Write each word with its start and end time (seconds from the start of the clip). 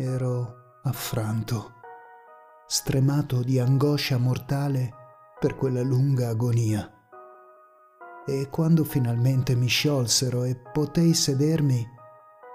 Ero 0.00 0.78
affranto, 0.84 1.72
stremato 2.68 3.42
di 3.42 3.58
angoscia 3.58 4.16
mortale 4.16 4.92
per 5.40 5.56
quella 5.56 5.82
lunga 5.82 6.28
agonia. 6.28 6.88
E 8.24 8.48
quando 8.48 8.84
finalmente 8.84 9.56
mi 9.56 9.66
sciolsero 9.66 10.44
e 10.44 10.54
potei 10.54 11.14
sedermi, 11.14 11.84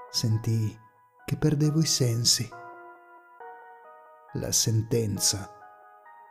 sentii 0.09 0.79
che 1.25 1.35
perdevo 1.35 1.81
i 1.81 1.85
sensi. 1.85 2.47
La 4.35 4.53
sentenza, 4.53 5.53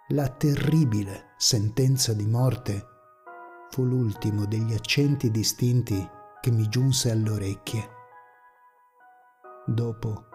la 0.08 0.28
terribile 0.30 1.34
sentenza 1.36 2.14
di 2.14 2.26
morte, 2.26 2.86
fu 3.68 3.84
l'ultimo 3.84 4.46
degli 4.46 4.72
accenti 4.72 5.30
distinti 5.30 6.08
che 6.40 6.50
mi 6.50 6.66
giunse 6.68 7.10
alle 7.10 7.30
orecchie. 7.30 7.88
Dopo, 9.66 10.30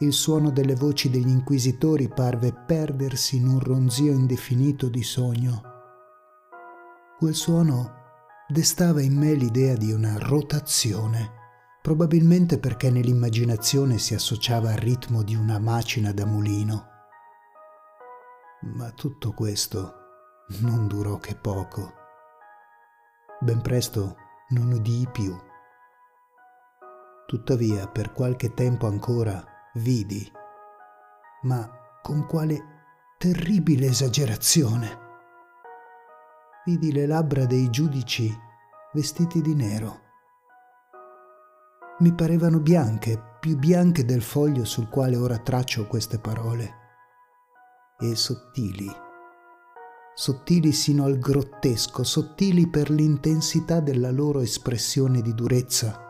il 0.00 0.12
suono 0.12 0.50
delle 0.50 0.74
voci 0.74 1.08
degli 1.08 1.28
inquisitori 1.28 2.08
parve 2.08 2.52
perdersi 2.52 3.36
in 3.36 3.48
un 3.48 3.60
ronzio 3.60 4.12
indefinito 4.12 4.90
di 4.90 5.02
sogno. 5.02 5.62
Quel 7.18 7.34
suono 7.34 7.94
destava 8.46 9.00
in 9.00 9.16
me 9.16 9.32
l'idea 9.32 9.74
di 9.74 9.92
una 9.92 10.18
rotazione, 10.18 11.32
probabilmente 11.80 12.58
perché 12.58 12.90
nell'immaginazione 12.90 13.96
si 13.96 14.12
associava 14.12 14.70
al 14.70 14.76
ritmo 14.76 15.22
di 15.22 15.34
una 15.34 15.58
macina 15.58 16.12
da 16.12 16.26
mulino. 16.26 16.88
Ma 18.74 18.90
tutto 18.90 19.32
questo 19.32 19.94
non 20.60 20.88
durò 20.88 21.16
che 21.16 21.36
poco. 21.36 21.94
Ben 23.40 23.62
presto 23.62 24.16
non 24.50 24.72
udii 24.72 25.08
più. 25.10 25.34
Tuttavia, 27.26 27.88
per 27.88 28.12
qualche 28.12 28.52
tempo 28.52 28.86
ancora 28.86 29.54
vidi, 29.76 30.30
ma 31.42 31.70
con 32.02 32.26
quale 32.26 33.14
terribile 33.18 33.86
esagerazione. 33.86 35.04
Vidi 36.64 36.92
le 36.92 37.06
labbra 37.06 37.46
dei 37.46 37.70
giudici 37.70 38.34
vestiti 38.92 39.40
di 39.40 39.54
nero. 39.54 40.00
Mi 41.98 42.12
parevano 42.12 42.60
bianche, 42.60 43.36
più 43.40 43.56
bianche 43.56 44.04
del 44.04 44.22
foglio 44.22 44.64
sul 44.64 44.88
quale 44.88 45.16
ora 45.16 45.38
traccio 45.38 45.86
queste 45.86 46.18
parole, 46.18 46.74
e 47.98 48.14
sottili, 48.14 48.90
sottili 50.14 50.72
sino 50.72 51.04
al 51.04 51.18
grottesco, 51.18 52.02
sottili 52.02 52.68
per 52.68 52.90
l'intensità 52.90 53.80
della 53.80 54.10
loro 54.10 54.40
espressione 54.40 55.22
di 55.22 55.34
durezza 55.34 56.04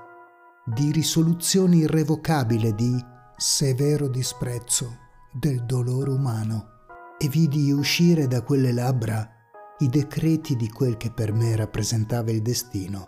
di 0.68 0.90
risoluzione 0.90 1.76
irrevocabile 1.76 2.74
di 2.74 3.00
severo 3.38 4.08
disprezzo 4.08 4.96
del 5.30 5.66
dolore 5.66 6.08
umano 6.08 6.68
e 7.18 7.28
vidi 7.28 7.70
uscire 7.70 8.26
da 8.26 8.42
quelle 8.42 8.72
labbra 8.72 9.30
i 9.80 9.88
decreti 9.90 10.56
di 10.56 10.70
quel 10.70 10.96
che 10.96 11.10
per 11.10 11.34
me 11.34 11.54
rappresentava 11.54 12.30
il 12.30 12.40
destino. 12.40 13.04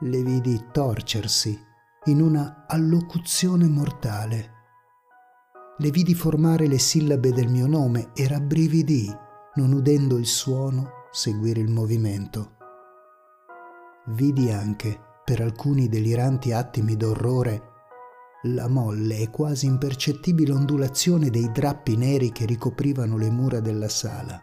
Le 0.00 0.22
vidi 0.22 0.66
torcersi 0.70 1.58
in 2.04 2.22
una 2.22 2.66
allocuzione 2.68 3.66
mortale. 3.66 4.52
Le 5.78 5.90
vidi 5.90 6.14
formare 6.14 6.68
le 6.68 6.78
sillabe 6.78 7.32
del 7.32 7.48
mio 7.48 7.66
nome 7.66 8.12
e 8.14 8.28
rabbrividì, 8.28 9.12
non 9.54 9.72
udendo 9.72 10.18
il 10.18 10.26
suono, 10.26 11.06
seguire 11.10 11.60
il 11.60 11.68
movimento. 11.68 12.56
Vidi 14.06 14.52
anche 14.52 15.00
per 15.24 15.40
alcuni 15.40 15.88
deliranti 15.88 16.52
attimi 16.52 16.96
d'orrore, 16.96 17.77
la 18.42 18.68
molle 18.68 19.18
e 19.18 19.30
quasi 19.30 19.66
impercettibile 19.66 20.52
ondulazione 20.52 21.28
dei 21.28 21.50
drappi 21.50 21.96
neri 21.96 22.30
che 22.30 22.46
ricoprivano 22.46 23.16
le 23.16 23.30
mura 23.30 23.60
della 23.60 23.88
sala. 23.88 24.40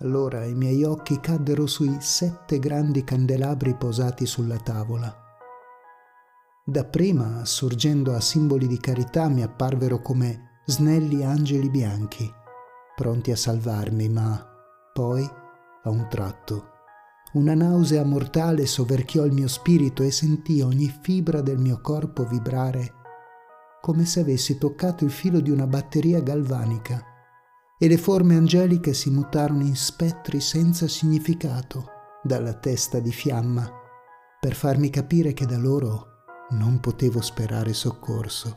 Allora 0.00 0.44
i 0.44 0.54
miei 0.54 0.84
occhi 0.84 1.20
caddero 1.20 1.66
sui 1.66 1.96
sette 2.00 2.58
grandi 2.58 3.04
candelabri 3.04 3.74
posati 3.76 4.26
sulla 4.26 4.58
tavola. 4.58 5.14
Dapprima, 6.64 7.44
sorgendo 7.44 8.14
a 8.14 8.20
simboli 8.20 8.66
di 8.66 8.78
carità, 8.78 9.28
mi 9.28 9.42
apparvero 9.42 10.00
come 10.00 10.60
snelli 10.64 11.24
angeli 11.24 11.70
bianchi, 11.70 12.30
pronti 12.94 13.30
a 13.30 13.36
salvarmi, 13.36 14.08
ma 14.08 14.44
poi, 14.92 15.22
a 15.82 15.90
un 15.90 16.08
tratto, 16.08 16.75
una 17.36 17.54
nausea 17.54 18.02
mortale 18.02 18.64
soverchiò 18.64 19.24
il 19.24 19.32
mio 19.32 19.46
spirito 19.46 20.02
e 20.02 20.10
sentii 20.10 20.62
ogni 20.62 20.88
fibra 21.02 21.42
del 21.42 21.58
mio 21.58 21.80
corpo 21.82 22.24
vibrare 22.24 22.94
come 23.82 24.06
se 24.06 24.20
avessi 24.20 24.56
toccato 24.56 25.04
il 25.04 25.10
filo 25.10 25.40
di 25.40 25.50
una 25.50 25.66
batteria 25.66 26.20
galvanica 26.20 27.04
e 27.78 27.88
le 27.88 27.98
forme 27.98 28.36
angeliche 28.36 28.94
si 28.94 29.10
mutarono 29.10 29.60
in 29.60 29.76
spettri 29.76 30.40
senza 30.40 30.88
significato 30.88 31.90
dalla 32.22 32.54
testa 32.54 33.00
di 33.00 33.12
fiamma 33.12 33.70
per 34.40 34.54
farmi 34.54 34.88
capire 34.88 35.34
che 35.34 35.44
da 35.44 35.58
loro 35.58 36.06
non 36.50 36.80
potevo 36.80 37.20
sperare 37.20 37.74
soccorso. 37.74 38.56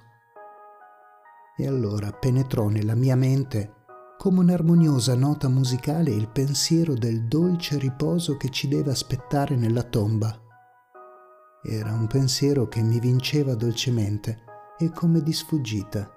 E 1.58 1.68
allora 1.68 2.12
penetrò 2.12 2.70
nella 2.70 2.96
mia 2.96 3.16
mente 3.16 3.79
come 4.20 4.40
un'armoniosa 4.40 5.16
nota 5.16 5.48
musicale 5.48 6.10
il 6.10 6.28
pensiero 6.28 6.94
del 6.94 7.24
dolce 7.30 7.78
riposo 7.78 8.36
che 8.36 8.50
ci 8.50 8.68
deve 8.68 8.92
aspettare 8.92 9.56
nella 9.56 9.84
tomba. 9.84 10.38
Era 11.64 11.94
un 11.94 12.06
pensiero 12.06 12.68
che 12.68 12.82
mi 12.82 13.00
vinceva 13.00 13.56
dolcemente 13.56 14.44
e 14.78 14.92
come 14.92 15.24
di 15.24 15.32
sfuggita, 15.32 16.12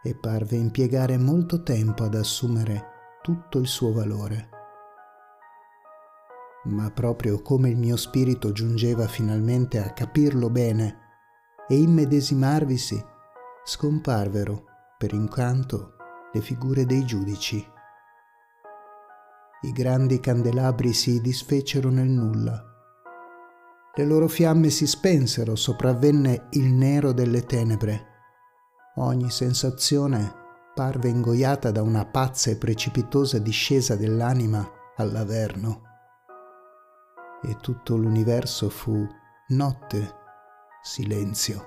e 0.00 0.14
parve 0.14 0.58
impiegare 0.58 1.18
molto 1.18 1.64
tempo 1.64 2.04
ad 2.04 2.14
assumere 2.14 2.84
tutto 3.20 3.58
il 3.58 3.66
suo 3.66 3.92
valore. 3.92 4.50
Ma 6.66 6.88
proprio 6.92 7.42
come 7.42 7.68
il 7.68 7.78
mio 7.78 7.96
spirito 7.96 8.52
giungeva 8.52 9.08
finalmente 9.08 9.82
a 9.82 9.92
capirlo 9.92 10.50
bene 10.50 10.98
e 11.66 11.80
immedesimarvisi, 11.80 13.04
scomparvero 13.64 14.66
per 14.96 15.12
incanto 15.12 15.94
le 16.32 16.40
figure 16.40 16.84
dei 16.84 17.04
giudici. 17.04 17.66
I 19.62 19.72
grandi 19.72 20.20
candelabri 20.20 20.92
si 20.92 21.20
disfecero 21.20 21.90
nel 21.90 22.08
nulla. 22.08 22.64
Le 23.94 24.04
loro 24.04 24.28
fiamme 24.28 24.70
si 24.70 24.86
spensero, 24.86 25.56
sopravvenne 25.56 26.48
il 26.50 26.72
nero 26.72 27.12
delle 27.12 27.44
tenebre. 27.44 28.06
Ogni 28.96 29.30
sensazione 29.30 30.32
parve 30.74 31.08
ingoiata 31.08 31.70
da 31.70 31.82
una 31.82 32.04
pazza 32.04 32.50
e 32.50 32.56
precipitosa 32.56 33.38
discesa 33.38 33.96
dell'anima 33.96 34.64
all'averno. 34.96 35.82
E 37.42 37.56
tutto 37.56 37.96
l'universo 37.96 38.68
fu 38.68 39.04
notte, 39.48 40.14
silenzio, 40.82 41.64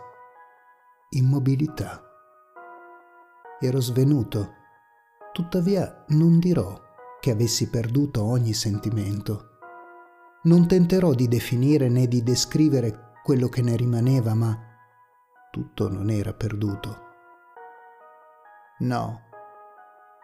immobilità 1.10 2.11
ero 3.62 3.80
svenuto. 3.80 4.56
Tuttavia 5.32 6.04
non 6.10 6.40
dirò 6.40 6.80
che 7.20 7.32
avessi 7.32 7.70
perduto 7.70 8.24
ogni 8.24 8.54
sentimento. 8.54 9.50
Non 10.44 10.68
tenterò 10.68 11.14
di 11.14 11.28
definire 11.28 11.88
né 11.88 12.08
di 12.08 12.24
descrivere 12.24 13.12
quello 13.24 13.48
che 13.48 13.62
ne 13.62 13.76
rimaneva, 13.76 14.34
ma 14.34 14.58
tutto 15.52 15.88
non 15.88 16.10
era 16.10 16.34
perduto. 16.34 17.10
No, 18.80 19.20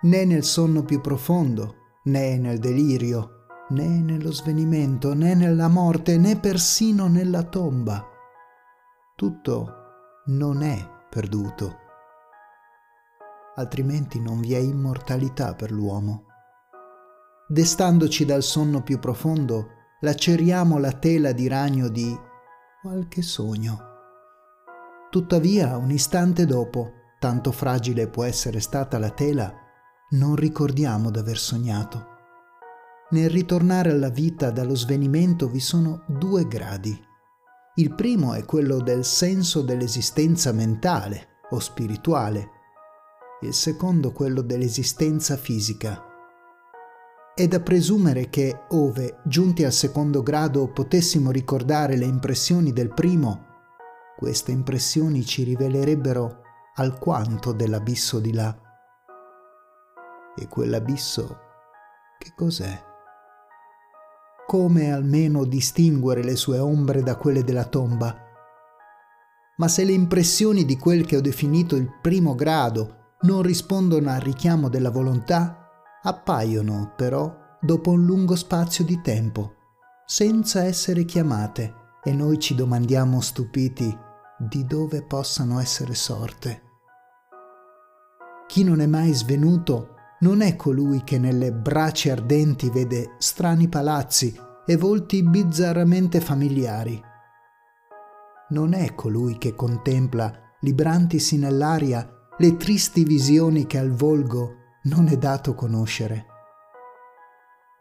né 0.01 0.25
nel 0.25 0.43
sonno 0.43 0.83
più 0.83 0.99
profondo, 0.99 1.75
né 2.05 2.37
nel 2.39 2.57
delirio, 2.57 3.45
né 3.69 3.87
nello 4.01 4.31
svenimento, 4.31 5.13
né 5.13 5.35
nella 5.35 5.67
morte, 5.67 6.17
né 6.17 6.39
persino 6.39 7.07
nella 7.07 7.43
tomba. 7.43 8.03
Tutto 9.15 9.73
non 10.25 10.63
è 10.63 10.89
perduto 11.09 11.85
altrimenti 13.57 14.19
non 14.19 14.39
vi 14.39 14.53
è 14.53 14.57
immortalità 14.57 15.53
per 15.53 15.71
l'uomo. 15.71 16.23
Destandoci 17.47 18.25
dal 18.25 18.43
sonno 18.43 18.81
più 18.81 18.99
profondo, 18.99 19.69
laceriamo 20.01 20.77
la 20.77 20.91
tela 20.91 21.31
di 21.31 21.47
ragno 21.47 21.87
di 21.87 22.15
qualche 22.81 23.21
sogno. 23.21 23.79
Tuttavia, 25.09 25.77
un 25.77 25.91
istante 25.91 26.45
dopo, 26.45 26.91
tanto 27.19 27.51
fragile 27.51 28.07
può 28.07 28.23
essere 28.23 28.59
stata 28.59 28.99
la 28.99 29.09
tela, 29.09 29.53
non 30.09 30.35
ricordiamo 30.35 31.09
d'aver 31.09 31.37
sognato. 31.37 32.15
Nel 33.09 33.29
ritornare 33.29 33.91
alla 33.91 34.09
vita 34.09 34.51
dallo 34.51 34.75
svenimento 34.75 35.47
vi 35.47 35.61
sono 35.61 36.03
due 36.07 36.45
gradi. 36.47 37.05
Il 37.75 37.95
primo 37.95 38.33
è 38.33 38.43
quello 38.43 38.79
del 38.79 39.05
senso 39.05 39.61
dell'esistenza 39.61 40.51
mentale 40.51 41.39
o 41.51 41.59
spirituale, 41.59 42.49
il 43.41 43.53
secondo 43.53 44.11
quello 44.11 44.41
dell'esistenza 44.41 45.37
fisica. 45.37 46.03
È 47.35 47.47
da 47.47 47.59
presumere 47.59 48.29
che, 48.29 48.63
ove, 48.69 49.19
giunti 49.25 49.63
al 49.63 49.73
secondo 49.73 50.23
grado, 50.23 50.71
potessimo 50.71 51.29
ricordare 51.29 51.95
le 51.95 52.05
impressioni 52.05 52.73
del 52.73 52.91
primo, 52.91 53.45
queste 54.17 54.51
impressioni 54.51 55.23
ci 55.23 55.43
rivelerebbero 55.43 56.41
alquanto 56.77 57.51
dell'abisso 57.51 58.19
di 58.19 58.33
là. 58.33 58.57
E 60.35 60.47
quell'abisso 60.47 61.37
che 62.17 62.33
cos'è? 62.35 62.83
Come 64.47 64.91
almeno 64.91 65.45
distinguere 65.45 66.23
le 66.23 66.35
sue 66.35 66.57
ombre 66.57 67.03
da 67.03 67.15
quelle 67.15 67.43
della 67.43 67.65
tomba? 67.65 68.15
Ma 69.57 69.67
se 69.67 69.83
le 69.83 69.91
impressioni 69.91 70.65
di 70.65 70.77
quel 70.77 71.05
che 71.05 71.17
ho 71.17 71.21
definito 71.21 71.75
il 71.75 71.91
primo 72.01 72.33
grado 72.33 73.06
non 73.21 73.41
rispondono 73.41 74.09
al 74.11 74.19
richiamo 74.19 74.69
della 74.69 74.91
volontà, 74.91 75.69
appaiono 76.01 76.93
però 76.95 77.35
dopo 77.59 77.91
un 77.91 78.05
lungo 78.05 78.35
spazio 78.35 78.85
di 78.85 79.01
tempo, 79.01 79.55
senza 80.05 80.63
essere 80.63 81.03
chiamate, 81.05 81.73
e 82.03 82.13
noi 82.13 82.39
ci 82.39 82.55
domandiamo 82.55 83.19
stupiti 83.19 83.95
di 84.37 84.65
dove 84.65 85.03
possano 85.03 85.59
essere 85.59 85.95
sorte. 85.95 86.61
Chi 88.47 88.63
non 88.63 88.79
è 88.79 88.85
mai 88.85 89.13
svenuto 89.13 89.95
non 90.19 90.41
è 90.41 90.55
colui 90.55 91.03
che 91.03 91.19
nelle 91.19 91.51
braci 91.51 92.09
ardenti 92.09 92.69
vede 92.69 93.15
strani 93.17 93.67
palazzi 93.67 94.39
e 94.65 94.77
volti 94.77 95.21
bizzarramente 95.21 96.21
familiari. 96.21 97.01
Non 98.49 98.73
è 98.73 98.95
colui 98.95 99.37
che 99.37 99.53
contempla, 99.53 100.31
librantisi 100.61 101.37
nell'aria, 101.37 102.09
le 102.39 102.55
tristi 102.55 103.03
visioni 103.03 103.65
che 103.65 103.79
al 103.79 103.89
volgo 103.89 104.75
non 104.83 105.07
è 105.07 105.17
dato 105.17 105.55
conoscere. 105.55 106.25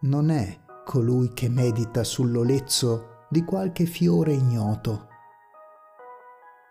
Non 0.02 0.30
è 0.30 0.60
colui 0.84 1.34
che 1.34 1.50
medita 1.50 2.02
sull'olezzo 2.02 3.26
di 3.28 3.44
qualche 3.44 3.84
fiore 3.84 4.32
ignoto. 4.32 5.08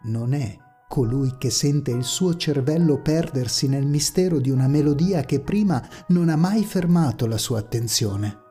Non 0.05 0.33
è 0.33 0.57
colui 0.87 1.35
che 1.37 1.51
sente 1.51 1.91
il 1.91 2.03
suo 2.03 2.35
cervello 2.35 3.01
perdersi 3.01 3.67
nel 3.67 3.85
mistero 3.85 4.39
di 4.39 4.49
una 4.49 4.67
melodia 4.67 5.21
che 5.21 5.39
prima 5.39 5.83
non 6.07 6.29
ha 6.29 6.35
mai 6.35 6.63
fermato 6.63 7.27
la 7.27 7.37
sua 7.37 7.59
attenzione. 7.59 8.41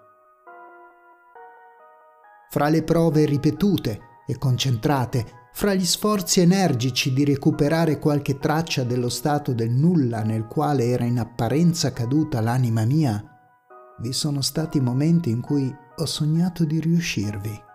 Fra 2.50 2.68
le 2.68 2.84
prove 2.84 3.24
ripetute 3.24 4.00
e 4.28 4.38
concentrate, 4.38 5.43
fra 5.54 5.74
gli 5.74 5.84
sforzi 5.84 6.40
energici 6.40 7.12
di 7.12 7.24
recuperare 7.24 7.98
qualche 7.98 8.38
traccia 8.38 8.84
dello 8.84 9.08
stato 9.08 9.52
del 9.52 9.70
nulla 9.70 10.22
nel 10.22 10.46
quale 10.46 10.86
era 10.86 11.04
in 11.04 11.18
apparenza 11.18 11.92
caduta 11.92 12.40
l'anima 12.40 12.84
mia, 12.84 13.22
vi 14.00 14.12
sono 14.12 14.42
stati 14.42 14.80
momenti 14.80 15.30
in 15.30 15.40
cui 15.40 15.72
ho 15.96 16.06
sognato 16.06 16.64
di 16.64 16.80
riuscirvi 16.80 17.72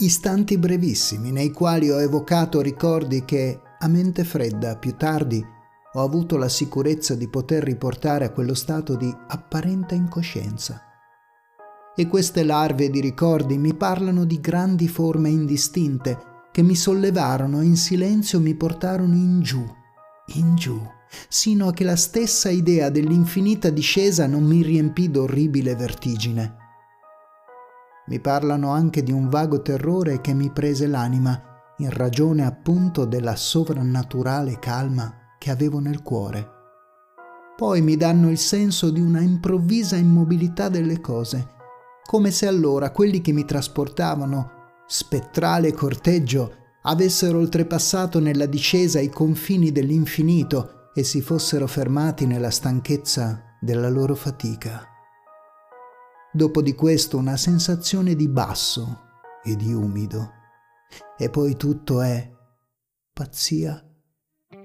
istanti 0.00 0.58
brevissimi 0.58 1.32
nei 1.32 1.50
quali 1.50 1.90
ho 1.90 2.00
evocato 2.00 2.60
ricordi 2.60 3.24
che, 3.24 3.60
a 3.78 3.88
mente 3.88 4.22
fredda, 4.22 4.76
più 4.76 4.94
tardi, 4.96 5.44
ho 5.92 6.02
avuto 6.02 6.36
la 6.36 6.48
sicurezza 6.48 7.16
di 7.16 7.28
poter 7.28 7.64
riportare 7.64 8.26
a 8.26 8.30
quello 8.30 8.54
stato 8.54 8.94
di 8.94 9.12
apparente 9.28 9.96
incoscienza. 9.96 10.82
E 11.98 12.06
queste 12.06 12.44
larve 12.44 12.90
di 12.90 13.00
ricordi 13.00 13.58
mi 13.58 13.74
parlano 13.74 14.24
di 14.24 14.40
grandi 14.40 14.86
forme 14.86 15.30
indistinte 15.30 16.16
che 16.52 16.62
mi 16.62 16.76
sollevarono 16.76 17.60
e 17.60 17.64
in 17.64 17.76
silenzio 17.76 18.38
mi 18.38 18.54
portarono 18.54 19.14
in 19.14 19.40
giù, 19.40 19.66
in 20.34 20.54
giù, 20.54 20.80
sino 21.28 21.66
a 21.66 21.72
che 21.72 21.82
la 21.82 21.96
stessa 21.96 22.50
idea 22.50 22.88
dell'infinita 22.88 23.70
discesa 23.70 24.28
non 24.28 24.44
mi 24.44 24.62
riempì 24.62 25.10
d'orribile 25.10 25.74
vertigine 25.74 26.66
mi 28.08 28.20
parlano 28.20 28.70
anche 28.70 29.02
di 29.02 29.12
un 29.12 29.28
vago 29.28 29.60
terrore 29.60 30.22
che 30.22 30.32
mi 30.32 30.50
prese 30.50 30.86
l'anima 30.86 31.42
in 31.78 31.90
ragione 31.90 32.44
appunto 32.44 33.04
della 33.04 33.36
sovrannaturale 33.36 34.58
calma 34.58 35.34
che 35.38 35.50
avevo 35.50 35.78
nel 35.78 36.02
cuore. 36.02 36.56
Poi 37.54 37.82
mi 37.82 37.96
danno 37.96 38.30
il 38.30 38.38
senso 38.38 38.90
di 38.90 39.00
una 39.00 39.20
improvvisa 39.20 39.96
immobilità 39.96 40.70
delle 40.70 41.00
cose, 41.00 41.56
come 42.08 42.30
se 42.30 42.46
allora 42.46 42.90
quelli 42.90 43.20
che 43.20 43.32
mi 43.32 43.44
trasportavano, 43.44 44.52
spettrale 44.86 45.74
corteggio, 45.74 46.54
avessero 46.84 47.36
oltrepassato 47.36 48.18
nella 48.18 48.46
discesa 48.46 48.98
i 48.98 49.10
confini 49.10 49.72
dell'infinito 49.72 50.90
e 50.94 51.04
si 51.04 51.20
fossero 51.20 51.66
fermati 51.66 52.24
nella 52.24 52.48
stanchezza 52.48 53.58
della 53.60 53.90
loro 53.90 54.14
fatica. 54.14 54.86
Dopo 56.32 56.62
di 56.62 56.74
questo 56.74 57.18
una 57.18 57.36
sensazione 57.36 58.14
di 58.14 58.26
basso 58.26 59.00
e 59.44 59.54
di 59.54 59.74
umido. 59.74 60.30
E 61.18 61.28
poi 61.28 61.58
tutto 61.58 62.00
è 62.00 62.26
pazzia. 63.12 63.86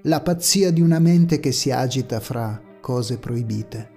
La 0.04 0.22
pazzia 0.22 0.70
di 0.70 0.80
una 0.80 0.98
mente 0.98 1.40
che 1.40 1.52
si 1.52 1.70
agita 1.70 2.20
fra 2.20 2.58
cose 2.80 3.18
proibite. 3.18 3.93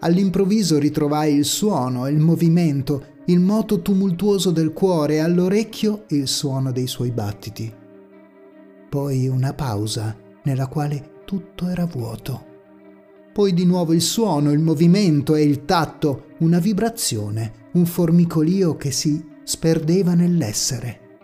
All'improvviso 0.00 0.78
ritrovai 0.78 1.34
il 1.34 1.44
suono, 1.44 2.08
il 2.08 2.18
movimento, 2.18 3.16
il 3.26 3.40
moto 3.40 3.82
tumultuoso 3.82 4.50
del 4.50 4.72
cuore 4.72 5.14
e 5.14 5.18
all'orecchio 5.18 6.04
il 6.08 6.28
suono 6.28 6.72
dei 6.72 6.86
suoi 6.86 7.10
battiti. 7.10 7.72
Poi 8.88 9.28
una 9.28 9.52
pausa 9.52 10.16
nella 10.44 10.66
quale 10.66 11.22
tutto 11.24 11.68
era 11.68 11.84
vuoto 11.84 12.48
poi 13.38 13.54
di 13.54 13.64
nuovo 13.64 13.92
il 13.92 14.00
suono, 14.00 14.50
il 14.50 14.58
movimento 14.58 15.36
e 15.36 15.44
il 15.44 15.64
tatto, 15.64 16.34
una 16.38 16.58
vibrazione, 16.58 17.68
un 17.74 17.86
formicolio 17.86 18.76
che 18.76 18.90
si 18.90 19.24
sperdeva 19.44 20.14
nell'essere. 20.14 21.20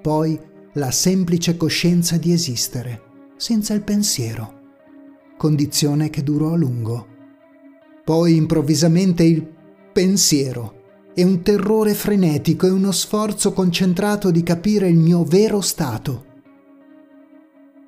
Poi 0.00 0.40
la 0.72 0.90
semplice 0.90 1.58
coscienza 1.58 2.16
di 2.16 2.32
esistere, 2.32 3.02
senza 3.36 3.74
il 3.74 3.82
pensiero, 3.82 4.55
condizione 5.36 6.10
che 6.10 6.22
durò 6.22 6.52
a 6.52 6.56
lungo. 6.56 7.06
Poi 8.04 8.36
improvvisamente 8.36 9.24
il 9.24 9.46
pensiero 9.92 11.10
e 11.14 11.24
un 11.24 11.42
terrore 11.42 11.94
frenetico 11.94 12.66
e 12.66 12.70
uno 12.70 12.92
sforzo 12.92 13.52
concentrato 13.52 14.30
di 14.30 14.42
capire 14.42 14.88
il 14.88 14.96
mio 14.96 15.24
vero 15.24 15.60
stato. 15.60 16.24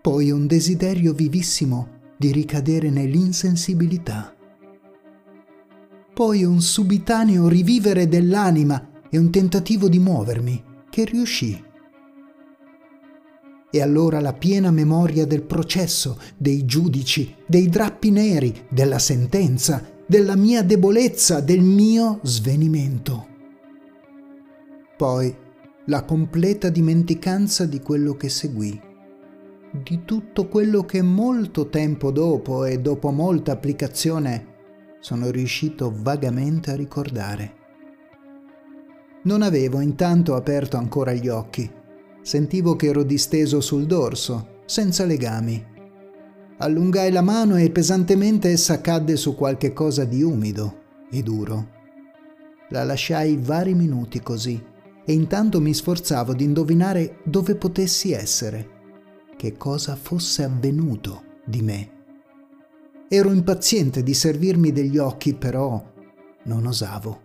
Poi 0.00 0.30
un 0.30 0.46
desiderio 0.46 1.12
vivissimo 1.12 1.96
di 2.16 2.32
ricadere 2.32 2.90
nell'insensibilità. 2.90 4.34
Poi 6.14 6.42
un 6.42 6.60
subitaneo 6.60 7.46
rivivere 7.46 8.08
dell'anima 8.08 8.90
e 9.08 9.18
un 9.18 9.30
tentativo 9.30 9.88
di 9.88 9.98
muovermi, 9.98 10.64
che 10.90 11.04
riuscì. 11.04 11.66
E 13.70 13.82
allora 13.82 14.20
la 14.20 14.32
piena 14.32 14.70
memoria 14.70 15.26
del 15.26 15.42
processo, 15.42 16.18
dei 16.36 16.64
giudici, 16.64 17.34
dei 17.46 17.68
drappi 17.68 18.10
neri, 18.10 18.66
della 18.68 18.98
sentenza, 18.98 19.84
della 20.06 20.36
mia 20.36 20.62
debolezza, 20.62 21.40
del 21.40 21.60
mio 21.60 22.20
svenimento. 22.22 23.26
Poi 24.96 25.34
la 25.86 26.04
completa 26.04 26.70
dimenticanza 26.70 27.66
di 27.66 27.80
quello 27.80 28.14
che 28.14 28.28
seguì 28.28 28.86
di 29.70 30.04
tutto 30.04 30.48
quello 30.48 30.84
che 30.84 31.02
molto 31.02 31.68
tempo 31.68 32.10
dopo 32.10 32.64
e 32.64 32.80
dopo 32.80 33.10
molta 33.10 33.52
applicazione 33.52 34.56
sono 35.00 35.30
riuscito 35.30 35.92
vagamente 35.94 36.70
a 36.70 36.76
ricordare. 36.76 37.56
Non 39.24 39.42
avevo 39.42 39.80
intanto 39.80 40.34
aperto 40.34 40.76
ancora 40.76 41.12
gli 41.12 41.28
occhi. 41.28 41.70
Sentivo 42.22 42.76
che 42.76 42.88
ero 42.88 43.02
disteso 43.02 43.60
sul 43.60 43.86
dorso, 43.86 44.62
senza 44.66 45.04
legami. 45.04 45.64
Allungai 46.58 47.10
la 47.10 47.22
mano 47.22 47.56
e 47.56 47.70
pesantemente 47.70 48.50
essa 48.50 48.80
cadde 48.80 49.16
su 49.16 49.34
qualche 49.34 49.72
cosa 49.72 50.04
di 50.04 50.22
umido 50.22 50.80
e 51.10 51.22
duro. 51.22 51.76
La 52.70 52.84
lasciai 52.84 53.36
vari 53.36 53.74
minuti 53.74 54.20
così 54.20 54.62
e 55.04 55.12
intanto 55.12 55.60
mi 55.60 55.72
sforzavo 55.72 56.34
di 56.34 56.44
indovinare 56.44 57.20
dove 57.24 57.54
potessi 57.54 58.12
essere 58.12 58.76
che 59.36 59.56
cosa 59.56 59.96
fosse 59.96 60.42
avvenuto 60.42 61.22
di 61.46 61.62
me. 61.62 61.90
Ero 63.08 63.32
impaziente 63.32 64.02
di 64.02 64.12
servirmi 64.12 64.70
degli 64.70 64.98
occhi, 64.98 65.32
però 65.34 65.82
non 66.42 66.66
osavo. 66.66 67.22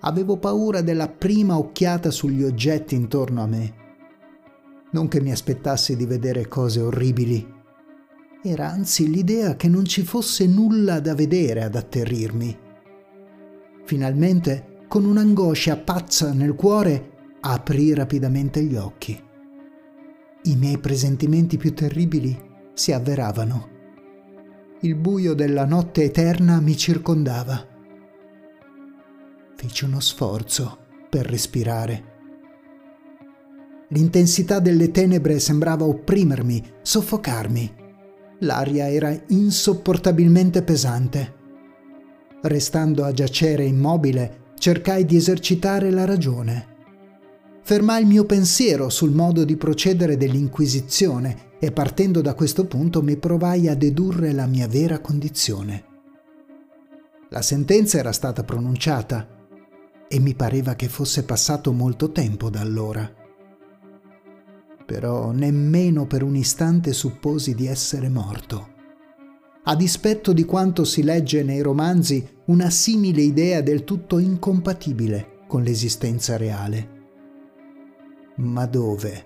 Avevo 0.00 0.36
paura 0.36 0.82
della 0.82 1.08
prima 1.08 1.58
occhiata 1.58 2.12
sugli 2.12 2.44
oggetti 2.44 2.94
intorno 2.94 3.42
a 3.42 3.46
me. 3.46 3.74
Non 4.96 5.08
che 5.08 5.20
mi 5.20 5.30
aspettassi 5.30 5.94
di 5.94 6.06
vedere 6.06 6.48
cose 6.48 6.80
orribili. 6.80 7.54
Era 8.42 8.70
anzi 8.70 9.10
l'idea 9.10 9.54
che 9.54 9.68
non 9.68 9.84
ci 9.84 10.02
fosse 10.02 10.46
nulla 10.46 11.00
da 11.00 11.14
vedere 11.14 11.62
ad 11.62 11.74
atterrirmi. 11.74 12.58
Finalmente, 13.84 14.84
con 14.88 15.04
un'angoscia 15.04 15.76
pazza 15.76 16.32
nel 16.32 16.54
cuore, 16.54 17.10
aprì 17.40 17.92
rapidamente 17.92 18.62
gli 18.62 18.74
occhi 18.74 19.24
i 20.46 20.54
miei 20.54 20.78
presentimenti 20.78 21.56
più 21.56 21.74
terribili 21.74 22.38
si 22.72 22.92
avveravano. 22.92 23.68
Il 24.80 24.94
buio 24.94 25.34
della 25.34 25.64
notte 25.64 26.04
eterna 26.04 26.60
mi 26.60 26.76
circondava. 26.76 27.66
Feci 29.56 29.84
uno 29.84 29.98
sforzo 29.98 30.78
per 31.08 31.26
respirare 31.26 32.14
L'intensità 33.88 34.58
delle 34.58 34.90
tenebre 34.90 35.38
sembrava 35.38 35.84
opprimermi, 35.84 36.62
soffocarmi. 36.82 37.74
L'aria 38.40 38.90
era 38.90 39.16
insopportabilmente 39.28 40.62
pesante. 40.62 41.34
Restando 42.42 43.04
a 43.04 43.12
giacere 43.12 43.64
immobile, 43.64 44.52
cercai 44.58 45.04
di 45.04 45.16
esercitare 45.16 45.90
la 45.90 46.04
ragione. 46.04 46.74
Fermai 47.62 48.02
il 48.02 48.08
mio 48.08 48.24
pensiero 48.24 48.88
sul 48.88 49.12
modo 49.12 49.44
di 49.44 49.56
procedere 49.56 50.16
dell'Inquisizione 50.16 51.54
e 51.58 51.72
partendo 51.72 52.20
da 52.20 52.34
questo 52.34 52.66
punto 52.66 53.02
mi 53.02 53.16
provai 53.16 53.68
a 53.68 53.74
dedurre 53.74 54.32
la 54.32 54.46
mia 54.46 54.68
vera 54.68 54.98
condizione. 54.98 55.84
La 57.30 57.42
sentenza 57.42 57.98
era 57.98 58.12
stata 58.12 58.44
pronunciata 58.44 59.26
e 60.08 60.18
mi 60.20 60.34
pareva 60.34 60.74
che 60.74 60.88
fosse 60.88 61.24
passato 61.24 61.72
molto 61.72 62.12
tempo 62.12 62.50
da 62.50 62.60
allora. 62.60 63.10
Però 64.86 65.32
nemmeno 65.32 66.06
per 66.06 66.22
un 66.22 66.36
istante 66.36 66.92
supposi 66.92 67.54
di 67.54 67.66
essere 67.66 68.08
morto. 68.08 68.74
A 69.64 69.74
dispetto 69.74 70.32
di 70.32 70.44
quanto 70.44 70.84
si 70.84 71.02
legge 71.02 71.42
nei 71.42 71.60
romanzi, 71.60 72.24
una 72.46 72.70
simile 72.70 73.22
idea 73.22 73.60
del 73.62 73.82
tutto 73.82 74.18
incompatibile 74.18 75.42
con 75.48 75.62
l'esistenza 75.62 76.36
reale. 76.36 76.94
Ma 78.36 78.66
dove 78.66 79.24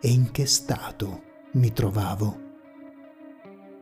e 0.00 0.08
in 0.08 0.30
che 0.30 0.46
stato 0.46 1.22
mi 1.52 1.74
trovavo? 1.74 2.40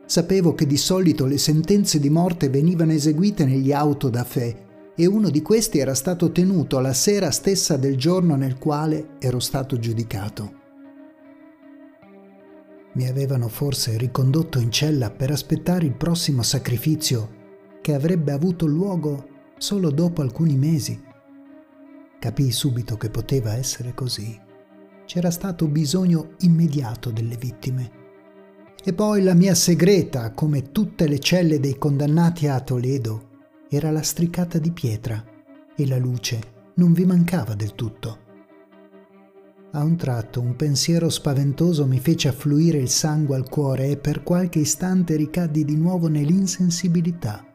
Sapevo 0.05 0.53
che 0.53 0.67
di 0.67 0.75
solito 0.75 1.25
le 1.25 1.37
sentenze 1.37 1.97
di 1.97 2.09
morte 2.09 2.49
venivano 2.49 2.91
eseguite 2.91 3.45
negli 3.45 3.71
auto 3.71 4.09
da 4.09 4.25
fè 4.25 4.53
e 4.93 5.05
uno 5.05 5.29
di 5.29 5.41
questi 5.41 5.77
era 5.79 5.95
stato 5.95 6.33
tenuto 6.33 6.79
la 6.79 6.91
sera 6.91 7.31
stessa 7.31 7.77
del 7.77 7.95
giorno 7.95 8.35
nel 8.35 8.57
quale 8.57 9.11
ero 9.19 9.39
stato 9.39 9.79
giudicato. 9.79 10.59
Mi 12.93 13.07
avevano 13.07 13.47
forse 13.47 13.97
ricondotto 13.97 14.59
in 14.59 14.69
cella 14.69 15.11
per 15.11 15.31
aspettare 15.31 15.85
il 15.85 15.95
prossimo 15.95 16.43
sacrificio 16.43 17.39
che 17.81 17.93
avrebbe 17.93 18.31
avuto 18.31 18.65
luogo 18.65 19.27
solo 19.57 19.91
dopo 19.91 20.21
alcuni 20.21 20.57
mesi. 20.57 21.01
Capii 22.19 22.51
subito 22.51 22.97
che 22.97 23.09
poteva 23.09 23.55
essere 23.55 23.93
così. 23.93 24.39
C'era 25.05 25.31
stato 25.31 25.67
bisogno 25.67 26.35
immediato 26.39 27.11
delle 27.11 27.37
vittime. 27.37 27.99
E 28.83 28.93
poi 28.93 29.21
la 29.21 29.33
mia 29.33 29.55
segreta, 29.55 30.31
come 30.31 30.71
tutte 30.71 31.07
le 31.07 31.19
celle 31.19 31.59
dei 31.59 31.77
condannati 31.77 32.47
a 32.47 32.59
Toledo, 32.59 33.29
era 33.69 33.89
lastricata 33.91 34.57
di 34.57 34.71
pietra 34.71 35.23
e 35.75 35.87
la 35.87 35.97
luce 35.97 36.59
non 36.75 36.91
vi 36.93 37.05
mancava 37.05 37.53
del 37.53 37.73
tutto. 37.73 38.20
A 39.73 39.83
un 39.83 39.95
tratto 39.95 40.41
un 40.41 40.57
pensiero 40.57 41.09
spaventoso 41.09 41.85
mi 41.87 41.99
fece 41.99 42.27
affluire 42.27 42.77
il 42.77 42.89
sangue 42.89 43.37
al 43.37 43.47
cuore 43.47 43.87
e 43.87 43.97
per 43.97 44.21
qualche 44.21 44.59
istante 44.59 45.15
ricaddi 45.15 45.63
di 45.63 45.77
nuovo 45.77 46.09
nell'insensibilità. 46.09 47.45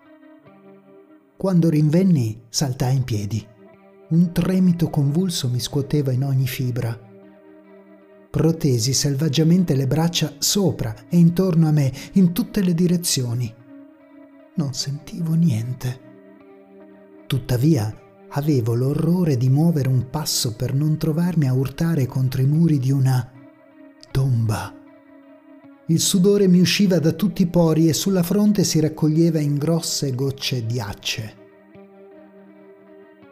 Quando 1.37 1.68
rinvenni, 1.68 2.44
saltai 2.49 2.96
in 2.96 3.04
piedi. 3.04 3.46
Un 4.08 4.32
tremito 4.32 4.88
convulso 4.88 5.50
mi 5.50 5.61
scuoteva 5.61 6.11
in 6.11 6.25
ogni 6.25 6.46
fibra. 6.46 6.99
Protesi 8.30 8.94
selvaggiamente 8.94 9.75
le 9.75 9.87
braccia 9.87 10.37
sopra 10.38 10.94
e 11.11 11.18
intorno 11.18 11.68
a 11.68 11.70
me, 11.70 11.92
in 12.12 12.32
tutte 12.32 12.62
le 12.62 12.73
direzioni. 12.73 13.52
Non 14.54 14.73
sentivo 14.73 15.35
niente. 15.35 16.00
Tuttavia 17.26 17.94
avevo 18.30 18.75
l'orrore 18.75 19.37
di 19.37 19.49
muovere 19.49 19.88
un 19.88 20.11
passo 20.11 20.54
per 20.54 20.75
non 20.75 20.97
trovarmi 20.97 21.47
a 21.47 21.52
urtare 21.52 22.06
contro 22.06 22.42
i 22.42 22.47
muri 22.47 22.78
di 22.78 22.90
una 22.90 23.30
tomba. 24.11 24.75
Il 25.88 26.00
sudore 26.00 26.49
mi 26.49 26.59
usciva 26.59 26.99
da 26.99 27.12
tutti 27.12 27.42
i 27.42 27.47
pori 27.47 27.88
e 27.88 27.92
sulla 27.92 28.23
fronte 28.23 28.64
si 28.64 28.80
raccoglieva 28.80 29.38
in 29.38 29.56
grosse 29.56 30.14
gocce 30.14 30.66
di 30.66 30.80
acce. 30.80 31.45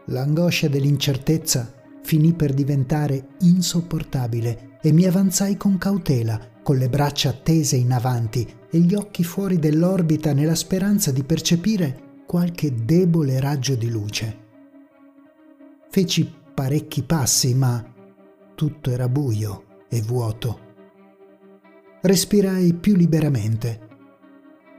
L'angoscia 0.06 0.68
dell'incertezza 0.68 1.72
finì 2.02 2.32
per 2.34 2.52
diventare 2.52 3.28
insopportabile 3.40 4.78
e 4.80 4.92
mi 4.92 5.06
avanzai 5.06 5.56
con 5.56 5.78
cautela, 5.78 6.38
con 6.62 6.76
le 6.76 6.88
braccia 6.88 7.32
tese 7.32 7.76
in 7.76 7.92
avanti 7.92 8.46
e 8.70 8.78
gli 8.78 8.94
occhi 8.94 9.24
fuori 9.24 9.58
dell'orbita 9.58 10.32
nella 10.32 10.54
speranza 10.54 11.10
di 11.10 11.24
percepire 11.24 12.22
qualche 12.26 12.84
debole 12.84 13.40
raggio 13.40 13.74
di 13.74 13.88
luce. 13.88 14.43
Feci 15.94 16.28
parecchi 16.52 17.04
passi, 17.04 17.54
ma 17.54 17.80
tutto 18.56 18.90
era 18.90 19.08
buio 19.08 19.84
e 19.88 20.02
vuoto. 20.02 20.58
Respirai 22.02 22.74
più 22.74 22.96
liberamente. 22.96 23.78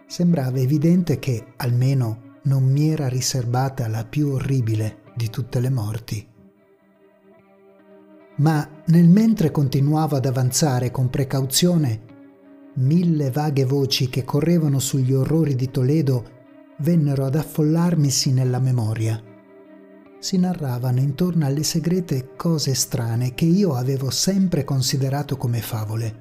Sembrava 0.08 0.60
evidente 0.60 1.18
che, 1.18 1.54
almeno, 1.56 2.40
non 2.44 2.70
mi 2.70 2.90
era 2.90 3.08
riservata 3.08 3.88
la 3.88 4.04
più 4.04 4.28
orribile 4.28 5.04
di 5.16 5.30
tutte 5.30 5.62
le 5.62 5.70
morti. 5.70 6.28
Ma 8.40 8.70
nel 8.88 9.08
mentre 9.08 9.52
continuavo 9.52 10.18
ad 10.18 10.26
avanzare 10.26 10.92
con 10.92 11.10
precauzione, 11.10 12.02
mille 12.74 13.32
vaghe 13.32 13.64
voci 13.64 14.10
che 14.10 14.26
correvano 14.26 14.80
sugli 14.80 15.14
orrori 15.14 15.56
di 15.56 15.72
Toledo 15.72 16.30
vennero 16.80 17.24
ad 17.24 17.36
affollarmisi 17.36 18.34
nella 18.34 18.60
memoria. 18.60 19.34
Si 20.26 20.40
narravano 20.40 21.02
intorno 21.02 21.46
alle 21.46 21.62
segrete 21.62 22.32
cose 22.36 22.74
strane 22.74 23.36
che 23.36 23.46
io 23.46 23.76
avevo 23.76 24.10
sempre 24.10 24.64
considerato 24.64 25.38
come 25.38 25.62
favole, 25.62 26.16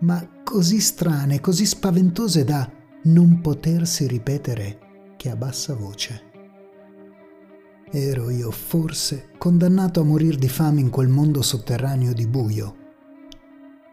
ma 0.00 0.40
così 0.42 0.80
strane, 0.80 1.38
così 1.38 1.66
spaventose 1.66 2.44
da 2.44 2.66
non 3.02 3.42
potersi 3.42 4.06
ripetere 4.06 4.78
che 5.18 5.28
a 5.28 5.36
bassa 5.36 5.74
voce. 5.74 6.22
Ero 7.90 8.30
io 8.30 8.50
forse 8.50 9.32
condannato 9.36 10.00
a 10.00 10.04
morir 10.04 10.36
di 10.36 10.48
fame 10.48 10.80
in 10.80 10.88
quel 10.88 11.08
mondo 11.08 11.42
sotterraneo 11.42 12.14
di 12.14 12.26
buio? 12.26 12.76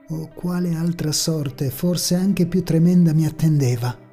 O 0.08 0.30
quale 0.34 0.74
altra 0.74 1.12
sorte, 1.12 1.70
forse 1.70 2.16
anche 2.16 2.48
più 2.48 2.64
tremenda, 2.64 3.14
mi 3.14 3.26
attendeva? 3.26 4.09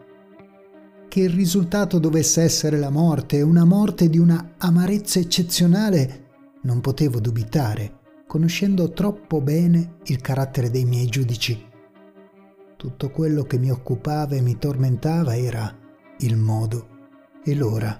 Che 1.16 1.23
il 1.23 1.30
risultato 1.30 1.99
dovesse 1.99 2.42
essere 2.42 2.78
la 2.78 2.90
morte, 2.90 3.40
una 3.40 3.64
morte 3.64 4.11
di 4.11 4.18
una 4.18 4.52
amarezza 4.58 5.18
eccezionale, 5.18 6.26
non 6.64 6.82
potevo 6.82 7.20
dubitare, 7.20 8.00
conoscendo 8.26 8.92
troppo 8.92 9.40
bene 9.40 9.94
il 10.04 10.20
carattere 10.20 10.68
dei 10.68 10.85
miei 10.85 11.06
giudici. 11.06 11.58
Tutto 12.76 13.08
quello 13.08 13.44
che 13.44 13.58
mi 13.58 13.70
occupava 13.70 14.35
e 14.35 14.42
mi 14.42 14.58
tormentava 14.58 15.35
era 15.35 15.75
il 16.18 16.37
modo 16.37 16.87
e 17.42 17.54
l'ora. 17.54 17.99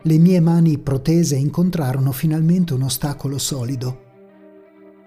Le 0.00 0.16
mie 0.16 0.40
mani 0.40 0.78
protese 0.78 1.36
incontrarono 1.36 2.12
finalmente 2.12 2.72
un 2.72 2.84
ostacolo 2.84 3.36
solido. 3.36 4.04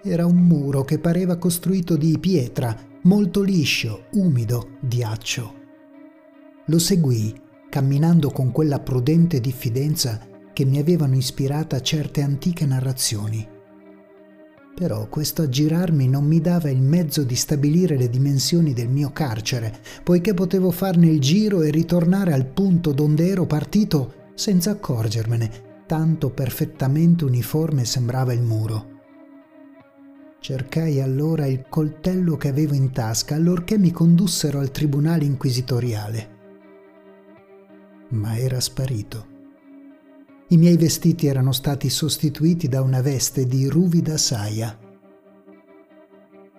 Era 0.04 0.26
un 0.26 0.36
muro 0.36 0.82
che 0.82 1.00
pareva 1.00 1.38
costruito 1.38 1.96
di 1.96 2.16
pietra 2.20 2.94
molto 3.06 3.40
liscio, 3.42 4.06
umido, 4.14 4.78
diaccio. 4.80 5.54
Lo 6.66 6.78
seguii, 6.80 7.40
camminando 7.70 8.30
con 8.30 8.50
quella 8.50 8.80
prudente 8.80 9.40
diffidenza 9.40 10.20
che 10.52 10.64
mi 10.64 10.78
avevano 10.78 11.14
ispirata 11.14 11.80
certe 11.80 12.20
antiche 12.20 12.66
narrazioni. 12.66 13.46
Però 14.74 15.08
questo 15.08 15.42
aggirarmi 15.42 16.08
non 16.08 16.24
mi 16.24 16.40
dava 16.40 16.68
il 16.68 16.82
mezzo 16.82 17.22
di 17.22 17.36
stabilire 17.36 17.96
le 17.96 18.10
dimensioni 18.10 18.72
del 18.72 18.88
mio 18.88 19.12
carcere, 19.12 19.78
poiché 20.02 20.34
potevo 20.34 20.72
farne 20.72 21.06
il 21.06 21.20
giro 21.20 21.62
e 21.62 21.70
ritornare 21.70 22.32
al 22.32 22.46
punto 22.46 22.90
donde 22.90 23.28
ero 23.28 23.46
partito 23.46 24.32
senza 24.34 24.72
accorgermene, 24.72 25.84
tanto 25.86 26.30
perfettamente 26.30 27.24
uniforme 27.24 27.84
sembrava 27.84 28.32
il 28.32 28.42
muro. 28.42 28.94
Cercai 30.46 31.00
allora 31.00 31.46
il 31.46 31.66
coltello 31.68 32.36
che 32.36 32.46
avevo 32.46 32.74
in 32.74 32.92
tasca 32.92 33.34
allorché 33.34 33.78
mi 33.78 33.90
condussero 33.90 34.60
al 34.60 34.70
tribunale 34.70 35.24
inquisitoriale. 35.24 36.28
Ma 38.10 38.38
era 38.38 38.60
sparito. 38.60 39.26
I 40.50 40.56
miei 40.56 40.76
vestiti 40.76 41.26
erano 41.26 41.50
stati 41.50 41.90
sostituiti 41.90 42.68
da 42.68 42.80
una 42.80 43.00
veste 43.00 43.44
di 43.44 43.66
ruvida 43.66 44.16
saia. 44.16 44.78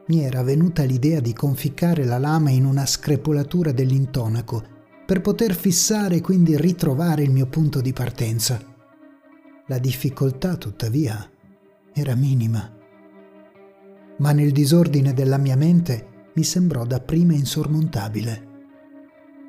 Mi 0.07 0.19
era 0.21 0.43
venuta 0.43 0.83
l'idea 0.83 1.21
di 1.21 1.31
conficcare 1.31 2.03
la 2.03 2.17
lama 2.17 2.49
in 2.49 2.65
una 2.65 2.85
screpolatura 2.85 3.71
dell'intonaco 3.71 4.65
per 5.05 5.21
poter 5.21 5.55
fissare 5.55 6.17
e 6.17 6.21
quindi 6.21 6.57
ritrovare 6.57 7.23
il 7.23 7.31
mio 7.31 7.47
punto 7.47 7.79
di 7.79 7.93
partenza. 7.93 8.61
La 9.67 9.77
difficoltà, 9.77 10.57
tuttavia, 10.57 11.25
era 11.93 12.15
minima 12.15 12.75
ma 14.17 14.31
nel 14.31 14.51
disordine 14.51 15.13
della 15.13 15.37
mia 15.37 15.55
mente 15.55 16.29
mi 16.33 16.43
sembrò 16.43 16.85
dapprima 16.85 17.33
insormontabile. 17.33 18.45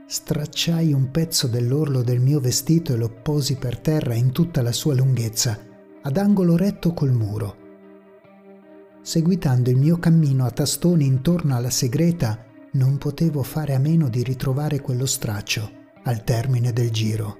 Stracciai 0.06 0.92
un 0.92 1.10
pezzo 1.10 1.46
dell'orlo 1.46 2.02
del 2.02 2.20
mio 2.20 2.40
vestito 2.40 2.94
e 2.94 2.96
lo 2.96 3.10
posi 3.10 3.56
per 3.56 3.78
terra 3.78 4.14
in 4.14 4.32
tutta 4.32 4.62
la 4.62 4.72
sua 4.72 4.94
lunghezza, 4.94 5.58
ad 6.02 6.16
angolo 6.16 6.56
retto 6.56 6.94
col 6.94 7.12
muro. 7.12 7.56
Seguitando 9.02 9.70
il 9.70 9.76
mio 9.76 9.98
cammino 9.98 10.44
a 10.44 10.50
tastoni 10.50 11.04
intorno 11.04 11.56
alla 11.56 11.70
segreta, 11.70 12.44
non 12.72 12.98
potevo 12.98 13.42
fare 13.42 13.74
a 13.74 13.78
meno 13.78 14.08
di 14.08 14.22
ritrovare 14.22 14.80
quello 14.80 15.06
straccio 15.06 15.70
al 16.04 16.24
termine 16.24 16.72
del 16.72 16.90
giro. 16.90 17.38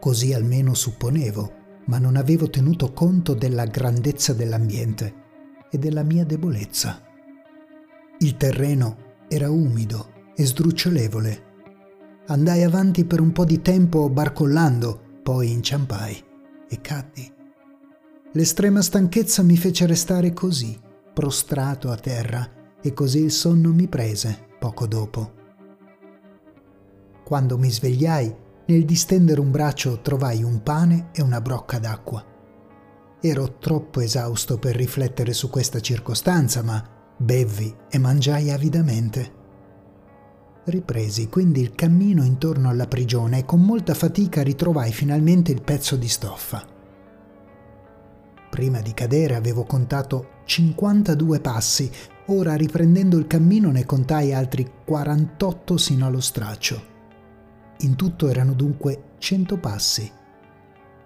Così 0.00 0.32
almeno 0.32 0.74
supponevo, 0.74 1.52
ma 1.86 1.98
non 1.98 2.16
avevo 2.16 2.48
tenuto 2.48 2.92
conto 2.92 3.34
della 3.34 3.64
grandezza 3.64 4.32
dell'ambiente 4.32 5.22
e 5.70 5.78
della 5.78 6.02
mia 6.02 6.24
debolezza. 6.24 7.02
Il 8.18 8.36
terreno 8.36 8.96
era 9.28 9.50
umido 9.50 10.12
e 10.34 10.44
sdrucciolevole. 10.44 11.52
Andai 12.26 12.62
avanti 12.62 13.04
per 13.04 13.20
un 13.20 13.32
po' 13.32 13.44
di 13.44 13.60
tempo 13.60 14.08
barcollando, 14.08 15.20
poi 15.22 15.50
inciampai 15.50 16.24
e 16.68 16.80
caddi. 16.80 17.32
L'estrema 18.32 18.82
stanchezza 18.82 19.42
mi 19.42 19.56
fece 19.56 19.86
restare 19.86 20.32
così, 20.32 20.78
prostrato 21.12 21.90
a 21.90 21.96
terra, 21.96 22.50
e 22.82 22.92
così 22.92 23.20
il 23.20 23.30
sonno 23.30 23.72
mi 23.72 23.88
prese 23.88 24.46
poco 24.58 24.86
dopo. 24.86 25.32
Quando 27.24 27.56
mi 27.56 27.70
svegliai, 27.70 28.34
nel 28.66 28.84
distendere 28.84 29.40
un 29.40 29.50
braccio 29.50 30.00
trovai 30.00 30.42
un 30.42 30.62
pane 30.62 31.08
e 31.12 31.22
una 31.22 31.40
brocca 31.40 31.78
d'acqua. 31.78 32.24
Ero 33.20 33.58
troppo 33.58 34.00
esausto 34.00 34.58
per 34.58 34.76
riflettere 34.76 35.32
su 35.32 35.50
questa 35.50 35.80
circostanza, 35.80 36.62
ma 36.62 36.82
bevvi 37.16 37.74
e 37.90 37.98
mangiai 37.98 38.50
avidamente. 38.50 39.42
Ripresi 40.64 41.28
quindi 41.28 41.60
il 41.60 41.74
cammino 41.74 42.24
intorno 42.24 42.70
alla 42.70 42.86
prigione 42.86 43.40
e 43.40 43.44
con 43.44 43.62
molta 43.62 43.92
fatica 43.92 44.42
ritrovai 44.42 44.92
finalmente 44.92 45.52
il 45.52 45.62
pezzo 45.62 45.96
di 45.96 46.08
stoffa. 46.08 46.66
Prima 48.50 48.80
di 48.80 48.94
cadere 48.94 49.34
avevo 49.34 49.64
contato 49.64 50.28
52 50.44 51.40
passi, 51.40 51.90
ora 52.26 52.54
riprendendo 52.54 53.18
il 53.18 53.26
cammino 53.26 53.70
ne 53.70 53.84
contai 53.84 54.32
altri 54.32 54.70
48 54.84 55.76
sino 55.76 56.06
allo 56.06 56.20
straccio. 56.20 56.92
In 57.78 57.96
tutto 57.96 58.28
erano 58.28 58.52
dunque 58.52 59.14
100 59.18 59.58
passi. 59.58 60.10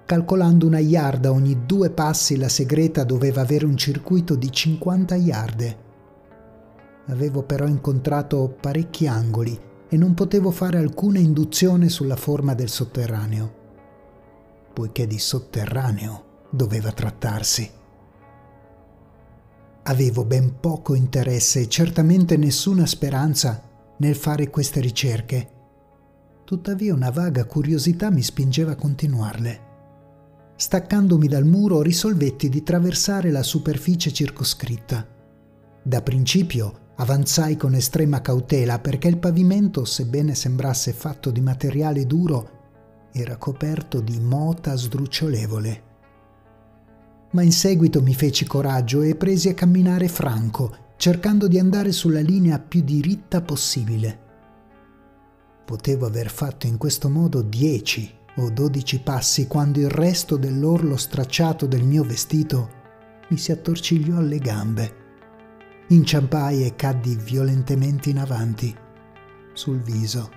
Calcolando 0.05 0.67
una 0.67 0.79
yarda 0.79 1.33
ogni 1.33 1.67
due 1.67 1.91
passi, 1.91 2.37
la 2.37 2.49
segreta 2.49 3.05
doveva 3.05 3.43
avere 3.43 3.67
un 3.67 3.77
circuito 3.77 4.37
di 4.37 4.51
50 4.51 5.15
yarde. 5.17 5.79
Avevo 7.09 7.43
però 7.43 7.67
incontrato 7.67 8.57
parecchi 8.61 9.07
angoli 9.07 9.59
e 9.89 9.97
non 9.97 10.15
potevo 10.15 10.51
fare 10.51 10.79
alcuna 10.79 11.19
induzione 11.19 11.89
sulla 11.89 12.17
forma 12.17 12.55
del 12.55 12.69
sotterraneo, 12.69 13.55
poiché 14.73 15.07
di 15.07 15.19
sotterraneo 15.19 16.25
doveva 16.51 16.93
trattarsi. 16.93 17.71
Avevo 19.83 20.25
ben 20.25 20.61
poco 20.61 20.95
interesse 20.95 21.61
e 21.61 21.69
certamente 21.69 22.37
nessuna 22.37 22.87
speranza 22.87 23.63
nel 23.99 24.15
fare 24.15 24.51
queste 24.51 24.81
ricerche 24.81 25.57
tuttavia 26.49 26.95
una 26.95 27.11
vaga 27.11 27.45
curiosità 27.45 28.11
mi 28.11 28.23
spingeva 28.23 28.71
a 28.71 28.75
continuarle. 28.75 29.61
Staccandomi 30.57 31.29
dal 31.29 31.45
muro 31.45 31.83
risolvetti 31.83 32.49
di 32.49 32.63
traversare 32.63 33.31
la 33.31 33.43
superficie 33.43 34.11
circoscritta. 34.11 35.07
Da 35.83 36.01
principio 36.01 36.93
avanzai 36.97 37.59
con 37.59 37.75
estrema 37.75 38.23
cautela 38.23 38.79
perché 38.79 39.09
il 39.09 39.19
pavimento, 39.19 39.85
sebbene 39.85 40.35
sembrasse 40.35 40.95
fatto 40.95 41.31
di 41.31 41.43
materiale 41.43 42.07
duro, 42.07 43.09
era 43.13 43.37
coperto 43.37 44.01
di 44.01 44.19
mota 44.19 44.75
sdrucciolevole. 44.75 45.83
Ma 47.33 47.43
in 47.43 47.53
seguito 47.53 48.01
mi 48.01 48.15
feci 48.15 48.47
coraggio 48.47 49.03
e 49.03 49.17
presi 49.17 49.51
a 49.51 49.55
camminare 49.55 50.09
franco, 50.09 50.95
cercando 50.97 51.47
di 51.47 51.59
andare 51.59 51.93
sulla 51.93 52.21
linea 52.21 52.59
più 52.59 52.81
diritta 52.81 53.43
possibile. 53.43 54.28
Potevo 55.69 56.07
aver 56.07 56.31
fatto 56.31 56.67
in 56.67 56.79
questo 56.79 57.11
modo 57.11 57.43
dieci 57.43 58.11
o 58.37 58.49
dodici 58.49 59.01
passi 59.01 59.47
quando 59.47 59.79
il 59.79 59.91
resto 59.91 60.39
dell'orlo 60.39 60.97
stracciato 60.97 61.67
del 61.67 61.85
mio 61.85 62.05
vestito 62.05 62.71
mi 63.29 63.37
si 63.37 63.53
attorcigliò 63.53 64.17
alle 64.17 64.39
gambe. 64.39 64.95
Inciampai 65.89 66.65
e 66.65 66.75
caddi 66.75 67.15
violentemente 67.17 68.09
in 68.09 68.19
avanti, 68.19 68.75
sul 69.53 69.83
viso. 69.83 70.31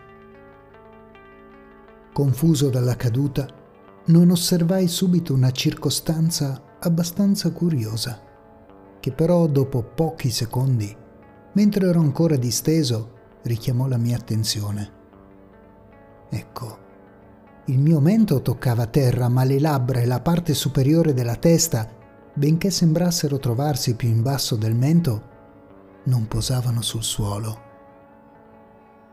Confuso 2.11 2.69
dalla 2.69 2.97
caduta, 2.97 3.47
non 4.07 4.31
osservai 4.31 4.89
subito 4.89 5.33
una 5.33 5.51
circostanza 5.51 6.61
abbastanza 6.81 7.51
curiosa, 7.51 8.21
che 8.99 9.13
però 9.13 9.47
dopo 9.47 9.81
pochi 9.81 10.29
secondi, 10.29 10.93
mentre 11.53 11.87
ero 11.87 12.01
ancora 12.01 12.35
disteso, 12.35 13.13
richiamò 13.43 13.87
la 13.87 13.97
mia 13.97 14.17
attenzione. 14.17 14.99
Ecco, 16.33 16.77
il 17.65 17.77
mio 17.77 17.99
mento 17.99 18.41
toccava 18.41 18.87
terra, 18.87 19.27
ma 19.27 19.43
le 19.43 19.59
labbra 19.59 19.99
e 19.99 20.05
la 20.05 20.21
parte 20.21 20.53
superiore 20.53 21.13
della 21.13 21.35
testa, 21.35 21.87
benché 22.33 22.71
sembrassero 22.71 23.37
trovarsi 23.37 23.95
più 23.95 24.07
in 24.07 24.21
basso 24.21 24.55
del 24.55 24.73
mento, 24.73 25.29
non 26.05 26.27
posavano 26.27 26.81
sul 26.81 27.03
suolo. 27.03 27.69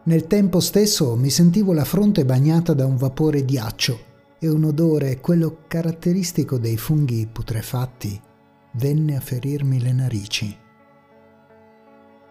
Nel 0.05 0.27
tempo 0.29 0.61
stesso 0.61 1.17
mi 1.17 1.29
sentivo 1.29 1.73
la 1.73 1.85
fronte 1.85 2.25
bagnata 2.25 2.73
da 2.73 2.87
un 2.87 2.97
vapore 2.97 3.45
di 3.45 3.59
accio 3.59 3.99
e 4.39 4.49
un 4.49 4.65
odore, 4.65 5.21
quello 5.21 5.65
caratteristico 5.67 6.57
dei 6.57 6.77
funghi 6.77 7.27
putrefatti, 7.27 8.19
venne 8.75 9.17
a 9.17 9.21
ferirmi 9.21 9.81
le 9.81 9.93
narici. 9.93 10.57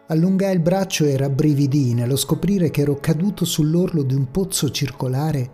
Allungai 0.09 0.53
il 0.53 0.61
braccio 0.61 1.03
e 1.03 1.17
rabbrividii 1.17 1.93
nello 1.93 2.15
scoprire 2.15 2.71
che 2.71 2.79
ero 2.79 2.95
caduto 2.95 3.43
sull'orlo 3.43 4.03
di 4.03 4.15
un 4.15 4.31
pozzo 4.31 4.69
circolare 4.69 5.51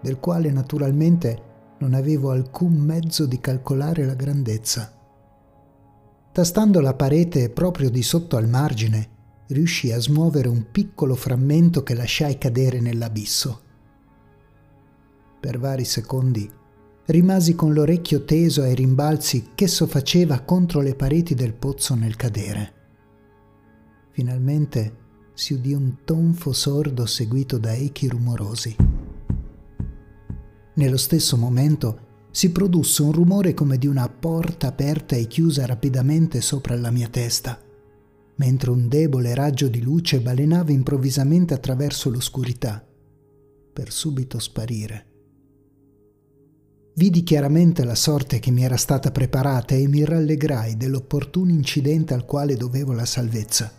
del 0.00 0.18
quale 0.18 0.50
naturalmente 0.50 1.48
non 1.80 1.92
avevo 1.92 2.30
alcun 2.30 2.78
mezzo 2.78 3.26
di 3.26 3.38
calcolare 3.40 4.06
la 4.06 4.14
grandezza. 4.14 4.90
Tastando 6.32 6.80
la 6.80 6.94
parete 6.94 7.50
proprio 7.50 7.90
di 7.90 8.02
sotto 8.02 8.38
al 8.38 8.48
margine, 8.48 9.08
riuscii 9.48 9.92
a 9.92 10.00
smuovere 10.00 10.48
un 10.48 10.70
piccolo 10.70 11.14
frammento 11.14 11.82
che 11.82 11.92
lasciai 11.92 12.38
cadere 12.38 12.80
nell'abisso. 12.80 13.60
Per 15.40 15.58
vari 15.58 15.84
secondi 15.84 16.50
rimasi 17.04 17.54
con 17.54 17.74
l'orecchio 17.74 18.24
teso 18.24 18.62
ai 18.62 18.74
rimbalzi 18.74 19.50
ch'esso 19.54 19.86
faceva 19.86 20.40
contro 20.40 20.80
le 20.80 20.94
pareti 20.94 21.34
del 21.34 21.52
pozzo 21.52 21.94
nel 21.94 22.16
cadere. 22.16 22.79
Finalmente 24.20 24.96
si 25.32 25.54
udì 25.54 25.72
un 25.72 26.04
tonfo 26.04 26.52
sordo 26.52 27.06
seguito 27.06 27.56
da 27.56 27.72
echi 27.72 28.06
rumorosi. 28.06 28.76
Nello 30.74 30.96
stesso 30.98 31.38
momento 31.38 32.26
si 32.30 32.52
produsse 32.52 33.00
un 33.00 33.12
rumore 33.12 33.54
come 33.54 33.78
di 33.78 33.86
una 33.86 34.06
porta 34.10 34.66
aperta 34.66 35.16
e 35.16 35.26
chiusa 35.26 35.64
rapidamente 35.64 36.42
sopra 36.42 36.76
la 36.76 36.90
mia 36.90 37.08
testa, 37.08 37.58
mentre 38.34 38.70
un 38.70 38.88
debole 38.88 39.34
raggio 39.34 39.68
di 39.68 39.80
luce 39.80 40.20
balenava 40.20 40.70
improvvisamente 40.70 41.54
attraverso 41.54 42.10
l'oscurità, 42.10 42.86
per 43.72 43.90
subito 43.90 44.38
sparire. 44.38 45.06
Vidi 46.92 47.22
chiaramente 47.22 47.84
la 47.84 47.94
sorte 47.94 48.38
che 48.38 48.50
mi 48.50 48.64
era 48.64 48.76
stata 48.76 49.10
preparata 49.10 49.74
e 49.74 49.88
mi 49.88 50.04
rallegrai 50.04 50.76
dell'opportuno 50.76 51.52
incidente 51.52 52.12
al 52.12 52.26
quale 52.26 52.56
dovevo 52.56 52.92
la 52.92 53.06
salvezza. 53.06 53.78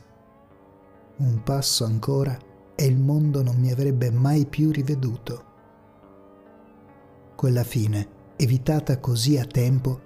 Un 1.22 1.44
passo 1.44 1.86
ancora 1.86 2.36
e 2.74 2.84
il 2.84 2.98
mondo 2.98 3.44
non 3.44 3.56
mi 3.58 3.72
avrebbe 3.72 4.10
mai 4.10 4.48
più 4.48 4.72
riveduto. 4.72 5.44
Quella 7.36 7.64
fine, 7.64 8.08
evitata 8.38 9.00
così 9.00 9.38
a 9.38 9.46
tempo, 9.46 10.00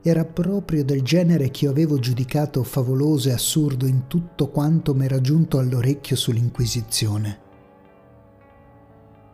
era 0.00 0.24
proprio 0.24 0.82
del 0.82 1.02
genere 1.02 1.50
che 1.50 1.66
io 1.66 1.70
avevo 1.70 1.98
giudicato 1.98 2.62
favoloso 2.62 3.28
e 3.28 3.32
assurdo 3.32 3.84
in 3.84 4.06
tutto 4.06 4.48
quanto 4.48 4.94
m'era 4.94 5.20
giunto 5.20 5.58
all'orecchio 5.58 6.16
sull'Inquisizione. 6.16 7.40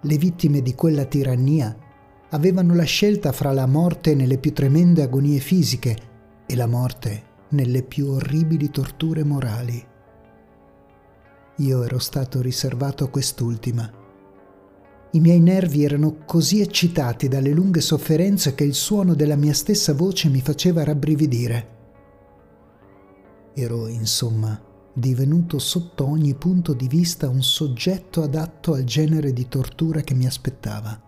Le 0.01 0.16
vittime 0.16 0.61
di 0.61 0.74
quella 0.74 1.05
tirannia 1.05 1.77
avevano 2.31 2.74
la 2.74 2.83
scelta 2.83 3.31
fra 3.31 3.53
la 3.53 3.66
morte 3.66 4.16
nelle 4.16 4.38
più 4.38 4.53
tremende 4.53 5.03
agonie 5.03 5.38
fisiche 5.38 5.96
e 6.46 6.57
la 6.57 6.66
morte 6.66 7.22
nelle 7.51 7.85
più 7.85 8.09
orribili 8.09 8.70
torture 8.70 9.22
morali. 9.22 9.88
Io 11.58 11.82
ero 11.82 11.98
stato 11.98 12.40
riservato 12.40 13.04
a 13.04 13.08
quest'ultima. 13.08 13.90
I 15.12 15.20
miei 15.20 15.40
nervi 15.40 15.84
erano 15.84 16.18
così 16.24 16.60
eccitati 16.60 17.28
dalle 17.28 17.50
lunghe 17.50 17.80
sofferenze 17.80 18.54
che 18.54 18.64
il 18.64 18.74
suono 18.74 19.14
della 19.14 19.36
mia 19.36 19.54
stessa 19.54 19.94
voce 19.94 20.28
mi 20.28 20.40
faceva 20.40 20.84
rabbrividire. 20.84 21.76
Ero, 23.54 23.88
insomma, 23.88 24.60
divenuto 24.92 25.58
sotto 25.58 26.06
ogni 26.06 26.34
punto 26.34 26.74
di 26.74 26.86
vista 26.86 27.28
un 27.28 27.42
soggetto 27.42 28.22
adatto 28.22 28.74
al 28.74 28.84
genere 28.84 29.32
di 29.32 29.48
tortura 29.48 30.00
che 30.02 30.14
mi 30.14 30.26
aspettava. 30.26 31.06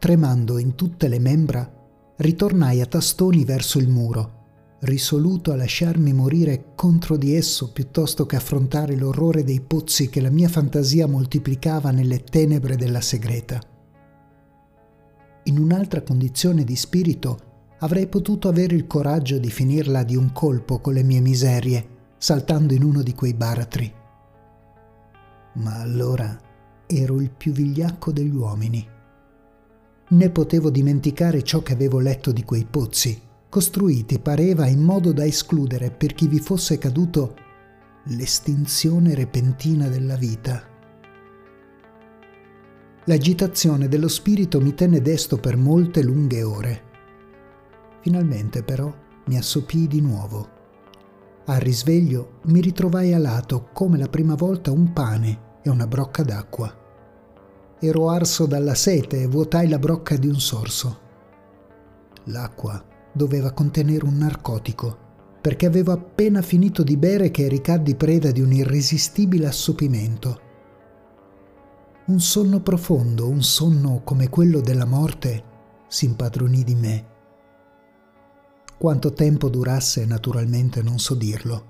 tremando 0.00 0.58
in 0.58 0.76
tutte 0.76 1.08
le 1.08 1.18
membra, 1.18 1.70
ritornai 2.16 2.80
a 2.80 2.86
tastoni 2.86 3.44
verso 3.44 3.78
il 3.78 3.88
muro, 3.88 4.39
risoluto 4.80 5.52
a 5.52 5.56
lasciarmi 5.56 6.12
morire 6.12 6.72
contro 6.74 7.16
di 7.16 7.34
esso 7.34 7.70
piuttosto 7.70 8.24
che 8.24 8.36
affrontare 8.36 8.96
l'orrore 8.96 9.44
dei 9.44 9.60
pozzi 9.60 10.08
che 10.08 10.20
la 10.20 10.30
mia 10.30 10.48
fantasia 10.48 11.06
moltiplicava 11.06 11.90
nelle 11.90 12.22
tenebre 12.24 12.76
della 12.76 13.00
segreta. 13.00 13.60
In 15.44 15.58
un'altra 15.58 16.02
condizione 16.02 16.64
di 16.64 16.76
spirito 16.76 17.48
avrei 17.78 18.06
potuto 18.06 18.48
avere 18.48 18.74
il 18.74 18.86
coraggio 18.86 19.38
di 19.38 19.50
finirla 19.50 20.02
di 20.02 20.16
un 20.16 20.32
colpo 20.32 20.78
con 20.80 20.94
le 20.94 21.02
mie 21.02 21.20
miserie, 21.20 21.86
saltando 22.16 22.74
in 22.74 22.82
uno 22.82 23.02
di 23.02 23.14
quei 23.14 23.34
baratri. 23.34 23.92
Ma 25.54 25.80
allora 25.80 26.38
ero 26.86 27.20
il 27.20 27.30
più 27.30 27.52
vigliacco 27.52 28.12
degli 28.12 28.34
uomini. 28.34 28.86
Né 30.08 30.30
potevo 30.30 30.70
dimenticare 30.70 31.42
ciò 31.42 31.62
che 31.62 31.72
avevo 31.72 31.98
letto 31.98 32.32
di 32.32 32.44
quei 32.44 32.66
pozzi, 32.68 33.28
costruiti 33.50 34.20
pareva 34.20 34.68
in 34.68 34.80
modo 34.80 35.12
da 35.12 35.24
escludere 35.26 35.90
per 35.90 36.14
chi 36.14 36.28
vi 36.28 36.38
fosse 36.38 36.78
caduto 36.78 37.34
l'estinzione 38.04 39.12
repentina 39.14 39.88
della 39.88 40.14
vita. 40.14 40.62
L'agitazione 43.04 43.88
dello 43.88 44.06
spirito 44.06 44.60
mi 44.60 44.72
tenne 44.74 45.02
desto 45.02 45.36
per 45.38 45.56
molte 45.56 46.00
lunghe 46.00 46.42
ore. 46.44 46.82
Finalmente 48.02 48.62
però 48.62 48.94
mi 49.26 49.36
assopii 49.36 49.88
di 49.88 50.00
nuovo. 50.00 50.58
Al 51.46 51.58
risveglio 51.58 52.38
mi 52.44 52.60
ritrovai 52.60 53.12
a 53.12 53.18
lato 53.18 53.68
come 53.72 53.98
la 53.98 54.08
prima 54.08 54.36
volta 54.36 54.70
un 54.70 54.92
pane 54.92 55.58
e 55.62 55.70
una 55.70 55.88
brocca 55.88 56.22
d'acqua. 56.22 56.72
Ero 57.80 58.10
arso 58.10 58.46
dalla 58.46 58.76
sete 58.76 59.22
e 59.22 59.26
vuotai 59.26 59.68
la 59.68 59.78
brocca 59.80 60.16
di 60.16 60.28
un 60.28 60.38
sorso. 60.38 61.00
L'acqua 62.24 62.89
doveva 63.12 63.52
contenere 63.52 64.04
un 64.04 64.16
narcotico, 64.18 64.96
perché 65.40 65.66
avevo 65.66 65.92
appena 65.92 66.42
finito 66.42 66.82
di 66.82 66.96
bere 66.96 67.30
che 67.30 67.48
ricaddi 67.48 67.94
preda 67.94 68.30
di 68.30 68.40
un 68.40 68.52
irresistibile 68.52 69.46
assopimento. 69.46 70.40
Un 72.06 72.20
sonno 72.20 72.60
profondo, 72.60 73.28
un 73.28 73.42
sonno 73.42 74.02
come 74.04 74.28
quello 74.28 74.60
della 74.60 74.84
morte, 74.84 75.44
si 75.88 76.06
impadronì 76.06 76.64
di 76.64 76.74
me. 76.74 77.06
Quanto 78.78 79.12
tempo 79.12 79.48
durasse, 79.48 80.04
naturalmente 80.06 80.82
non 80.82 80.98
so 80.98 81.14
dirlo. 81.14 81.68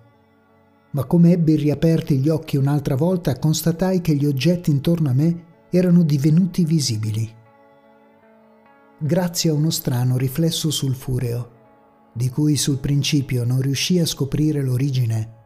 Ma 0.93 1.05
come 1.05 1.33
ebbi 1.33 1.57
riaperti 1.57 2.19
gli 2.19 2.29
occhi 2.29 2.57
un'altra 2.57 2.97
volta, 2.97 3.39
constatai 3.39 4.01
che 4.01 4.15
gli 4.15 4.27
oggetti 4.27 4.71
intorno 4.71 5.11
a 5.11 5.15
me 5.15 5.45
erano 5.71 6.03
divenuti 6.03 6.65
visibili 6.65 7.39
grazie 9.03 9.49
a 9.49 9.55
uno 9.55 9.71
strano 9.71 10.19
riflesso 10.19 10.71
sulfureo, 10.71 11.59
di 12.13 12.29
cui 12.29 12.57
sul 12.57 12.79
principio 12.79 13.45
non 13.45 13.63
riuscii 13.63 13.99
a 14.01 14.05
scoprire 14.05 14.61
l'origine, 14.61 15.39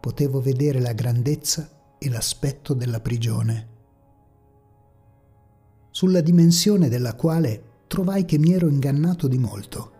potevo 0.00 0.40
vedere 0.40 0.80
la 0.80 0.94
grandezza 0.94 1.96
e 1.98 2.08
l'aspetto 2.08 2.72
della 2.72 3.00
prigione, 3.00 3.68
sulla 5.90 6.22
dimensione 6.22 6.88
della 6.88 7.14
quale 7.14 7.62
trovai 7.88 8.24
che 8.24 8.38
mi 8.38 8.54
ero 8.54 8.68
ingannato 8.68 9.28
di 9.28 9.38
molto. 9.38 9.92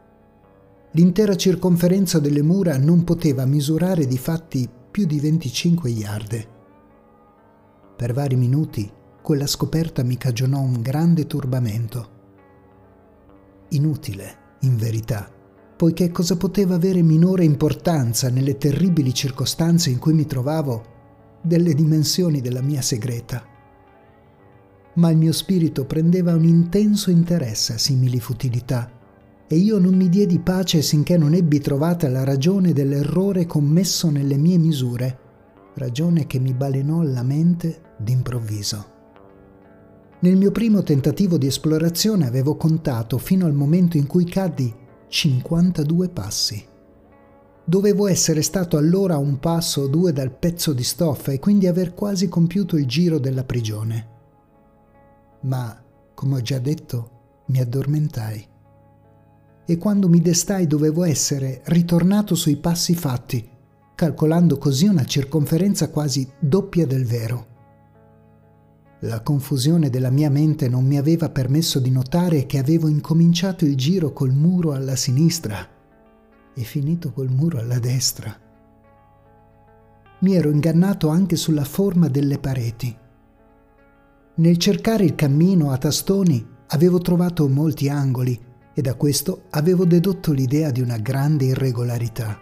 L'intera 0.92 1.36
circonferenza 1.36 2.18
delle 2.18 2.42
mura 2.42 2.78
non 2.78 3.04
poteva 3.04 3.44
misurare 3.44 4.06
di 4.06 4.16
fatti 4.16 4.66
più 4.90 5.04
di 5.04 5.20
25 5.20 5.90
yard. 5.90 6.48
Per 7.96 8.12
vari 8.14 8.36
minuti 8.36 8.90
quella 9.20 9.46
scoperta 9.46 10.02
mi 10.02 10.16
cagionò 10.16 10.60
un 10.60 10.80
grande 10.80 11.26
turbamento 11.26 12.13
inutile, 13.74 14.56
in 14.60 14.76
verità, 14.76 15.30
poiché 15.76 16.10
cosa 16.10 16.36
poteva 16.36 16.74
avere 16.74 17.02
minore 17.02 17.44
importanza 17.44 18.30
nelle 18.30 18.56
terribili 18.56 19.12
circostanze 19.12 19.90
in 19.90 19.98
cui 19.98 20.14
mi 20.14 20.26
trovavo 20.26 20.92
delle 21.42 21.74
dimensioni 21.74 22.40
della 22.40 22.62
mia 22.62 22.80
segreta. 22.80 23.44
Ma 24.94 25.10
il 25.10 25.16
mio 25.16 25.32
spirito 25.32 25.84
prendeva 25.84 26.34
un 26.34 26.44
intenso 26.44 27.10
interesse 27.10 27.74
a 27.74 27.78
simili 27.78 28.20
futilità 28.20 28.90
e 29.46 29.56
io 29.56 29.78
non 29.78 29.94
mi 29.94 30.08
diedi 30.08 30.38
pace 30.38 30.80
sinché 30.80 31.18
non 31.18 31.34
ebbi 31.34 31.58
trovata 31.58 32.08
la 32.08 32.24
ragione 32.24 32.72
dell'errore 32.72 33.44
commesso 33.44 34.08
nelle 34.10 34.36
mie 34.36 34.56
misure, 34.56 35.18
ragione 35.74 36.26
che 36.26 36.38
mi 36.38 36.54
balenò 36.54 37.00
alla 37.00 37.22
mente 37.22 37.80
d'improvviso. 37.98 38.93
Nel 40.24 40.36
mio 40.36 40.52
primo 40.52 40.82
tentativo 40.82 41.36
di 41.36 41.46
esplorazione 41.46 42.26
avevo 42.26 42.56
contato 42.56 43.18
fino 43.18 43.44
al 43.44 43.52
momento 43.52 43.98
in 43.98 44.06
cui 44.06 44.24
caddi 44.24 44.74
52 45.06 46.08
passi. 46.08 46.64
Dovevo 47.62 48.06
essere 48.06 48.40
stato 48.40 48.78
allora 48.78 49.18
un 49.18 49.38
passo 49.38 49.82
o 49.82 49.86
due 49.86 50.14
dal 50.14 50.34
pezzo 50.34 50.72
di 50.72 50.82
stoffa 50.82 51.30
e 51.32 51.38
quindi 51.38 51.66
aver 51.66 51.92
quasi 51.92 52.26
compiuto 52.28 52.78
il 52.78 52.86
giro 52.86 53.18
della 53.18 53.44
prigione. 53.44 54.08
Ma, 55.42 55.78
come 56.14 56.36
ho 56.36 56.40
già 56.40 56.58
detto, 56.58 57.10
mi 57.48 57.60
addormentai. 57.60 58.48
E 59.66 59.76
quando 59.76 60.08
mi 60.08 60.22
destai 60.22 60.66
dovevo 60.66 61.04
essere 61.04 61.60
ritornato 61.66 62.34
sui 62.34 62.56
passi 62.56 62.94
fatti, 62.94 63.46
calcolando 63.94 64.56
così 64.56 64.86
una 64.86 65.04
circonferenza 65.04 65.90
quasi 65.90 66.26
doppia 66.38 66.86
del 66.86 67.04
vero. 67.04 67.52
La 69.04 69.20
confusione 69.20 69.90
della 69.90 70.08
mia 70.08 70.30
mente 70.30 70.66
non 70.66 70.86
mi 70.86 70.96
aveva 70.96 71.28
permesso 71.28 71.78
di 71.78 71.90
notare 71.90 72.46
che 72.46 72.56
avevo 72.56 72.88
incominciato 72.88 73.66
il 73.66 73.76
giro 73.76 74.14
col 74.14 74.32
muro 74.32 74.72
alla 74.72 74.96
sinistra 74.96 75.68
e 76.54 76.62
finito 76.62 77.12
col 77.12 77.28
muro 77.28 77.58
alla 77.58 77.78
destra. 77.78 78.34
Mi 80.20 80.34
ero 80.34 80.48
ingannato 80.48 81.08
anche 81.08 81.36
sulla 81.36 81.64
forma 81.64 82.08
delle 82.08 82.38
pareti. 82.38 82.96
Nel 84.36 84.56
cercare 84.56 85.04
il 85.04 85.14
cammino 85.14 85.70
a 85.70 85.76
tastoni 85.76 86.42
avevo 86.68 86.98
trovato 86.98 87.46
molti 87.46 87.90
angoli 87.90 88.40
e 88.72 88.80
da 88.80 88.94
questo 88.94 89.42
avevo 89.50 89.84
dedotto 89.84 90.32
l'idea 90.32 90.70
di 90.70 90.80
una 90.80 90.96
grande 90.96 91.44
irregolarità. 91.44 92.40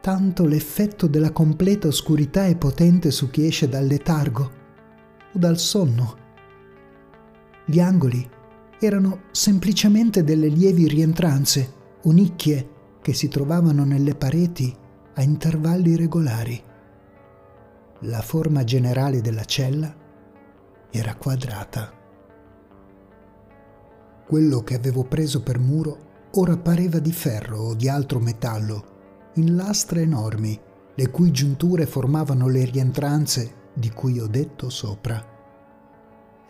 Tanto 0.00 0.46
l'effetto 0.46 1.08
della 1.08 1.30
completa 1.30 1.88
oscurità 1.88 2.46
è 2.46 2.56
potente 2.56 3.10
su 3.10 3.28
chi 3.28 3.46
esce 3.46 3.68
dal 3.68 3.84
letargo 3.84 4.60
o 5.32 5.38
dal 5.38 5.58
sonno. 5.58 6.16
Gli 7.64 7.80
angoli 7.80 8.28
erano 8.78 9.22
semplicemente 9.30 10.24
delle 10.24 10.48
lievi 10.48 10.88
rientranze 10.88 11.72
o 12.02 12.10
nicchie 12.10 12.68
che 13.00 13.14
si 13.14 13.28
trovavano 13.28 13.84
nelle 13.84 14.14
pareti 14.14 14.74
a 15.14 15.22
intervalli 15.22 15.96
regolari. 15.96 16.62
La 18.00 18.20
forma 18.20 18.64
generale 18.64 19.20
della 19.20 19.44
cella 19.44 19.94
era 20.90 21.14
quadrata. 21.14 21.92
Quello 24.26 24.62
che 24.62 24.74
avevo 24.74 25.04
preso 25.04 25.42
per 25.42 25.58
muro 25.58 26.10
ora 26.32 26.56
pareva 26.56 26.98
di 26.98 27.12
ferro 27.12 27.58
o 27.58 27.74
di 27.74 27.88
altro 27.88 28.18
metallo, 28.18 29.30
in 29.34 29.54
lastre 29.54 30.02
enormi, 30.02 30.58
le 30.94 31.10
cui 31.10 31.30
giunture 31.30 31.86
formavano 31.86 32.48
le 32.48 32.64
rientranze 32.64 33.60
di 33.74 33.90
cui 33.90 34.18
ho 34.18 34.26
detto 34.26 34.70
sopra. 34.70 35.30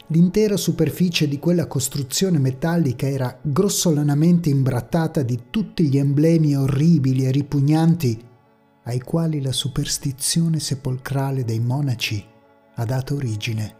L'intera 0.08 0.56
superficie 0.56 1.26
di 1.26 1.38
quella 1.38 1.66
costruzione 1.66 2.38
metallica 2.38 3.08
era 3.08 3.38
grossolanamente 3.40 4.50
imbrattata 4.50 5.22
di 5.22 5.44
tutti 5.48 5.88
gli 5.88 5.96
emblemi 5.96 6.54
orribili 6.54 7.24
e 7.24 7.30
ripugnanti 7.30 8.22
ai 8.85 9.00
quali 9.00 9.40
la 9.40 9.52
superstizione 9.52 10.58
sepolcrale 10.58 11.44
dei 11.44 11.61
monaci 11.61 12.22
ha 12.74 12.85
dato 12.85 13.14
origine. 13.14 13.76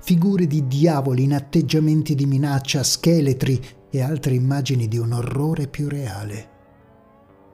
Figure 0.00 0.46
di 0.46 0.66
diavoli 0.66 1.22
in 1.22 1.34
atteggiamenti 1.34 2.14
di 2.14 2.26
minaccia, 2.26 2.82
scheletri 2.82 3.60
e 3.90 4.02
altre 4.02 4.34
immagini 4.34 4.86
di 4.86 4.98
un 4.98 5.12
orrore 5.12 5.66
più 5.66 5.88
reale. 5.88 6.56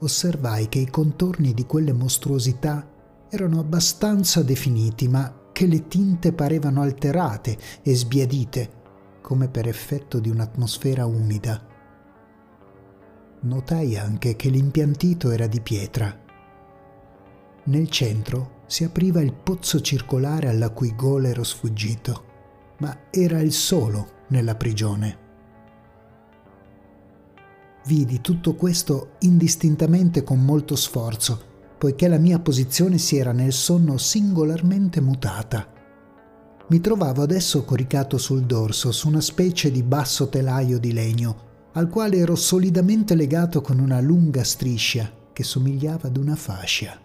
Osservai 0.00 0.68
che 0.68 0.80
i 0.80 0.90
contorni 0.90 1.54
di 1.54 1.64
quelle 1.64 1.92
mostruosità 1.92 2.88
erano 3.34 3.58
abbastanza 3.58 4.42
definiti, 4.42 5.08
ma 5.08 5.42
che 5.52 5.66
le 5.66 5.88
tinte 5.88 6.32
parevano 6.32 6.82
alterate 6.82 7.56
e 7.82 7.94
sbiadite, 7.94 8.82
come 9.20 9.48
per 9.48 9.68
effetto 9.68 10.20
di 10.20 10.30
un'atmosfera 10.30 11.04
umida. 11.04 11.66
Notai 13.40 13.96
anche 13.96 14.36
che 14.36 14.48
l'impiantito 14.48 15.30
era 15.30 15.46
di 15.46 15.60
pietra. 15.60 16.22
Nel 17.64 17.88
centro 17.88 18.62
si 18.66 18.84
apriva 18.84 19.20
il 19.20 19.34
pozzo 19.34 19.80
circolare 19.80 20.48
alla 20.48 20.70
cui 20.70 20.94
gola 20.94 21.28
ero 21.28 21.44
sfuggito, 21.44 22.24
ma 22.78 23.10
era 23.10 23.40
il 23.40 23.52
solo 23.52 24.22
nella 24.28 24.54
prigione. 24.54 25.22
Vidi 27.86 28.20
tutto 28.20 28.54
questo 28.54 29.16
indistintamente 29.20 30.22
con 30.22 30.42
molto 30.42 30.74
sforzo 30.74 31.52
poiché 31.84 32.08
la 32.08 32.16
mia 32.16 32.38
posizione 32.38 32.96
si 32.96 33.18
era 33.18 33.32
nel 33.32 33.52
sonno 33.52 33.98
singolarmente 33.98 35.02
mutata. 35.02 35.70
Mi 36.68 36.80
trovavo 36.80 37.20
adesso 37.20 37.62
coricato 37.62 38.16
sul 38.16 38.44
dorso 38.44 38.90
su 38.90 39.06
una 39.06 39.20
specie 39.20 39.70
di 39.70 39.82
basso 39.82 40.30
telaio 40.30 40.78
di 40.78 40.94
legno, 40.94 41.68
al 41.72 41.90
quale 41.90 42.16
ero 42.16 42.36
solidamente 42.36 43.14
legato 43.14 43.60
con 43.60 43.80
una 43.80 44.00
lunga 44.00 44.44
striscia 44.44 45.12
che 45.30 45.42
somigliava 45.42 46.08
ad 46.08 46.16
una 46.16 46.36
fascia. 46.36 46.98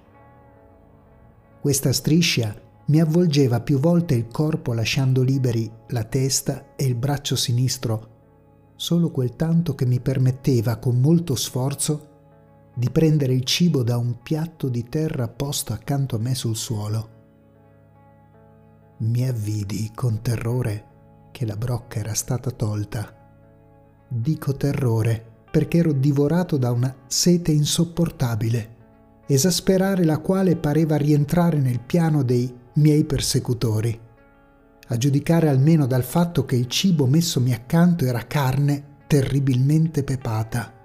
Questa 1.60 1.92
striscia 1.92 2.56
mi 2.86 3.02
avvolgeva 3.02 3.60
più 3.60 3.80
volte 3.80 4.16
il 4.16 4.28
corpo 4.32 4.72
lasciando 4.72 5.24
liberi 5.24 5.70
la 5.90 6.06
testa 6.06 6.76
e 6.78 6.86
il 6.86 6.96
braccio 6.96 7.36
sinistro, 7.36 8.72
solo 8.78 9.12
quel 9.12 9.36
tanto 9.36 9.76
che 9.76 9.86
mi 9.86 10.00
permetteva 10.00 10.78
con 10.78 11.02
molto 11.02 11.36
sforzo 11.36 12.09
di 12.80 12.90
prendere 12.90 13.34
il 13.34 13.44
cibo 13.44 13.84
da 13.84 13.98
un 13.98 14.22
piatto 14.24 14.70
di 14.70 14.88
terra 14.88 15.28
posto 15.28 15.74
accanto 15.74 16.16
a 16.16 16.20
me 16.20 16.34
sul 16.34 16.56
suolo. 16.56 17.10
Mi 19.00 19.28
avvidi 19.28 19.92
con 19.94 20.22
terrore 20.22 20.86
che 21.32 21.46
la 21.46 21.58
brocca 21.58 22.00
era 22.00 22.14
stata 22.14 22.52
tolta. 22.52 23.14
Dico 24.08 24.54
terrore 24.54 25.26
perché 25.52 25.80
ero 25.80 25.92
divorato 25.92 26.56
da 26.56 26.72
una 26.72 26.96
sete 27.06 27.52
insopportabile, 27.52 28.76
esasperare 29.28 30.06
la 30.06 30.20
quale 30.20 30.56
pareva 30.56 30.96
rientrare 30.96 31.60
nel 31.60 31.82
piano 31.82 32.24
dei 32.24 32.50
miei 32.76 33.04
persecutori, 33.04 34.00
a 34.88 34.96
giudicare 34.98 35.50
almeno 35.50 35.86
dal 35.86 36.04
fatto 36.04 36.46
che 36.46 36.56
il 36.56 36.68
cibo 36.68 37.06
messomi 37.08 37.54
accanto 37.54 38.06
era 38.06 38.26
carne 38.26 39.00
terribilmente 39.06 40.06
pepata. 40.06 40.79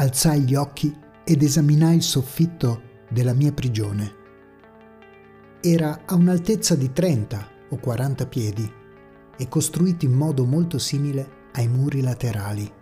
Alzai 0.00 0.42
gli 0.42 0.54
occhi 0.54 0.96
ed 1.24 1.42
esaminai 1.42 1.96
il 1.96 2.02
soffitto 2.02 2.82
della 3.10 3.32
mia 3.32 3.50
prigione. 3.50 4.14
Era 5.60 6.02
a 6.06 6.14
un'altezza 6.14 6.76
di 6.76 6.92
30 6.92 7.48
o 7.70 7.76
40 7.78 8.26
piedi 8.28 8.72
e 9.36 9.48
costruito 9.48 10.04
in 10.04 10.12
modo 10.12 10.44
molto 10.44 10.78
simile 10.78 11.48
ai 11.54 11.66
muri 11.66 12.00
laterali. 12.00 12.72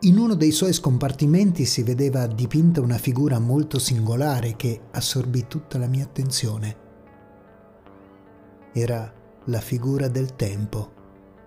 In 0.00 0.18
uno 0.18 0.34
dei 0.34 0.50
suoi 0.50 0.74
scompartimenti 0.74 1.64
si 1.64 1.82
vedeva 1.82 2.26
dipinta 2.26 2.82
una 2.82 2.98
figura 2.98 3.38
molto 3.38 3.78
singolare 3.78 4.56
che 4.56 4.82
assorbì 4.90 5.46
tutta 5.48 5.78
la 5.78 5.86
mia 5.86 6.04
attenzione. 6.04 6.76
Era 8.74 9.10
la 9.46 9.60
figura 9.60 10.08
del 10.08 10.36
tempo, 10.36 10.92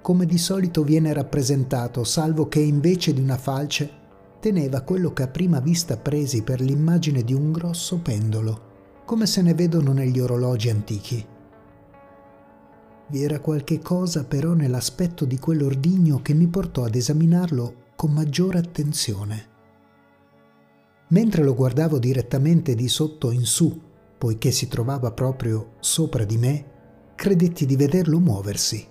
come 0.01 0.25
di 0.25 0.39
solito 0.39 0.81
viene 0.81 1.13
rappresentato, 1.13 2.03
salvo 2.03 2.47
che 2.47 2.59
invece 2.59 3.13
di 3.13 3.21
una 3.21 3.37
falce 3.37 4.05
teneva 4.39 4.81
quello 4.81 5.13
che 5.13 5.23
a 5.23 5.27
prima 5.27 5.59
vista 5.59 5.97
presi 5.97 6.43
per 6.43 6.61
l'immagine 6.61 7.23
di 7.23 7.33
un 7.33 7.51
grosso 7.51 7.99
pendolo, 7.99 9.01
come 9.05 9.25
se 9.25 9.41
ne 9.41 9.53
vedono 9.53 9.93
negli 9.93 10.19
orologi 10.19 10.69
antichi. 10.69 11.25
Vi 13.09 13.23
era 13.23 13.39
qualche 13.39 13.79
cosa 13.79 14.25
però 14.25 14.53
nell'aspetto 14.53 15.23
di 15.25 15.39
quell'ordigno 15.39 16.21
che 16.21 16.33
mi 16.33 16.47
portò 16.47 16.83
ad 16.83 16.95
esaminarlo 16.95 17.85
con 17.95 18.11
maggiore 18.11 18.59
attenzione. 18.59 19.55
Mentre 21.09 21.43
lo 21.43 21.55
guardavo 21.55 21.99
direttamente 21.99 22.75
di 22.75 22.89
sotto 22.89 23.31
in 23.31 23.45
su, 23.45 23.81
poiché 24.17 24.51
si 24.51 24.67
trovava 24.67 25.11
proprio 25.11 25.75
sopra 25.79 26.25
di 26.25 26.37
me, 26.37 26.65
credetti 27.15 27.65
di 27.65 27.77
vederlo 27.77 28.19
muoversi. 28.19 28.85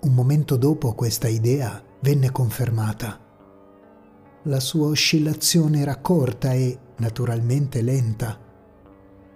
Un 0.00 0.14
momento 0.14 0.56
dopo 0.56 0.94
questa 0.94 1.26
idea 1.26 1.82
venne 2.00 2.30
confermata. 2.30 3.27
La 4.44 4.60
sua 4.60 4.86
oscillazione 4.86 5.80
era 5.80 5.96
corta 5.96 6.52
e, 6.52 6.78
naturalmente, 6.98 7.82
lenta. 7.82 8.38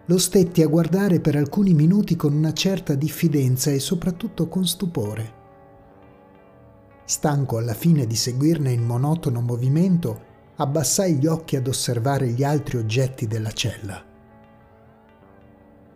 Lo 0.06 0.18
stetti 0.18 0.62
a 0.62 0.68
guardare 0.68 1.18
per 1.20 1.34
alcuni 1.34 1.74
minuti 1.74 2.14
con 2.14 2.32
una 2.32 2.52
certa 2.52 2.94
diffidenza 2.94 3.72
e 3.72 3.80
soprattutto 3.80 4.46
con 4.46 4.64
stupore. 4.64 5.40
Stanco 7.04 7.58
alla 7.58 7.74
fine 7.74 8.06
di 8.06 8.14
seguirne 8.14 8.72
il 8.72 8.80
monotono 8.80 9.40
movimento, 9.40 10.30
abbassai 10.56 11.16
gli 11.16 11.26
occhi 11.26 11.56
ad 11.56 11.66
osservare 11.66 12.28
gli 12.28 12.44
altri 12.44 12.76
oggetti 12.76 13.26
della 13.26 13.50
cella. 13.50 14.04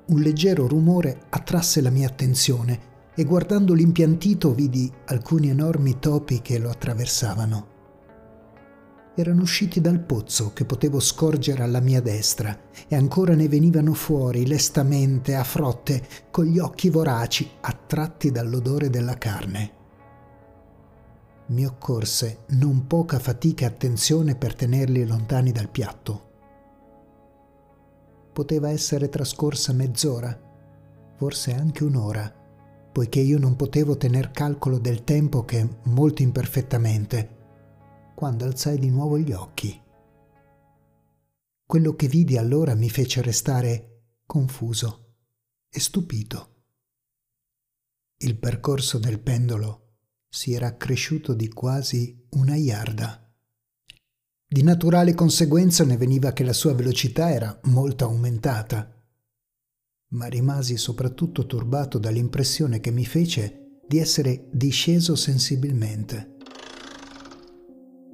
Un 0.06 0.20
leggero 0.20 0.66
rumore 0.66 1.20
attrasse 1.30 1.80
la 1.80 1.90
mia 1.90 2.08
attenzione 2.08 2.94
e 3.14 3.24
guardando 3.24 3.72
l'impiantito 3.72 4.52
vidi 4.52 4.92
alcuni 5.06 5.48
enormi 5.48 6.00
topi 6.00 6.42
che 6.42 6.58
lo 6.58 6.70
attraversavano. 6.70 7.74
Erano 9.16 9.42
usciti 9.42 9.80
dal 9.80 9.98
pozzo 9.98 10.52
che 10.52 10.64
potevo 10.64 11.00
scorgere 11.00 11.62
alla 11.62 11.80
mia 11.80 12.00
destra 12.00 12.56
e 12.86 12.94
ancora 12.94 13.34
ne 13.34 13.48
venivano 13.48 13.94
fuori 13.94 14.46
lestamente 14.46 15.34
a 15.34 15.42
frotte 15.42 16.06
con 16.30 16.44
gli 16.44 16.58
occhi 16.58 16.90
voraci 16.90 17.48
attratti 17.60 18.30
dall'odore 18.30 18.90
della 18.90 19.16
carne 19.18 19.76
mi 21.48 21.64
occorse 21.64 22.44
non 22.48 22.86
poca 22.86 23.18
fatica 23.18 23.64
e 23.64 23.68
attenzione 23.68 24.34
per 24.34 24.54
tenerli 24.54 25.06
lontani 25.06 25.52
dal 25.52 25.68
piatto. 25.68 26.24
Poteva 28.32 28.70
essere 28.70 29.08
trascorsa 29.08 29.72
mezz'ora, 29.72 30.36
forse 31.14 31.54
anche 31.54 31.84
un'ora, 31.84 32.32
poiché 32.92 33.20
io 33.20 33.38
non 33.38 33.54
potevo 33.54 33.96
tener 33.96 34.30
calcolo 34.32 34.78
del 34.78 35.04
tempo 35.04 35.44
che 35.44 35.66
molto 35.84 36.22
imperfettamente, 36.22 37.35
quando 38.16 38.46
alzai 38.46 38.78
di 38.78 38.88
nuovo 38.88 39.18
gli 39.18 39.30
occhi. 39.30 39.78
Quello 41.66 41.94
che 41.94 42.08
vidi 42.08 42.38
allora 42.38 42.74
mi 42.74 42.88
fece 42.88 43.20
restare 43.20 44.04
confuso 44.24 45.16
e 45.68 45.78
stupito. 45.78 46.54
Il 48.16 48.38
percorso 48.38 48.98
del 48.98 49.20
pendolo 49.20 49.98
si 50.30 50.54
era 50.54 50.68
accresciuto 50.68 51.34
di 51.34 51.48
quasi 51.48 52.26
una 52.30 52.56
iarda. 52.56 53.22
Di 54.48 54.62
naturale 54.62 55.12
conseguenza 55.12 55.84
ne 55.84 55.98
veniva 55.98 56.32
che 56.32 56.42
la 56.42 56.54
sua 56.54 56.72
velocità 56.72 57.30
era 57.30 57.60
molto 57.64 58.06
aumentata, 58.06 58.98
ma 60.12 60.26
rimasi 60.26 60.78
soprattutto 60.78 61.44
turbato 61.44 61.98
dall'impressione 61.98 62.80
che 62.80 62.90
mi 62.90 63.04
fece 63.04 63.82
di 63.86 63.98
essere 63.98 64.48
disceso 64.52 65.14
sensibilmente. 65.16 66.35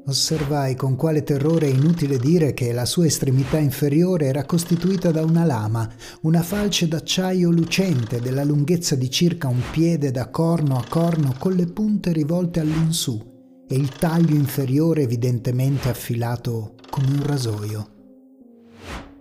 Osservai 0.05 0.75
con 0.75 0.97
quale 0.97 1.23
terrore 1.23 1.67
è 1.67 1.71
inutile 1.71 2.19
dire 2.19 2.55
che 2.55 2.73
la 2.73 2.85
sua 2.85 3.07
estremità 3.07 3.59
inferiore 3.59 4.27
era 4.27 4.45
costituita 4.45 5.13
da 5.13 5.23
una 5.23 5.45
lama, 5.45 5.89
una 6.23 6.43
falce 6.43 6.89
d'acciaio 6.89 7.51
lucente 7.51 8.21
della 8.21 8.43
lunghezza 8.43 8.97
di 8.97 9.09
circa 9.09 9.47
un 9.47 9.63
piede 9.71 10.11
da 10.11 10.29
corno 10.29 10.77
a 10.77 10.85
corno 10.89 11.37
con 11.39 11.53
le 11.53 11.67
punte 11.67 12.11
rivolte 12.11 12.59
all'insù 12.59 13.65
e 13.69 13.77
il 13.77 13.91
taglio 13.91 14.35
inferiore 14.35 15.03
evidentemente 15.03 15.89
affilato 15.89 16.75
come 16.91 17.07
un 17.07 17.23
rasoio. 17.23 17.91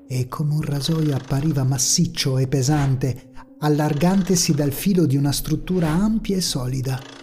E 0.08 0.28
come 0.28 0.56
un 0.56 0.62
rasoio 0.62 1.15
appariva 1.15 1.63
massiccio 1.63 2.39
e 2.39 2.48
pesante, 2.48 3.32
allargantesi 3.60 4.56
dal 4.56 4.72
filo 4.72 5.06
di 5.06 5.15
una 5.15 5.32
struttura 5.32 5.89
ampia 5.89 6.38
e 6.38 6.41
solida 6.41 7.20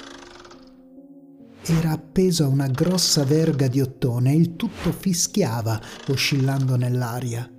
era 1.72 1.90
appeso 1.90 2.44
a 2.44 2.48
una 2.48 2.68
grossa 2.68 3.24
verga 3.24 3.68
di 3.68 3.80
ottone 3.80 4.32
e 4.32 4.36
il 4.36 4.56
tutto 4.56 4.90
fischiava 4.92 5.80
oscillando 6.08 6.76
nell'aria. 6.76 7.50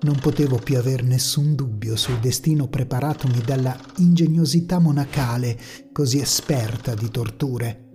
Non 0.00 0.18
potevo 0.20 0.58
più 0.58 0.78
aver 0.78 1.02
nessun 1.02 1.56
dubbio 1.56 1.96
sul 1.96 2.18
destino 2.20 2.68
preparatomi 2.68 3.40
dalla 3.40 3.76
ingegnosità 3.96 4.78
monacale 4.78 5.58
così 5.92 6.20
esperta 6.20 6.94
di 6.94 7.10
torture. 7.10 7.86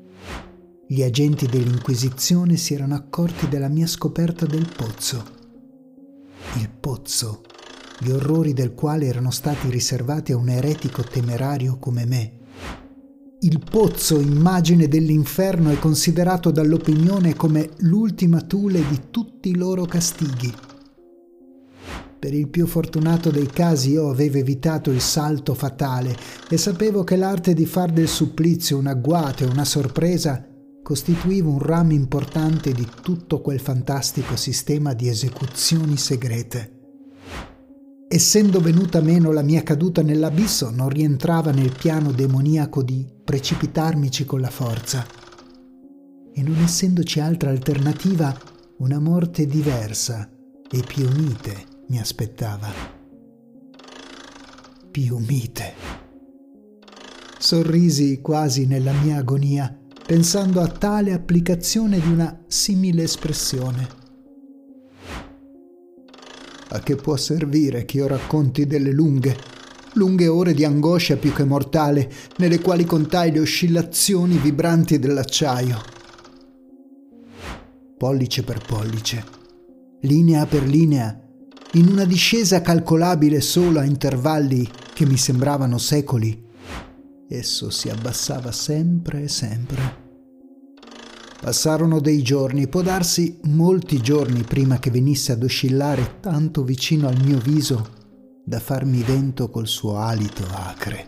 Gli 0.85 1.01
agenti 1.01 1.45
dell'Inquisizione 1.45 2.57
si 2.57 2.73
erano 2.73 2.95
accorti 2.95 3.47
della 3.47 3.69
mia 3.69 3.87
scoperta 3.87 4.45
del 4.45 4.67
pozzo. 4.75 5.23
Il 6.57 6.69
pozzo, 6.69 7.43
gli 7.99 8.09
orrori 8.09 8.53
del 8.53 8.73
quale 8.73 9.05
erano 9.05 9.31
stati 9.31 9.69
riservati 9.69 10.33
a 10.33 10.37
un 10.37 10.49
eretico 10.49 11.03
temerario 11.03 11.77
come 11.79 12.05
me 12.05 12.41
il 13.43 13.59
pozzo, 13.59 14.19
immagine 14.19 14.87
dell'inferno, 14.87 15.69
è 15.69 15.77
considerato 15.77 16.49
dall'opinione 16.49 17.35
come 17.35 17.71
l'ultima 17.79 18.41
tule 18.41 18.81
di 18.87 19.01
tutti 19.11 19.49
i 19.49 19.55
loro 19.55 19.85
castighi. 19.85 20.53
Per 22.19 22.33
il 22.33 22.47
più 22.47 22.65
fortunato 22.67 23.31
dei 23.31 23.47
casi 23.47 23.91
io 23.91 24.09
avevo 24.09 24.37
evitato 24.37 24.91
il 24.91 25.01
salto 25.01 25.53
fatale 25.55 26.15
e 26.49 26.57
sapevo 26.57 27.03
che 27.03 27.17
l'arte 27.17 27.53
di 27.53 27.65
far 27.65 27.91
del 27.91 28.07
supplizio 28.07 28.77
un 28.77 28.87
agguato 28.87 29.43
e 29.43 29.47
una 29.47 29.65
sorpresa 29.65 30.47
costituiva 30.81 31.49
un 31.49 31.59
ramo 31.59 31.91
importante 31.91 32.71
di 32.71 32.87
tutto 33.01 33.41
quel 33.41 33.59
fantastico 33.59 34.37
sistema 34.37 34.93
di 34.93 35.09
esecuzioni 35.09 35.97
segrete. 35.97 36.72
Essendo 38.13 38.59
venuta 38.59 39.01
meno 39.01 39.31
la 39.31 39.41
mia 39.41 39.63
caduta 39.63 40.03
nell'abisso, 40.03 40.69
non 40.69 40.87
rientrava 40.87 41.49
nel 41.49 41.75
piano 41.75 42.11
demoniaco 42.11 42.83
di 42.83 43.07
precipitarmici 43.23 44.23
con 44.23 44.39
la 44.39 44.51
forza. 44.51 45.03
E 46.31 46.43
non 46.43 46.61
essendoci 46.61 47.19
altra 47.19 47.49
alternativa, 47.49 48.31
una 48.77 48.99
morte 48.99 49.47
diversa 49.47 50.29
e 50.69 50.83
più 50.85 51.09
mite 51.09 51.65
mi 51.87 51.99
aspettava. 51.99 52.71
più 54.91 55.17
mite. 55.17 55.73
Sorrisi 57.39 58.21
quasi 58.21 58.67
nella 58.67 58.93
mia 58.93 59.17
agonia, 59.17 59.75
pensando 60.05 60.61
a 60.61 60.67
tale 60.67 61.13
applicazione 61.13 61.99
di 61.99 62.11
una 62.11 62.43
simile 62.45 63.01
espressione. 63.01 64.02
A 66.73 66.79
che 66.79 66.95
può 66.95 67.15
servire 67.15 67.85
che 67.85 67.97
io 67.97 68.07
racconti 68.07 68.65
delle 68.65 68.91
lunghe, 68.91 69.37
lunghe 69.93 70.27
ore 70.27 70.55
di 70.55 70.65
angoscia 70.65 71.17
più 71.17 71.31
che 71.31 71.43
mortale, 71.43 72.11
nelle 72.37 72.59
quali 72.61 72.83
contai 72.83 73.31
le 73.31 73.41
oscillazioni 73.41 74.37
vibranti 74.37 74.97
dell'acciaio? 74.97 75.79
Pollice 77.95 78.41
per 78.41 78.59
pollice, 78.65 79.23
linea 80.01 80.47
per 80.47 80.63
linea, 80.63 81.15
in 81.73 81.87
una 81.89 82.05
discesa 82.05 82.61
calcolabile 82.61 83.39
solo 83.39 83.79
a 83.79 83.83
intervalli 83.83 84.67
che 84.95 85.05
mi 85.05 85.17
sembravano 85.17 85.77
secoli, 85.77 86.43
esso 87.27 87.69
si 87.69 87.89
abbassava 87.89 88.51
sempre 88.51 89.21
e 89.21 89.27
sempre. 89.27 90.02
Passarono 91.43 91.99
dei 91.99 92.21
giorni, 92.21 92.69
può 92.69 92.81
darsi 92.81 93.37
molti 93.47 93.99
giorni 93.99 94.43
prima 94.43 94.79
che 94.79 94.89
venisse 94.89 95.33
ad 95.33 95.43
oscillare 95.43 96.21
tanto 96.21 96.63
vicino 96.63 97.09
al 97.09 97.21
mio 97.21 97.37
viso 97.37 97.85
da 98.45 98.61
farmi 98.61 99.03
vento 99.03 99.49
col 99.49 99.67
suo 99.67 99.97
alito 99.97 100.45
acre. 100.49 101.07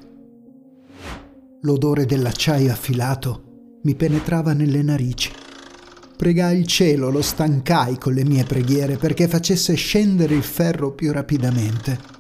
L'odore 1.62 2.06
dell'acciaio 2.06 2.70
affilato 2.70 3.80
mi 3.84 3.96
penetrava 3.96 4.52
nelle 4.52 4.82
narici. 4.82 5.32
Pregai 6.18 6.60
il 6.60 6.68
cielo, 6.68 7.10
lo 7.10 7.22
stancai 7.22 7.98
con 7.98 8.14
le 8.14 8.26
mie 8.26 8.44
preghiere 8.44 8.98
perché 8.98 9.30
facesse 9.30 9.74
scendere 9.76 10.36
il 10.36 10.44
ferro 10.44 10.92
più 10.92 11.14
rapidamente. 11.14 12.15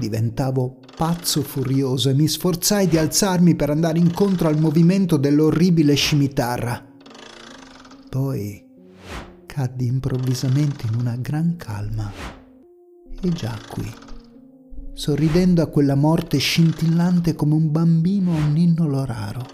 Diventavo 0.00 0.78
pazzo 0.96 1.42
furioso 1.42 2.08
e 2.08 2.14
mi 2.14 2.26
sforzai 2.26 2.88
di 2.88 2.96
alzarmi 2.96 3.54
per 3.54 3.68
andare 3.68 3.98
incontro 3.98 4.48
al 4.48 4.58
movimento 4.58 5.18
dell'orribile 5.18 5.94
scimitarra. 5.94 6.82
Poi 8.08 8.66
caddi 9.44 9.84
improvvisamente 9.84 10.86
in 10.86 10.94
una 10.98 11.16
gran 11.16 11.56
calma 11.58 12.10
e 13.20 13.28
giacqui, 13.28 13.92
sorridendo 14.94 15.60
a 15.60 15.66
quella 15.66 15.96
morte 15.96 16.38
scintillante 16.38 17.34
come 17.34 17.52
un 17.52 17.70
bambino 17.70 18.32
a 18.32 18.36
un 18.36 18.52
ninnolo 18.52 19.04
raro. 19.04 19.46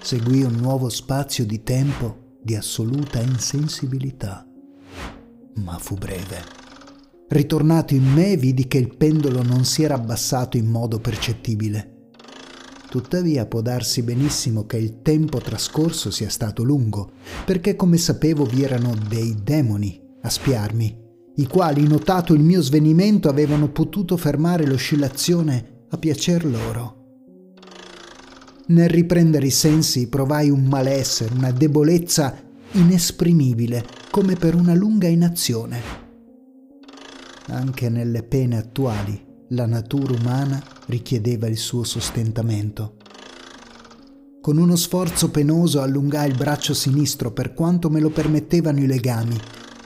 Seguì 0.00 0.42
un 0.42 0.54
nuovo 0.54 0.88
spazio 0.88 1.44
di 1.44 1.62
tempo 1.62 2.38
di 2.40 2.56
assoluta 2.56 3.20
insensibilità, 3.20 4.46
ma 5.56 5.76
fu 5.78 5.96
breve. 5.96 6.65
Ritornato 7.28 7.92
in 7.94 8.04
me, 8.12 8.36
vidi 8.36 8.68
che 8.68 8.78
il 8.78 8.96
pendolo 8.96 9.42
non 9.42 9.64
si 9.64 9.82
era 9.82 9.94
abbassato 9.94 10.56
in 10.56 10.66
modo 10.66 11.00
percettibile. 11.00 12.10
Tuttavia 12.88 13.46
può 13.46 13.60
darsi 13.62 14.02
benissimo 14.02 14.64
che 14.64 14.76
il 14.76 15.02
tempo 15.02 15.38
trascorso 15.38 16.12
sia 16.12 16.28
stato 16.28 16.62
lungo, 16.62 17.10
perché 17.44 17.74
come 17.74 17.96
sapevo 17.96 18.44
vi 18.44 18.62
erano 18.62 18.94
dei 19.08 19.34
demoni 19.42 20.00
a 20.22 20.30
spiarmi, 20.30 21.04
i 21.38 21.46
quali, 21.48 21.86
notato 21.86 22.32
il 22.32 22.40
mio 22.40 22.62
svenimento, 22.62 23.28
avevano 23.28 23.70
potuto 23.70 24.16
fermare 24.16 24.64
l'oscillazione 24.64 25.84
a 25.90 25.98
piacer 25.98 26.44
loro. 26.46 26.94
Nel 28.68 28.88
riprendere 28.88 29.46
i 29.46 29.50
sensi 29.50 30.08
provai 30.08 30.48
un 30.48 30.64
malessere, 30.64 31.34
una 31.34 31.50
debolezza 31.50 32.34
inesprimibile, 32.72 33.84
come 34.10 34.36
per 34.36 34.54
una 34.54 34.74
lunga 34.74 35.08
inazione. 35.08 36.05
Anche 37.48 37.88
nelle 37.88 38.24
pene 38.24 38.58
attuali 38.58 39.24
la 39.50 39.66
natura 39.66 40.12
umana 40.12 40.60
richiedeva 40.86 41.46
il 41.46 41.56
suo 41.56 41.84
sostentamento. 41.84 42.96
Con 44.40 44.58
uno 44.58 44.74
sforzo 44.74 45.30
penoso 45.30 45.80
allungai 45.80 46.28
il 46.28 46.36
braccio 46.36 46.74
sinistro 46.74 47.32
per 47.32 47.54
quanto 47.54 47.88
me 47.88 48.00
lo 48.00 48.10
permettevano 48.10 48.80
i 48.80 48.86
legami 48.86 49.36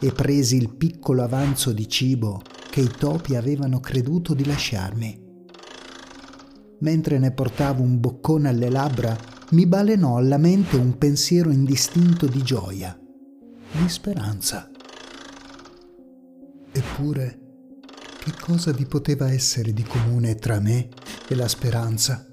e 0.00 0.12
presi 0.12 0.56
il 0.56 0.74
piccolo 0.74 1.22
avanzo 1.22 1.72
di 1.72 1.86
cibo 1.88 2.40
che 2.70 2.80
i 2.80 2.90
topi 2.96 3.36
avevano 3.36 3.80
creduto 3.80 4.32
di 4.32 4.46
lasciarmi. 4.46 5.28
Mentre 6.78 7.18
ne 7.18 7.32
portavo 7.32 7.82
un 7.82 8.00
boccone 8.00 8.48
alle 8.48 8.70
labbra, 8.70 9.14
mi 9.50 9.66
balenò 9.66 10.16
alla 10.16 10.38
mente 10.38 10.76
un 10.76 10.96
pensiero 10.96 11.50
indistinto 11.50 12.26
di 12.26 12.42
gioia, 12.42 12.98
di 13.72 13.88
speranza. 13.88 14.70
Eppure 16.72 17.39
che 18.20 18.34
cosa 18.38 18.70
vi 18.72 18.84
poteva 18.84 19.32
essere 19.32 19.72
di 19.72 19.82
comune 19.82 20.34
tra 20.34 20.60
me 20.60 20.90
e 21.26 21.34
la 21.34 21.48
speranza? 21.48 22.26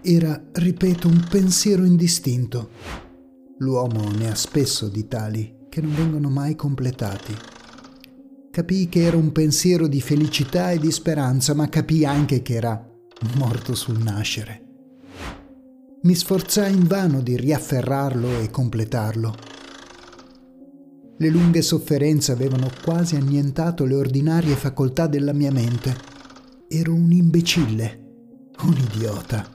Era, 0.00 0.42
ripeto, 0.52 1.06
un 1.06 1.26
pensiero 1.28 1.84
indistinto. 1.84 2.70
L'uomo 3.58 4.10
ne 4.12 4.30
ha 4.30 4.34
spesso 4.34 4.88
di 4.88 5.06
tali 5.06 5.66
che 5.68 5.82
non 5.82 5.94
vengono 5.94 6.30
mai 6.30 6.56
completati. 6.56 7.36
Capii 8.50 8.88
che 8.88 9.02
era 9.02 9.18
un 9.18 9.32
pensiero 9.32 9.86
di 9.86 10.00
felicità 10.00 10.70
e 10.70 10.78
di 10.78 10.90
speranza, 10.90 11.52
ma 11.52 11.68
capii 11.68 12.06
anche 12.06 12.40
che 12.40 12.54
era 12.54 12.82
morto 13.34 13.74
sul 13.74 13.98
nascere. 13.98 14.62
Mi 16.04 16.14
sforzai 16.14 16.72
invano 16.72 17.20
di 17.20 17.36
riafferrarlo 17.36 18.40
e 18.40 18.48
completarlo 18.48 19.45
le 21.18 21.28
lunghe 21.28 21.62
sofferenze 21.62 22.32
avevano 22.32 22.70
quasi 22.82 23.16
annientato 23.16 23.86
le 23.86 23.94
ordinarie 23.94 24.54
facoltà 24.54 25.06
della 25.06 25.32
mia 25.32 25.50
mente. 25.50 25.96
Ero 26.68 26.92
un 26.92 27.10
imbecille, 27.10 28.00
un 28.62 28.76
idiota. 28.76 29.48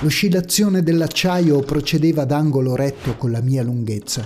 L'oscillazione 0.00 0.82
dell'acciaio 0.82 1.60
procedeva 1.60 2.22
ad 2.22 2.30
angolo 2.30 2.76
retto 2.76 3.16
con 3.16 3.30
la 3.32 3.40
mia 3.40 3.62
lunghezza. 3.62 4.24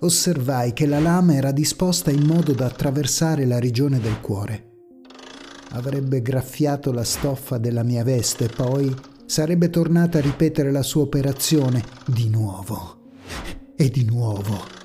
Osservai 0.00 0.72
che 0.72 0.86
la 0.86 0.98
lama 0.98 1.34
era 1.34 1.52
disposta 1.52 2.10
in 2.10 2.24
modo 2.24 2.52
da 2.52 2.66
attraversare 2.66 3.46
la 3.46 3.60
regione 3.60 4.00
del 4.00 4.20
cuore. 4.20 4.70
Avrebbe 5.70 6.20
graffiato 6.20 6.92
la 6.92 7.04
stoffa 7.04 7.56
della 7.56 7.84
mia 7.84 8.04
veste, 8.04 8.48
poi 8.48 8.94
sarebbe 9.24 9.70
tornata 9.70 10.18
a 10.18 10.22
ripetere 10.22 10.70
la 10.70 10.82
sua 10.82 11.02
operazione 11.02 11.82
di 12.04 12.28
nuovo 12.28 13.12
e 13.76 13.88
di 13.88 14.04
nuovo 14.04 14.81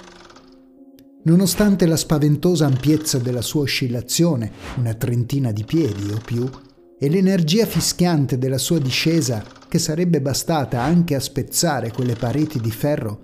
Nonostante 1.28 1.86
la 1.86 1.98
spaventosa 1.98 2.68
ampiezza 2.68 3.18
della 3.18 3.42
sua 3.42 3.64
oscillazione, 3.64 4.50
una 4.78 4.94
trentina 4.94 5.52
di 5.52 5.66
piedi 5.66 6.10
o 6.10 6.22
più, 6.24 6.50
e 6.98 7.10
l'energia 7.10 7.66
fischiante 7.66 8.38
della 8.38 8.58
sua 8.58 8.80
discesa, 8.80 9.44
che 9.68 9.78
sarebbe 9.78 10.22
bastata 10.22 10.82
anche 10.82 11.16
a 11.16 11.20
spezzare 11.20 11.92
quelle 11.92 12.16
pareti 12.16 12.62
di 12.62 12.72
ferro, 12.72 13.20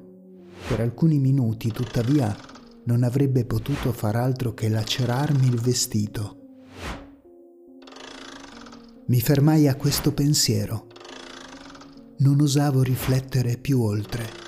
per 0.68 0.82
alcuni 0.82 1.18
minuti 1.18 1.72
tuttavia 1.72 2.36
non 2.84 3.04
avrebbe 3.04 3.46
potuto 3.46 3.94
far 3.94 4.18
altro 4.18 4.54
che 4.54 4.68
lacerarmi 4.68 5.48
il 5.48 5.62
vestito. 5.62 6.40
Mi 9.06 9.22
fermai 9.22 9.70
a 9.70 9.76
questo 9.76 10.12
pensiero. 10.12 10.88
Non 12.18 12.42
osavo 12.42 12.82
riflettere 12.82 13.56
più 13.56 13.82
oltre 13.82 14.43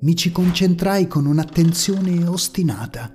mi 0.00 0.14
ci 0.14 0.30
concentrai 0.30 1.08
con 1.08 1.26
un'attenzione 1.26 2.24
ostinata, 2.26 3.12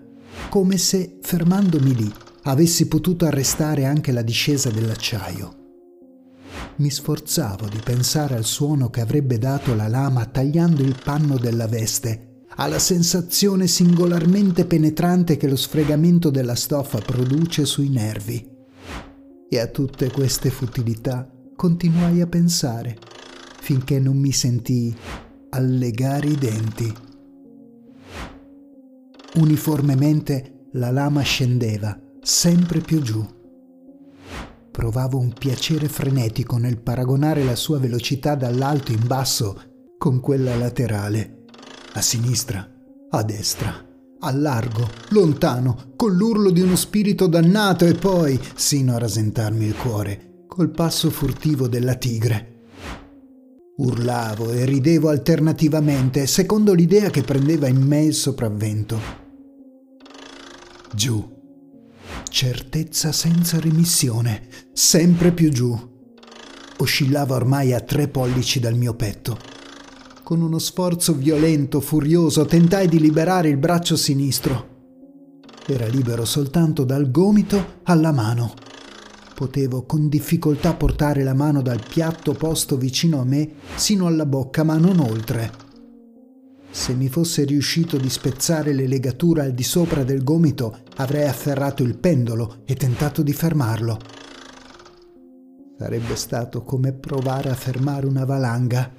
come 0.50 0.78
se, 0.78 1.20
fermandomi 1.22 1.96
lì, 1.96 2.14
avessi 2.44 2.88
potuto 2.88 3.26
arrestare 3.26 3.86
anche 3.86 4.12
la 4.12 4.22
discesa 4.22 4.70
dell'acciaio. 4.70 5.62
Mi 6.78 6.90
sforzavo 6.90 7.70
di 7.70 7.80
pensare 7.82 8.36
al 8.36 8.44
suono 8.44 8.90
che 8.90 9.00
avrebbe 9.00 9.38
dato 9.38 9.76
la 9.76 9.88
lama 9.88 10.26
tagliando 10.26 10.82
il 10.82 11.00
panno 11.02 11.38
della 11.38 11.68
veste, 11.68 12.42
alla 12.56 12.80
sensazione 12.80 13.68
singolarmente 13.68 14.66
penetrante 14.66 15.38
che 15.38 15.48
lo 15.48 15.56
sfregamento 15.56 16.30
della 16.30 16.56
stoffa 16.56 17.00
produce 17.00 17.66
sui 17.66 17.90
nervi. 17.90 18.46
E 19.50 19.60
a 19.60 19.68
tutte 19.68 20.12
queste 20.12 20.50
futilità 20.50 21.32
continuai 21.56 22.22
a 22.22 22.28
pensare, 22.28 22.98
finché 23.62 24.00
non 24.00 24.18
mi 24.18 24.32
sentii 24.32 24.96
allegare 25.54 26.28
i 26.30 26.36
denti. 26.36 26.92
Uniformemente 29.36 30.68
la 30.74 30.90
lama 30.90 31.22
scendeva 31.22 31.96
sempre 32.22 32.80
più 32.80 33.02
giù. 33.02 33.24
Provavo 34.72 35.20
un 35.20 35.32
piacere 35.34 35.88
frenetico 35.88 36.58
nel 36.58 36.82
paragonare 36.82 37.44
la 37.44 37.56
sua 37.56 37.78
velocità 37.78 38.34
dall'alto 38.34 38.92
in 38.92 39.06
basso 39.06 39.62
con 40.00 40.20
quella 40.20 40.56
laterale, 40.56 41.44
a 41.94 42.02
sinistra, 42.02 42.68
a 43.12 43.24
destra, 43.24 43.72
a 44.22 44.32
largo, 44.32 44.90
lontano, 45.10 45.94
con 45.96 46.16
l'urlo 46.16 46.50
di 46.50 46.62
uno 46.62 46.76
spirito 46.76 47.28
dannato 47.28 47.86
e 47.86 47.94
poi, 47.94 48.40
sino 48.56 48.96
a 48.96 49.00
rasentarmi 49.00 49.66
il 49.66 49.76
cuore, 49.76 50.46
col 50.48 50.72
passo 50.72 51.12
furtivo 51.12 51.68
della 51.68 51.94
tigre 51.94 52.53
Urlavo 53.76 54.52
e 54.52 54.66
ridevo 54.66 55.10
alternativamente, 55.10 56.28
secondo 56.28 56.74
l'idea 56.74 57.10
che 57.10 57.24
prendeva 57.24 57.68
in 57.68 57.82
me 57.82 58.04
il 58.04 58.14
sopravvento. 58.14 59.00
Giù, 60.94 61.28
certezza 62.30 63.12
senza 63.12 63.60
remissione, 63.60 64.48
sempre 64.74 65.32
più 65.32 65.50
giù. 65.50 65.76
Oscillava 66.78 67.34
ormai 67.34 67.74
a 67.74 67.82
tre 67.82 68.08
pollici 68.08 68.60
dal 68.60 68.76
mio 68.76 68.94
petto. 68.94 69.40
Con 70.24 70.42
uno 70.42 70.60
sforzo 70.60 71.16
violento, 71.16 71.82
furioso, 71.82 72.46
tentai 72.46 72.88
di 72.88 73.00
liberare 73.00 73.50
il 73.50 73.58
braccio 73.58 73.96
sinistro. 73.96 74.70
Era 75.66 75.88
libero 75.88 76.26
soltanto 76.26 76.84
dal 76.84 77.10
gomito 77.10 77.80
alla 77.84 78.12
mano. 78.12 78.54
Potevo 79.34 79.84
con 79.84 80.10
difficoltà 80.10 80.74
portare 80.76 81.24
la 81.24 81.34
mano 81.34 81.62
dal 81.62 81.82
piatto 81.88 82.34
posto 82.34 82.78
vicino 82.78 83.20
a 83.20 83.26
me 83.26 83.54
sino 83.76 84.06
alla 84.06 84.26
bocca, 84.26 84.64
ma 84.64 84.78
non 84.78 85.00
oltre. 85.00 85.52
Se 86.70 86.94
mi 86.94 87.08
fosse 87.08 87.44
riuscito 87.44 87.98
di 87.98 88.10
spezzare 88.10 88.74
le 88.74 88.88
legature 88.88 89.42
al 89.42 89.54
di 89.54 89.64
sopra 89.64 90.04
del 90.04 90.24
gomito, 90.24 90.80
avrei 90.98 91.28
afferrato 91.28 91.84
il 91.84 91.98
pendolo 91.98 92.62
e 92.66 92.76
tentato 92.76 93.22
di 93.22 93.34
fermarlo. 93.34 94.00
Sarebbe 95.78 96.16
stato 96.16 96.64
come 96.64 96.94
provare 96.94 97.50
a 97.50 97.56
fermare 97.56 98.06
una 98.06 98.26
valanga. 98.26 98.92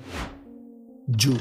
Giù, 1.07 1.37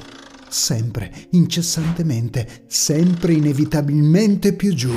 sempre, 0.49 1.11
incessantemente, 1.31 2.63
sempre 2.67 3.33
inevitabilmente 3.33 4.53
più 4.53 4.73
giù. 4.73 4.93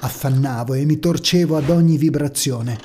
Affannavo 0.00 0.74
e 0.74 0.84
mi 0.84 0.98
torcevo 0.98 1.56
ad 1.56 1.70
ogni 1.70 1.96
vibrazione. 1.96 2.78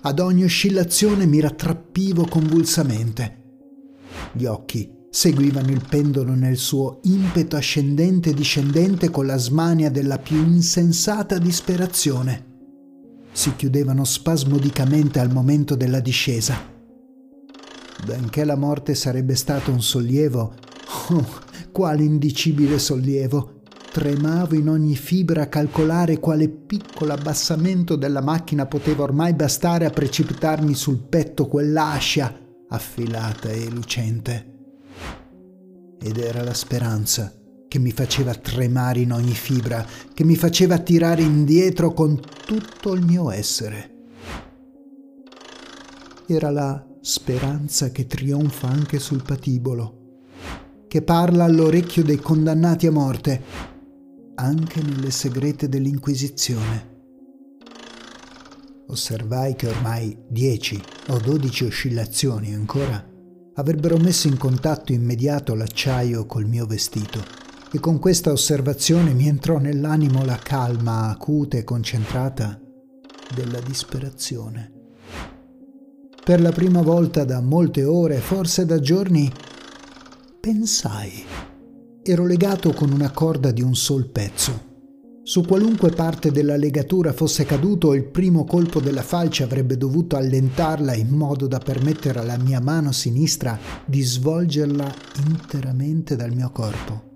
Ad 0.00 0.18
ogni 0.18 0.44
oscillazione 0.44 1.26
mi 1.26 1.40
rattrappivo 1.40 2.26
convulsamente. 2.26 3.40
Gli 4.32 4.46
occhi 4.46 4.90
seguivano 5.10 5.70
il 5.70 5.84
pendolo 5.86 6.32
nel 6.32 6.56
suo 6.56 7.00
impeto 7.02 7.56
ascendente 7.56 8.30
e 8.30 8.34
discendente 8.34 9.10
con 9.10 9.26
la 9.26 9.36
smania 9.36 9.90
della 9.90 10.18
più 10.18 10.38
insensata 10.38 11.38
disperazione. 11.38 12.46
Si 13.30 13.54
chiudevano 13.54 14.04
spasmodicamente 14.04 15.20
al 15.20 15.30
momento 15.30 15.76
della 15.76 16.00
discesa. 16.00 16.70
Benché 18.04 18.44
la 18.44 18.56
morte 18.56 18.94
sarebbe 18.94 19.36
stato 19.36 19.70
un 19.70 19.82
sollievo, 19.82 20.54
oh, 21.10 21.28
quale 21.70 22.02
indicibile 22.02 22.78
sollievo! 22.78 23.61
Tremavo 23.92 24.54
in 24.54 24.70
ogni 24.70 24.96
fibra 24.96 25.42
a 25.42 25.48
calcolare 25.48 26.18
quale 26.18 26.48
piccolo 26.48 27.12
abbassamento 27.12 27.94
della 27.94 28.22
macchina 28.22 28.64
poteva 28.64 29.02
ormai 29.02 29.34
bastare 29.34 29.84
a 29.84 29.90
precipitarmi 29.90 30.72
sul 30.74 30.98
petto 30.98 31.46
quell'ascia 31.46 32.34
affilata 32.68 33.50
e 33.50 33.68
lucente 33.68 34.52
ed 36.00 36.16
era 36.16 36.42
la 36.42 36.54
speranza 36.54 37.34
che 37.68 37.78
mi 37.78 37.92
faceva 37.92 38.34
tremare 38.34 39.00
in 39.00 39.12
ogni 39.12 39.34
fibra, 39.34 39.86
che 40.12 40.24
mi 40.24 40.36
faceva 40.36 40.78
tirare 40.78 41.22
indietro 41.22 41.92
con 41.92 42.18
tutto 42.46 42.94
il 42.94 43.04
mio 43.04 43.30
essere. 43.30 43.90
Era 46.26 46.50
la 46.50 46.82
speranza 47.02 47.90
che 47.90 48.06
trionfa 48.06 48.68
anche 48.68 48.98
sul 48.98 49.22
patibolo, 49.22 50.20
che 50.88 51.02
parla 51.02 51.44
all'orecchio 51.44 52.02
dei 52.02 52.18
condannati 52.18 52.86
a 52.86 52.92
morte, 52.92 53.70
anche 54.42 54.82
nelle 54.82 55.12
segrete 55.12 55.68
dell'Inquisizione. 55.68 56.90
Osservai 58.88 59.54
che 59.54 59.68
ormai 59.68 60.18
dieci 60.28 60.82
o 61.08 61.18
dodici 61.18 61.64
oscillazioni 61.64 62.52
ancora 62.52 63.08
avrebbero 63.54 63.96
messo 63.98 64.26
in 64.26 64.36
contatto 64.36 64.92
immediato 64.92 65.54
l'acciaio 65.54 66.26
col 66.26 66.46
mio 66.46 66.66
vestito 66.66 67.22
e 67.70 67.78
con 67.78 68.00
questa 68.00 68.32
osservazione 68.32 69.14
mi 69.14 69.28
entrò 69.28 69.58
nell'animo 69.58 70.24
la 70.24 70.36
calma 70.36 71.08
acuta 71.08 71.56
e 71.56 71.64
concentrata 71.64 72.60
della 73.34 73.60
disperazione. 73.60 74.72
Per 76.24 76.40
la 76.40 76.50
prima 76.50 76.82
volta 76.82 77.24
da 77.24 77.40
molte 77.40 77.84
ore, 77.84 78.18
forse 78.18 78.66
da 78.66 78.78
giorni, 78.80 79.32
pensai. 80.40 81.51
Ero 82.02 82.26
legato 82.26 82.72
con 82.72 82.92
una 82.92 83.10
corda 83.10 83.50
di 83.50 83.62
un 83.62 83.74
sol 83.74 84.08
pezzo 84.08 84.70
su 85.24 85.42
qualunque 85.42 85.90
parte 85.90 86.32
della 86.32 86.56
legatura 86.56 87.12
fosse 87.12 87.44
caduto, 87.44 87.94
il 87.94 88.02
primo 88.02 88.44
colpo 88.44 88.80
della 88.80 89.02
falce 89.02 89.44
avrebbe 89.44 89.76
dovuto 89.76 90.16
allentarla 90.16 90.94
in 90.94 91.10
modo 91.10 91.46
da 91.46 91.58
permettere 91.58 92.18
alla 92.18 92.36
mia 92.36 92.60
mano 92.60 92.90
sinistra 92.90 93.56
di 93.84 94.02
svolgerla 94.02 94.92
interamente 95.28 96.16
dal 96.16 96.32
mio 96.32 96.50
corpo. 96.50 97.10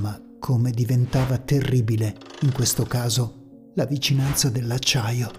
Ma 0.00 0.18
come 0.38 0.70
diventava 0.70 1.36
terribile, 1.36 2.16
in 2.40 2.52
questo 2.52 2.84
caso, 2.84 3.72
la 3.74 3.84
vicinanza 3.84 4.48
dell'acciaio. 4.48 5.30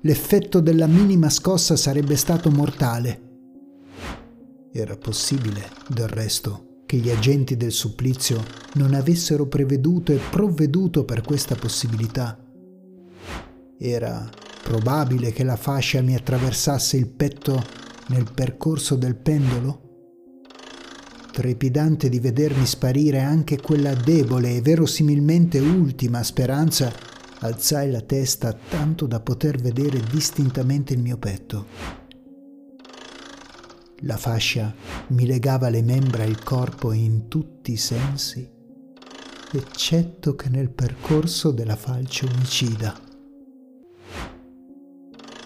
L'effetto 0.00 0.60
della 0.60 0.86
minima 0.86 1.28
scossa 1.28 1.76
sarebbe 1.76 2.16
stato 2.16 2.50
mortale. 2.50 3.20
Era 4.72 4.96
possibile, 4.96 5.68
del 5.88 6.08
resto, 6.08 6.65
che 6.86 6.96
gli 6.96 7.10
agenti 7.10 7.56
del 7.56 7.72
supplizio 7.72 8.42
non 8.74 8.94
avessero 8.94 9.46
preveduto 9.46 10.12
e 10.12 10.20
provveduto 10.30 11.04
per 11.04 11.20
questa 11.20 11.56
possibilità. 11.56 12.38
Era 13.78 14.30
probabile 14.62 15.32
che 15.32 15.44
la 15.44 15.56
fascia 15.56 16.00
mi 16.00 16.14
attraversasse 16.14 16.96
il 16.96 17.08
petto 17.08 17.62
nel 18.08 18.26
percorso 18.32 18.94
del 18.94 19.16
pendolo? 19.16 19.82
Trepidante 21.32 22.08
di 22.08 22.18
vedermi 22.18 22.64
sparire 22.64 23.20
anche 23.20 23.60
quella 23.60 23.92
debole 23.92 24.56
e 24.56 24.62
verosimilmente 24.62 25.58
ultima 25.58 26.22
speranza, 26.22 26.90
alzai 27.40 27.90
la 27.90 28.00
testa 28.00 28.56
tanto 28.68 29.06
da 29.06 29.20
poter 29.20 29.58
vedere 29.58 30.00
distintamente 30.10 30.94
il 30.94 31.00
mio 31.00 31.18
petto. 31.18 32.05
La 34.00 34.18
fascia 34.18 34.74
mi 35.08 35.24
legava 35.24 35.70
le 35.70 35.80
membra 35.80 36.22
e 36.22 36.28
il 36.28 36.42
corpo 36.42 36.92
in 36.92 37.28
tutti 37.28 37.72
i 37.72 37.76
sensi, 37.78 38.46
eccetto 39.52 40.34
che 40.34 40.50
nel 40.50 40.70
percorso 40.70 41.50
della 41.50 41.76
falce 41.76 42.26
omicida. 42.26 42.94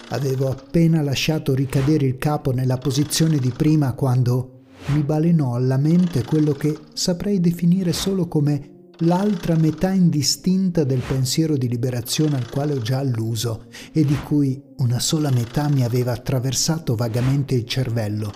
Avevo 0.08 0.50
appena 0.50 1.00
lasciato 1.00 1.54
ricadere 1.54 2.06
il 2.06 2.18
capo 2.18 2.50
nella 2.50 2.78
posizione 2.78 3.38
di 3.38 3.50
prima 3.50 3.92
quando 3.92 4.62
mi 4.86 5.02
balenò 5.04 5.54
alla 5.54 5.76
mente 5.76 6.24
quello 6.24 6.52
che 6.52 6.76
saprei 6.92 7.38
definire 7.38 7.92
solo 7.92 8.26
come 8.26 8.69
l'altra 9.00 9.54
metà 9.56 9.90
indistinta 9.90 10.84
del 10.84 11.00
pensiero 11.00 11.56
di 11.56 11.68
liberazione 11.68 12.36
al 12.36 12.50
quale 12.50 12.74
ho 12.74 12.80
già 12.80 12.98
alluso 12.98 13.66
e 13.92 14.04
di 14.04 14.16
cui 14.16 14.62
una 14.78 14.98
sola 14.98 15.30
metà 15.30 15.68
mi 15.68 15.84
aveva 15.84 16.12
attraversato 16.12 16.94
vagamente 16.96 17.54
il 17.54 17.64
cervello 17.64 18.32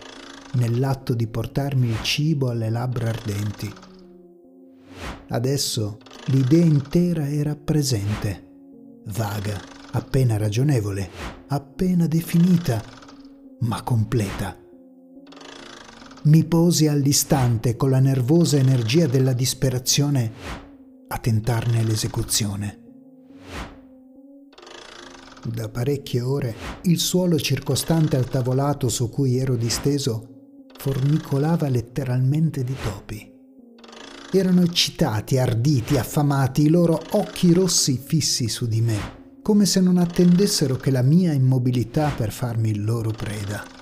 nell'atto 0.54 1.14
di 1.14 1.26
portarmi 1.26 1.88
il 1.88 2.02
cibo 2.02 2.48
alle 2.48 2.70
labbra 2.70 3.08
ardenti. 3.08 3.72
Adesso 5.28 5.98
l'idea 6.26 6.64
intera 6.64 7.28
era 7.28 7.56
presente, 7.56 8.48
vaga, 9.06 9.60
appena 9.90 10.36
ragionevole, 10.36 11.08
appena 11.48 12.06
definita, 12.06 12.82
ma 13.60 13.82
completa. 13.82 14.63
Mi 16.24 16.42
posi 16.44 16.86
all'istante 16.86 17.76
con 17.76 17.90
la 17.90 17.98
nervosa 17.98 18.56
energia 18.56 19.06
della 19.06 19.34
disperazione 19.34 20.32
a 21.08 21.18
tentarne 21.18 21.84
l'esecuzione. 21.84 22.78
Da 25.44 25.68
parecchie 25.68 26.22
ore 26.22 26.54
il 26.84 26.98
suolo 26.98 27.38
circostante 27.38 28.16
al 28.16 28.26
tavolato 28.30 28.88
su 28.88 29.10
cui 29.10 29.36
ero 29.36 29.54
disteso 29.54 30.62
formicolava 30.78 31.68
letteralmente 31.68 32.64
di 32.64 32.74
topi. 32.82 33.30
Erano 34.32 34.62
eccitati, 34.62 35.36
arditi, 35.36 35.98
affamati, 35.98 36.62
i 36.62 36.68
loro 36.70 37.02
occhi 37.10 37.52
rossi 37.52 38.00
fissi 38.02 38.48
su 38.48 38.66
di 38.66 38.80
me, 38.80 38.98
come 39.42 39.66
se 39.66 39.80
non 39.80 39.98
attendessero 39.98 40.76
che 40.76 40.90
la 40.90 41.02
mia 41.02 41.34
immobilità 41.34 42.08
per 42.16 42.32
farmi 42.32 42.70
il 42.70 42.82
loro 42.82 43.10
preda. 43.10 43.73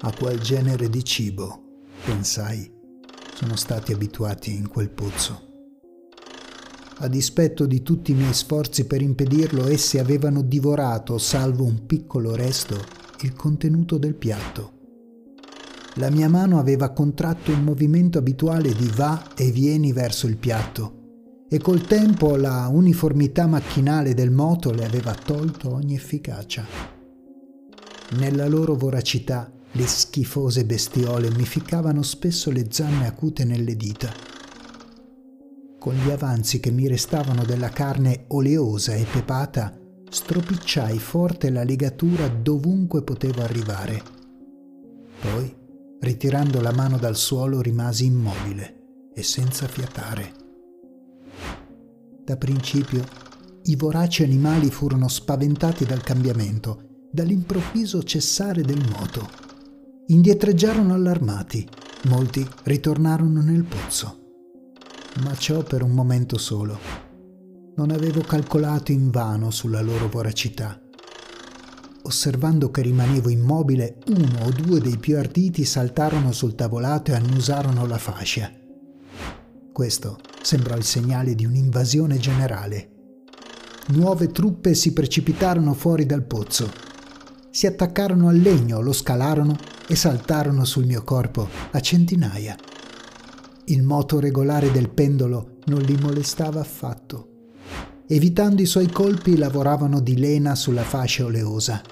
A 0.00 0.12
qual 0.12 0.38
genere 0.38 0.88
di 0.90 1.02
cibo, 1.02 1.86
pensai, 2.04 2.70
sono 3.34 3.56
stati 3.56 3.92
abituati 3.92 4.54
in 4.54 4.68
quel 4.68 4.90
pozzo. 4.90 5.42
A 6.98 7.08
dispetto 7.08 7.66
di 7.66 7.82
tutti 7.82 8.12
i 8.12 8.14
miei 8.14 8.34
sforzi 8.34 8.86
per 8.86 9.02
impedirlo, 9.02 9.66
essi 9.66 9.98
avevano 9.98 10.42
divorato, 10.42 11.18
salvo 11.18 11.64
un 11.64 11.86
piccolo 11.86 12.34
resto, 12.34 12.76
il 13.22 13.34
contenuto 13.34 13.98
del 13.98 14.14
piatto. 14.14 14.72
La 15.94 16.10
mia 16.10 16.28
mano 16.28 16.58
aveva 16.58 16.90
contratto 16.90 17.52
un 17.52 17.64
movimento 17.64 18.18
abituale 18.18 18.74
di 18.74 18.90
va 18.94 19.34
e 19.34 19.50
vieni 19.50 19.92
verso 19.92 20.26
il 20.26 20.36
piatto 20.36 20.96
e 21.48 21.58
col 21.58 21.82
tempo 21.82 22.36
la 22.36 22.68
uniformità 22.70 23.46
macchinale 23.46 24.14
del 24.14 24.30
moto 24.30 24.72
le 24.72 24.84
aveva 24.84 25.14
tolto 25.14 25.72
ogni 25.72 25.94
efficacia. 25.94 26.66
Nella 28.18 28.48
loro 28.48 28.74
voracità 28.74 29.50
le 29.76 29.86
schifose 29.86 30.64
bestiole 30.64 31.30
mi 31.30 31.44
ficcavano 31.44 32.02
spesso 32.02 32.50
le 32.50 32.68
zanne 32.70 33.06
acute 33.06 33.44
nelle 33.44 33.76
dita. 33.76 34.10
Con 35.78 35.94
gli 35.94 36.10
avanzi 36.10 36.60
che 36.60 36.70
mi 36.70 36.88
restavano 36.88 37.44
della 37.44 37.68
carne 37.68 38.24
oleosa 38.28 38.94
e 38.94 39.04
pepata, 39.04 39.78
stropicciai 40.08 40.98
forte 40.98 41.50
la 41.50 41.62
legatura 41.62 42.26
dovunque 42.26 43.02
potevo 43.02 43.42
arrivare. 43.42 44.02
Poi, 45.20 45.54
ritirando 46.00 46.60
la 46.62 46.72
mano 46.72 46.96
dal 46.96 47.16
suolo, 47.16 47.60
rimasi 47.60 48.06
immobile 48.06 49.10
e 49.14 49.22
senza 49.22 49.66
fiatare. 49.66 50.32
Da 52.24 52.36
principio, 52.38 53.04
i 53.64 53.76
voraci 53.76 54.22
animali 54.22 54.70
furono 54.70 55.08
spaventati 55.08 55.84
dal 55.84 56.02
cambiamento, 56.02 57.08
dall'improvviso 57.12 58.02
cessare 58.02 58.62
del 58.62 58.82
moto. 58.90 59.45
Indietreggiarono 60.08 60.94
allarmati, 60.94 61.68
molti 62.04 62.48
ritornarono 62.62 63.40
nel 63.40 63.64
pozzo. 63.64 64.20
Ma 65.24 65.34
ciò 65.34 65.64
per 65.64 65.82
un 65.82 65.90
momento 65.90 66.38
solo 66.38 66.78
non 67.74 67.90
avevo 67.90 68.20
calcolato 68.20 68.92
invano 68.92 69.50
sulla 69.50 69.80
loro 69.80 70.08
voracità. 70.08 70.80
Osservando 72.02 72.70
che 72.70 72.82
rimanevo 72.82 73.30
immobile, 73.30 73.98
uno 74.06 74.44
o 74.44 74.50
due 74.50 74.80
dei 74.80 74.96
più 74.96 75.18
arditi 75.18 75.64
saltarono 75.64 76.30
sul 76.30 76.54
tavolato 76.54 77.10
e 77.10 77.14
annusarono 77.14 77.84
la 77.84 77.98
fascia. 77.98 78.48
Questo 79.72 80.18
sembrò 80.40 80.76
il 80.76 80.84
segnale 80.84 81.34
di 81.34 81.44
un'invasione 81.44 82.16
generale. 82.18 82.90
Nuove 83.88 84.30
truppe 84.30 84.74
si 84.74 84.92
precipitarono 84.92 85.74
fuori 85.74 86.06
dal 86.06 86.22
pozzo. 86.22 86.70
Si 87.50 87.66
attaccarono 87.66 88.28
al 88.28 88.38
legno, 88.38 88.80
lo 88.80 88.92
scalarono 88.92 89.74
e 89.86 89.94
saltarono 89.96 90.64
sul 90.64 90.86
mio 90.86 91.02
corpo 91.04 91.48
a 91.70 91.80
centinaia. 91.80 92.56
Il 93.66 93.82
moto 93.82 94.20
regolare 94.20 94.70
del 94.70 94.90
pendolo 94.90 95.58
non 95.66 95.80
li 95.80 95.96
molestava 96.00 96.60
affatto. 96.60 97.30
Evitando 98.06 98.62
i 98.62 98.66
suoi 98.66 98.88
colpi 98.88 99.36
lavoravano 99.36 100.00
di 100.00 100.16
lena 100.16 100.54
sulla 100.54 100.84
fascia 100.84 101.24
oleosa. 101.24 101.82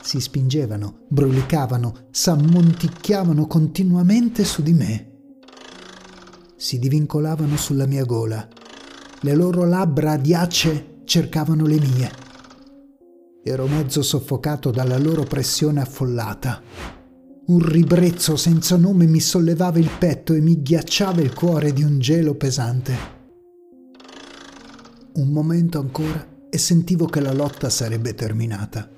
Si 0.00 0.20
spingevano, 0.20 1.00
brulicavano, 1.08 2.06
s'ammonticchiavano 2.10 3.46
continuamente 3.46 4.44
su 4.44 4.62
di 4.62 4.72
me. 4.72 5.10
Si 6.56 6.78
divincolavano 6.78 7.56
sulla 7.56 7.86
mia 7.86 8.04
gola. 8.04 8.48
Le 9.20 9.34
loro 9.34 9.64
labbra 9.64 10.12
adiacce 10.12 11.02
cercavano 11.04 11.66
le 11.66 11.78
mie. 11.78 12.10
Ero 13.44 13.66
mezzo 13.66 14.02
soffocato 14.02 14.70
dalla 14.70 14.96
loro 14.96 15.24
pressione 15.24 15.82
affollata. 15.82 16.62
Un 17.44 17.58
ribrezzo 17.58 18.36
senza 18.36 18.76
nome 18.76 19.06
mi 19.06 19.18
sollevava 19.18 19.80
il 19.80 19.90
petto 19.98 20.32
e 20.32 20.40
mi 20.40 20.62
ghiacciava 20.62 21.20
il 21.22 21.34
cuore 21.34 21.72
di 21.72 21.82
un 21.82 21.98
gelo 21.98 22.36
pesante. 22.36 22.96
Un 25.14 25.28
momento 25.28 25.80
ancora 25.80 26.24
e 26.48 26.56
sentivo 26.56 27.06
che 27.06 27.20
la 27.20 27.32
lotta 27.32 27.68
sarebbe 27.68 28.14
terminata. 28.14 28.88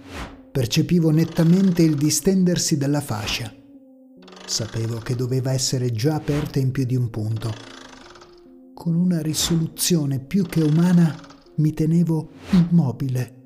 Percepivo 0.53 1.11
nettamente 1.11 1.83
il 1.83 1.95
distendersi 1.95 2.77
della 2.77 3.01
fascia. 3.01 3.51
Sapevo 4.45 4.99
che 4.99 5.17
doveva 5.17 5.51
essere 5.51 5.91
già 5.91 6.17
aperta 6.17 6.59
in 6.59 6.71
più 6.71 6.85
di 6.85 6.97
un 6.97 7.09
punto. 7.09 7.51
Con 8.75 8.95
una 8.95 9.23
risoluzione 9.23 10.21
più 10.21 10.45
che 10.45 10.61
umana 10.61 11.19
mi 11.57 11.73
tenevo 11.73 12.29
immobile. 12.51 13.45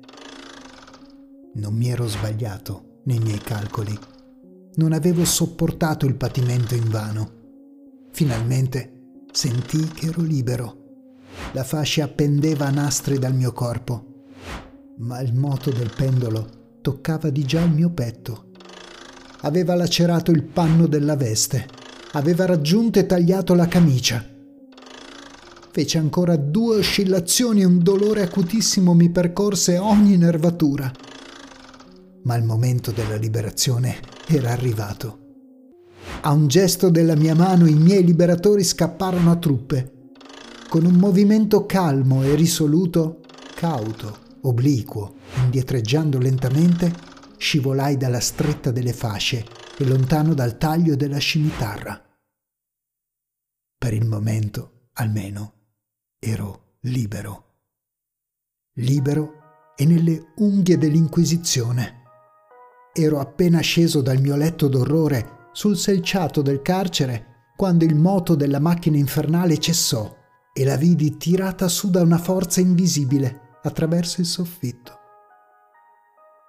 Non 1.53 1.73
mi 1.73 1.87
ero 1.89 2.05
sbagliato 2.05 2.99
nei 3.05 3.19
miei 3.19 3.39
calcoli. 3.39 3.97
Non 4.79 4.93
avevo 4.93 5.25
sopportato 5.25 6.05
il 6.05 6.15
patimento 6.15 6.73
invano. 6.73 7.31
Finalmente 8.11 9.25
sentii 9.29 9.89
che 9.89 10.05
ero 10.05 10.21
libero. 10.21 10.77
La 11.51 11.65
fascia 11.65 12.07
pendeva 12.07 12.67
a 12.67 12.69
nastri 12.69 13.19
dal 13.19 13.35
mio 13.35 13.51
corpo, 13.51 14.27
ma 14.99 15.19
il 15.19 15.33
moto 15.33 15.69
del 15.69 15.91
pendolo 15.93 16.77
toccava 16.79 17.29
di 17.29 17.43
già 17.43 17.61
il 17.61 17.71
mio 17.71 17.89
petto. 17.89 18.51
Aveva 19.41 19.75
lacerato 19.75 20.31
il 20.31 20.43
panno 20.43 20.87
della 20.87 21.17
veste, 21.17 21.67
aveva 22.13 22.45
raggiunto 22.45 22.99
e 22.99 23.05
tagliato 23.05 23.55
la 23.55 23.67
camicia. 23.67 24.25
Fece 25.71 25.97
ancora 25.97 26.37
due 26.37 26.77
oscillazioni 26.77 27.63
e 27.63 27.65
un 27.65 27.83
dolore 27.83 28.21
acutissimo 28.21 28.93
mi 28.93 29.09
percorse 29.09 29.77
ogni 29.77 30.15
nervatura. 30.15 30.89
Ma 32.23 32.35
il 32.37 32.45
momento 32.45 32.91
della 32.91 33.17
liberazione 33.17 34.18
era 34.31 34.51
arrivato. 34.51 35.27
A 36.21 36.31
un 36.31 36.47
gesto 36.47 36.89
della 36.89 37.15
mia 37.15 37.33
mano 37.33 37.65
i 37.65 37.73
miei 37.73 38.03
liberatori 38.03 38.63
scapparono 38.63 39.31
a 39.31 39.37
truppe 39.37 39.97
con 40.69 40.85
un 40.85 40.93
movimento 40.93 41.65
calmo 41.65 42.21
e 42.21 42.35
risoluto, 42.35 43.21
cauto, 43.55 44.37
obliquo, 44.41 45.15
indietreggiando 45.43 46.19
lentamente, 46.19 46.93
scivolai 47.37 47.97
dalla 47.97 48.19
stretta 48.19 48.69
delle 48.69 48.93
fasce 48.93 49.43
e 49.77 49.85
lontano 49.85 50.35
dal 50.35 50.59
taglio 50.59 50.95
della 50.95 51.17
scimitarra. 51.17 51.99
Per 53.79 53.93
il 53.93 54.05
momento, 54.05 54.89
almeno, 54.93 55.53
ero 56.19 56.75
libero. 56.81 57.45
Libero 58.75 59.73
e 59.75 59.85
nelle 59.85 60.33
unghie 60.35 60.77
dell'Inquisizione. 60.77 61.98
Ero 63.01 63.21
appena 63.21 63.61
sceso 63.61 64.01
dal 64.01 64.19
mio 64.19 64.35
letto 64.35 64.67
d'orrore 64.67 65.47
sul 65.53 65.77
selciato 65.77 66.41
del 66.41 66.61
carcere 66.61 67.51
quando 67.55 67.85
il 67.85 67.95
moto 67.95 68.35
della 68.35 68.59
macchina 68.59 68.97
infernale 68.97 69.57
cessò 69.57 70.13
e 70.51 70.65
la 70.65 70.75
vidi 70.75 71.15
tirata 71.15 71.69
su 71.69 71.89
da 71.89 72.01
una 72.01 72.17
forza 72.17 72.59
invisibile 72.59 73.57
attraverso 73.63 74.19
il 74.19 74.27
soffitto. 74.27 74.97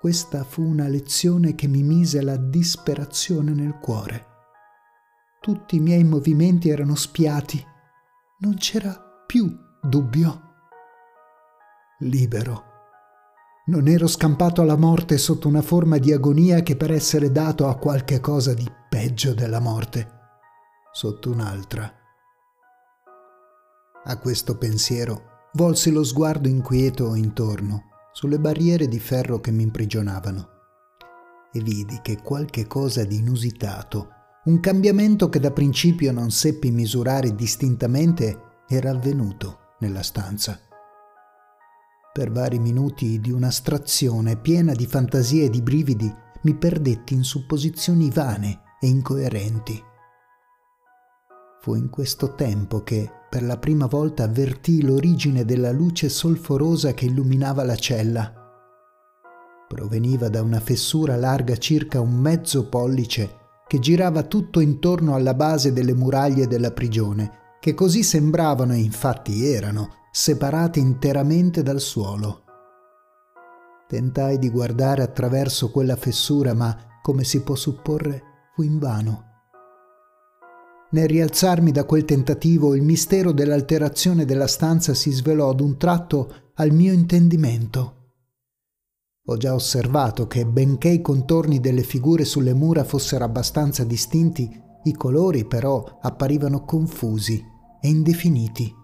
Questa 0.01 0.43
fu 0.43 0.63
una 0.63 0.89
lezione 0.89 1.55
che 1.55 1.69
mi 1.69 1.85
mise 1.85 2.21
la 2.21 2.37
disperazione 2.37 3.53
nel 3.53 3.79
cuore. 3.79 4.27
Tutti 5.41 5.77
i 5.77 5.81
miei 5.81 6.03
movimenti 6.03 6.69
erano 6.69 6.97
spiati. 6.97 7.65
Non 8.39 8.57
c'era 8.57 9.01
più 9.25 9.57
dubbio. 9.81 10.41
Libero. 12.01 12.70
Non 13.71 13.87
ero 13.87 14.07
scampato 14.09 14.63
alla 14.63 14.77
morte 14.77 15.17
sotto 15.17 15.47
una 15.47 15.63
forma 15.63 15.99
di 15.99 16.13
agonia 16.13 16.61
che 16.63 16.77
per 16.77 16.91
essere 16.91 17.31
dato 17.31 17.69
a 17.69 17.77
qualche 17.77 18.21
cosa 18.21 18.53
di 18.53 18.69
peggio 18.89 19.33
della 19.33 19.61
morte, 19.61 20.09
sotto 20.93 21.31
un'altra 21.31 21.95
a 24.05 24.19
questo 24.19 24.57
pensiero 24.57 25.49
volsi 25.53 25.91
lo 25.91 26.03
sguardo 26.05 26.49
inquieto 26.49 27.15
intorno, 27.15 27.85
sulle 28.13 28.39
barriere 28.39 28.89
di 28.89 28.99
ferro 28.99 29.41
che 29.41 29.51
mi 29.51 29.63
imprigionavano, 29.63 30.49
e 31.53 31.61
vidi 31.61 31.99
che 32.03 32.21
qualche 32.23 32.67
cosa 32.67 33.05
di 33.05 33.17
inusitato, 33.17 34.09
un 34.45 34.59
cambiamento 34.61 35.29
che 35.29 35.39
da 35.39 35.51
principio 35.51 36.13
non 36.13 36.31
seppi 36.31 36.71
misurare 36.71 37.35
distintamente, 37.35 38.63
era 38.69 38.91
avvenuto 38.91 39.75
nella 39.81 40.03
stanza. 40.03 40.59
Per 42.13 42.33
vari 42.33 42.59
minuti 42.59 43.21
di 43.21 43.31
un'astrazione 43.31 44.37
piena 44.37 44.73
di 44.73 44.85
fantasie 44.85 45.45
e 45.45 45.49
di 45.49 45.63
brividi 45.63 46.13
mi 46.43 46.57
perdetti 46.57 47.15
in 47.15 47.23
supposizioni 47.23 48.11
vane 48.11 48.63
e 48.81 48.89
incoerenti. 48.89 49.81
Fu 51.61 51.77
in 51.77 51.89
questo 51.89 52.35
tempo 52.35 52.83
che, 52.83 53.09
per 53.29 53.45
la 53.45 53.59
prima 53.59 53.87
volta 53.87 54.25
avvertì 54.25 54.83
l'origine 54.83 55.45
della 55.45 55.71
luce 55.71 56.09
solforosa 56.09 56.95
che 56.95 57.05
illuminava 57.05 57.63
la 57.63 57.77
cella. 57.77 58.35
Proveniva 59.69 60.29
da 60.29 60.43
una 60.43 60.59
fessura 60.59 61.15
larga 61.15 61.57
circa 61.59 62.01
un 62.01 62.15
mezzo 62.15 62.69
pollice 62.69 63.37
che 63.69 63.79
girava 63.79 64.25
tutto 64.25 64.59
intorno 64.59 65.15
alla 65.15 65.35
base 65.35 65.73
delle 65.73 65.95
muraglie 65.95 66.49
della 66.49 66.73
prigione, 66.73 67.59
che 67.61 67.73
così 67.73 68.03
sembravano 68.03 68.73
e 68.73 68.79
infatti 68.79 69.47
erano 69.47 69.99
separate 70.13 70.81
interamente 70.81 71.63
dal 71.63 71.81
suolo. 71.81 72.43
Tentai 73.87 74.39
di 74.39 74.51
guardare 74.51 75.03
attraverso 75.03 75.71
quella 75.71 75.97
fessura, 75.97 76.55
ma, 76.55 76.77
come 77.03 77.25
si 77.25 77.43
può 77.43 77.55
supporre, 77.55 78.23
fu 78.55 78.63
invano. 78.63 79.25
Nel 80.93 81.09
rialzarmi 81.09 81.71
da 81.71 81.85
quel 81.85 82.05
tentativo, 82.05 82.75
il 82.75 82.83
mistero 82.83 83.31
dell'alterazione 83.31 84.25
della 84.25 84.49
stanza 84.49 84.95
si 84.95 85.13
svelò 85.13 85.51
ad 85.51 85.61
un 85.61 85.77
tratto 85.77 86.53
al 86.55 86.73
mio 86.73 86.93
intendimento. 86.93 87.95
Ho 89.27 89.37
già 89.37 89.55
osservato 89.55 90.27
che, 90.27 90.45
benché 90.45 90.89
i 90.89 91.01
contorni 91.01 91.61
delle 91.61 91.83
figure 91.83 92.25
sulle 92.25 92.55
mura 92.55 92.83
fossero 92.83 93.25
abbastanza 93.25 93.85
distinti, 93.85 94.51
i 94.83 94.93
colori 94.95 95.45
però 95.45 95.99
apparivano 96.01 96.65
confusi 96.65 97.41
e 97.81 97.89
indefiniti. 97.89 98.79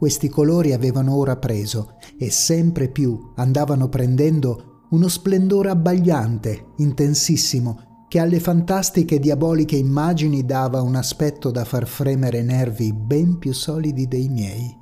Questi 0.00 0.30
colori 0.30 0.72
avevano 0.72 1.14
ora 1.14 1.36
preso 1.36 1.98
e 2.16 2.30
sempre 2.30 2.88
più 2.88 3.32
andavano 3.34 3.90
prendendo 3.90 4.86
uno 4.92 5.08
splendore 5.08 5.68
abbagliante, 5.68 6.68
intensissimo, 6.78 8.06
che 8.08 8.18
alle 8.18 8.40
fantastiche 8.40 9.18
diaboliche 9.18 9.76
immagini 9.76 10.46
dava 10.46 10.80
un 10.80 10.94
aspetto 10.94 11.50
da 11.50 11.66
far 11.66 11.86
fremere 11.86 12.42
nervi 12.42 12.94
ben 12.94 13.36
più 13.36 13.52
solidi 13.52 14.08
dei 14.08 14.30
miei. 14.30 14.74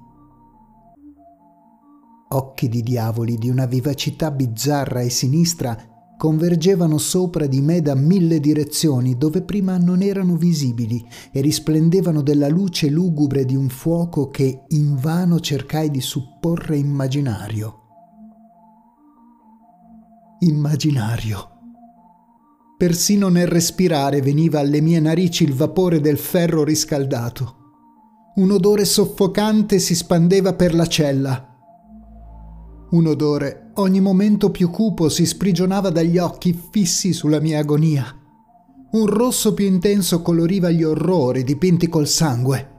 Occhi 2.29 2.69
di 2.69 2.85
diavoli 2.85 3.39
di 3.39 3.51
una 3.51 3.67
vivacità 3.67 4.31
bizzarra 4.31 5.01
e 5.01 5.11
sinistra 5.11 5.77
convergevano 6.19 6.99
sopra 6.99 7.47
di 7.47 7.63
me 7.63 7.81
da 7.81 7.95
mille 7.95 8.41
direzioni 8.41 9.17
dove 9.17 9.41
prima 9.41 9.79
non 9.79 10.03
erano 10.03 10.37
visibili 10.37 11.03
e 11.31 11.41
risplendevano 11.41 12.21
della 12.21 12.49
luce 12.49 12.91
lugubre 12.91 13.47
di 13.47 13.55
un 13.57 13.69
fuoco 13.69 14.29
che 14.29 14.65
invano 14.69 15.41
cercai 15.41 15.91
di 15.91 16.01
supporre 16.01 16.77
immaginario. 16.77 17.75
Immaginario 20.41 21.53
Persino 22.79 23.29
nel 23.29 23.49
respirare 23.49 24.21
veniva 24.21 24.61
alle 24.61 24.81
mie 24.81 25.01
narici 25.01 25.43
il 25.43 25.53
vapore 25.53 26.01
del 26.01 26.17
ferro 26.17 26.63
riscaldato. 26.63 27.57
Un 28.37 28.53
odore 28.53 28.85
soffocante 28.85 29.81
si 29.81 29.97
spandeva 29.97 30.53
per 30.53 30.77
la 30.77 30.87
cella. 30.87 31.57
Un 32.91 33.07
odore 33.09 33.68
ogni 33.81 34.01
momento 34.01 34.51
più 34.51 34.71
cupo 34.71 35.09
si 35.09 35.25
sprigionava 35.27 35.91
dagli 35.91 36.19
occhi 36.19 36.59
fissi 36.71 37.13
sulla 37.13 37.41
mia 37.41 37.61
agonia. 37.61 38.05
Un 38.91 39.07
rosso 39.07 39.55
più 39.55 39.67
intenso 39.67 40.23
coloriva 40.23 40.71
gli 40.71 40.83
orrori 40.83 41.45
dipinti 41.45 41.89
col 41.89 42.07
sangue. 42.07 42.77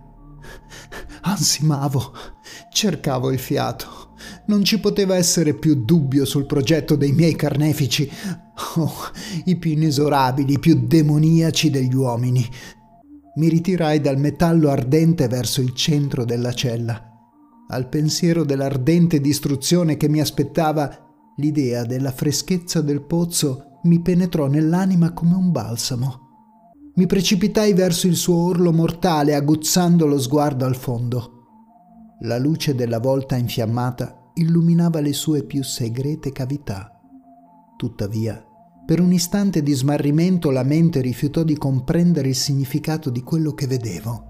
Ansimavo, 1.21 2.11
cercavo 2.71 3.31
il 3.31 3.39
fiato. 3.39 4.15
Non 4.47 4.63
ci 4.63 4.79
poteva 4.79 5.15
essere 5.15 5.53
più 5.53 5.85
dubbio 5.85 6.25
sul 6.25 6.45
progetto 6.45 6.95
dei 6.95 7.11
miei 7.11 7.35
carnefici, 7.35 8.09
oh, 8.75 8.93
i 9.45 9.55
più 9.55 9.71
inesorabili, 9.71 10.53
i 10.53 10.59
più 10.59 10.85
demoniaci 10.85 11.69
degli 11.69 11.93
uomini. 11.93 12.47
Mi 13.35 13.47
ritirai 13.47 14.01
dal 14.01 14.17
metallo 14.17 14.69
ardente 14.69 15.27
verso 15.27 15.61
il 15.61 15.73
centro 15.73 16.25
della 16.25 16.53
cella. 16.53 17.08
Al 17.71 17.87
pensiero 17.87 18.43
dell'ardente 18.43 19.21
distruzione 19.21 19.95
che 19.95 20.09
mi 20.09 20.19
aspettava, 20.19 20.89
l'idea 21.35 21.85
della 21.85 22.11
freschezza 22.11 22.81
del 22.81 23.03
pozzo 23.03 23.79
mi 23.83 24.01
penetrò 24.01 24.47
nell'anima 24.47 25.13
come 25.13 25.35
un 25.35 25.51
balsamo. 25.51 26.27
Mi 26.95 27.05
precipitai 27.05 27.73
verso 27.73 28.07
il 28.07 28.15
suo 28.15 28.35
orlo 28.37 28.73
mortale, 28.73 29.35
aguzzando 29.35 30.07
lo 30.07 30.19
sguardo 30.19 30.65
al 30.65 30.75
fondo. 30.75 31.33
La 32.21 32.39
luce 32.39 32.73
della 32.73 32.99
volta 32.99 33.35
infiammata 33.35 34.31
illuminava 34.33 34.99
le 34.99 35.13
sue 35.13 35.43
più 35.43 35.63
segrete 35.63 36.31
cavità. 36.31 36.99
Tuttavia, 37.77 38.43
per 38.83 38.99
un 38.99 39.13
istante 39.13 39.61
di 39.61 39.73
smarrimento 39.73 40.49
la 40.49 40.63
mente 40.63 41.01
rifiutò 41.01 41.43
di 41.43 41.55
comprendere 41.55 42.29
il 42.29 42.35
significato 42.35 43.11
di 43.11 43.21
quello 43.21 43.53
che 43.53 43.67
vedevo. 43.67 44.23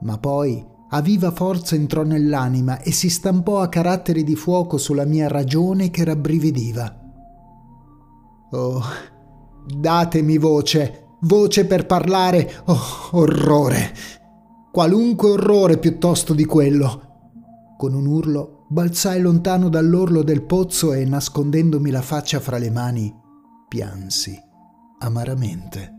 Ma 0.00 0.18
poi 0.18 0.76
a 0.90 1.00
viva 1.00 1.30
forza 1.30 1.74
entrò 1.74 2.02
nell'anima 2.02 2.80
e 2.80 2.92
si 2.92 3.10
stampò 3.10 3.60
a 3.60 3.68
caratteri 3.68 4.24
di 4.24 4.34
fuoco 4.34 4.78
sulla 4.78 5.04
mia 5.04 5.28
ragione 5.28 5.90
che 5.90 6.04
rabbrividiva. 6.04 7.00
Oh, 8.50 8.82
datemi 9.66 10.38
voce, 10.38 11.16
voce 11.20 11.66
per 11.66 11.86
parlare, 11.86 12.62
oh, 12.64 12.78
orrore! 13.12 13.92
qualunque 14.70 15.30
orrore 15.30 15.78
piuttosto 15.78 16.34
di 16.34 16.44
quello. 16.44 17.06
Con 17.76 17.94
un 17.94 18.06
urlo 18.06 18.64
balzai 18.68 19.20
lontano 19.20 19.68
dall'orlo 19.68 20.22
del 20.22 20.42
pozzo 20.42 20.92
e, 20.92 21.04
nascondendomi 21.04 21.90
la 21.90 22.02
faccia 22.02 22.40
fra 22.40 22.58
le 22.58 22.70
mani, 22.70 23.12
piansi 23.68 24.40
amaramente. 25.00 25.94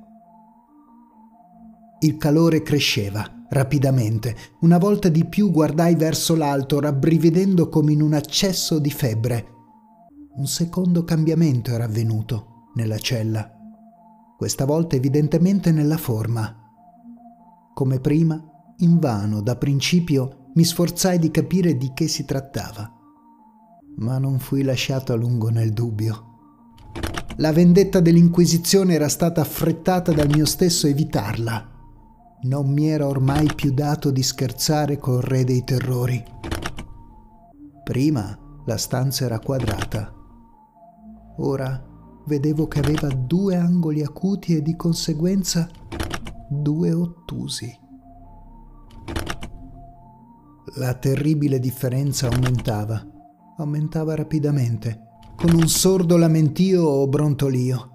Il 2.00 2.18
calore 2.18 2.62
cresceva 2.62 3.39
rapidamente. 3.50 4.36
Una 4.62 4.78
volta 4.78 5.10
di 5.10 5.26
più 5.26 5.52
guardai 5.52 5.96
verso 5.96 6.36
l'alto, 6.36 6.80
rabbrividendo 6.80 7.70
come 7.70 7.92
in 7.92 8.02
un 8.02 8.14
accesso 8.14 8.80
di 8.80 8.92
febbre. 8.92 9.48
Un 10.36 10.48
secondo 10.48 11.04
cambiamento 11.04 11.72
era 11.72 11.84
avvenuto 11.84 12.70
nella 12.76 12.98
cella, 12.98 13.52
questa 14.38 14.66
volta 14.66 14.96
evidentemente 14.96 15.72
nella 15.72 15.98
forma. 15.98 16.56
Come 17.74 18.00
prima, 18.00 18.42
invano, 18.78 19.42
da 19.42 19.56
principio, 19.58 20.52
mi 20.54 20.64
sforzai 20.64 21.20
di 21.20 21.32
capire 21.32 21.76
di 21.78 21.92
che 21.94 22.08
si 22.08 22.26
trattava. 22.26 22.90
Ma 23.98 24.18
non 24.18 24.40
fui 24.40 24.64
lasciato 24.64 25.12
a 25.12 25.16
lungo 25.16 25.50
nel 25.50 25.74
dubbio. 25.74 26.26
La 27.38 27.52
vendetta 27.52 28.00
dell'Inquisizione 28.00 28.94
era 28.94 29.10
stata 29.10 29.42
affrettata 29.42 30.12
dal 30.12 30.30
mio 30.30 30.46
stesso 30.46 30.88
evitarla. 30.88 31.79
Non 32.42 32.72
mi 32.72 32.88
era 32.88 33.06
ormai 33.06 33.54
più 33.54 33.74
dato 33.74 34.12
di 34.12 34.24
scherzare 34.24 34.98
col 34.98 35.22
re 35.22 35.44
dei 35.44 35.66
terrori. 35.66 36.24
Prima 37.84 38.38
la 38.66 38.78
stanza 38.78 39.26
era 39.26 39.40
quadrata. 39.40 40.14
Ora 41.40 41.86
vedevo 42.28 42.68
che 42.68 42.80
aveva 42.80 43.10
due 43.10 43.58
angoli 43.58 44.04
acuti 44.04 44.56
e 44.56 44.62
di 44.62 44.78
conseguenza 44.78 45.68
due 46.50 46.94
ottusi. 46.94 47.78
La 50.76 50.94
terribile 50.94 51.60
differenza 51.60 52.30
aumentava, 52.30 53.06
aumentava 53.58 54.16
rapidamente, 54.16 55.08
con 55.36 55.54
un 55.56 55.68
sordo 55.68 56.16
lamentio 56.16 56.86
o 56.86 57.06
brontolio. 57.08 57.90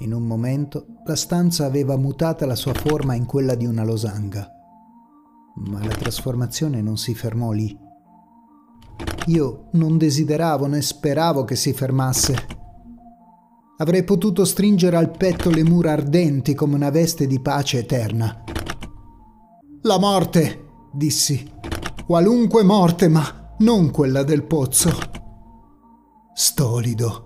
In 0.00 0.12
un 0.12 0.22
momento 0.22 0.93
la 1.06 1.16
stanza 1.16 1.66
aveva 1.66 1.96
mutata 1.98 2.46
la 2.46 2.54
sua 2.54 2.72
forma 2.72 3.14
in 3.14 3.26
quella 3.26 3.54
di 3.54 3.66
una 3.66 3.84
losanga, 3.84 4.48
ma 5.56 5.84
la 5.84 5.94
trasformazione 5.94 6.80
non 6.80 6.96
si 6.96 7.14
fermò 7.14 7.52
lì. 7.52 7.78
Io 9.26 9.68
non 9.72 9.98
desideravo 9.98 10.66
né 10.66 10.80
speravo 10.80 11.44
che 11.44 11.56
si 11.56 11.74
fermasse. 11.74 12.34
Avrei 13.78 14.04
potuto 14.04 14.44
stringere 14.44 14.96
al 14.96 15.10
petto 15.10 15.50
le 15.50 15.62
mura 15.62 15.92
ardenti 15.92 16.54
come 16.54 16.74
una 16.74 16.90
veste 16.90 17.26
di 17.26 17.40
pace 17.40 17.78
eterna. 17.78 18.42
La 19.82 19.98
morte! 19.98 20.62
dissi. 20.90 21.50
Qualunque 22.06 22.62
morte, 22.62 23.08
ma 23.08 23.54
non 23.58 23.90
quella 23.90 24.22
del 24.22 24.44
pozzo. 24.44 24.90
Stolido. 26.32 27.23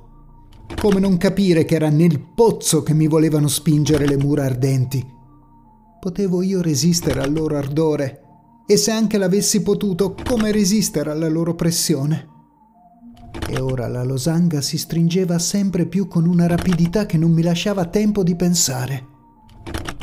Come 0.77 1.01
non 1.01 1.17
capire 1.17 1.65
che 1.65 1.75
era 1.75 1.89
nel 1.89 2.21
pozzo 2.21 2.83
che 2.83 2.95
mi 2.95 3.09
volevano 3.09 3.49
spingere 3.49 4.07
le 4.07 4.17
mura 4.17 4.45
ardenti? 4.45 5.05
Potevo 6.01 6.43
io 6.43 6.63
resistere 6.63 7.21
al 7.21 7.33
loro 7.33 7.57
ardore? 7.57 8.23
E 8.65 8.77
se 8.77 8.93
anche 8.93 9.19
l'avessi 9.19 9.63
potuto, 9.63 10.15
come 10.25 10.53
resistere 10.53 11.11
alla 11.11 11.29
loro 11.29 11.55
pressione? 11.55 12.29
E 13.49 13.61
ora 13.61 13.89
la 13.89 14.05
losanga 14.05 14.61
si 14.61 14.79
stringeva 14.79 15.39
sempre 15.39 15.87
più 15.87 16.07
con 16.07 16.27
una 16.27 16.47
rapidità 16.47 17.07
che 17.07 17.17
non 17.17 17.33
mi 17.33 17.43
lasciava 17.43 17.87
tempo 17.87 18.23
di 18.23 18.37
pensare. 18.37 19.07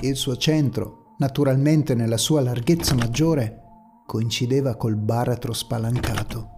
Il 0.01 0.15
suo 0.15 0.35
centro, 0.35 1.13
naturalmente 1.19 1.95
nella 1.95 2.17
sua 2.17 2.41
larghezza 2.41 2.95
maggiore, 2.95 3.61
coincideva 4.05 4.75
col 4.75 4.95
baratro 4.95 5.53
spalancato. 5.53 6.54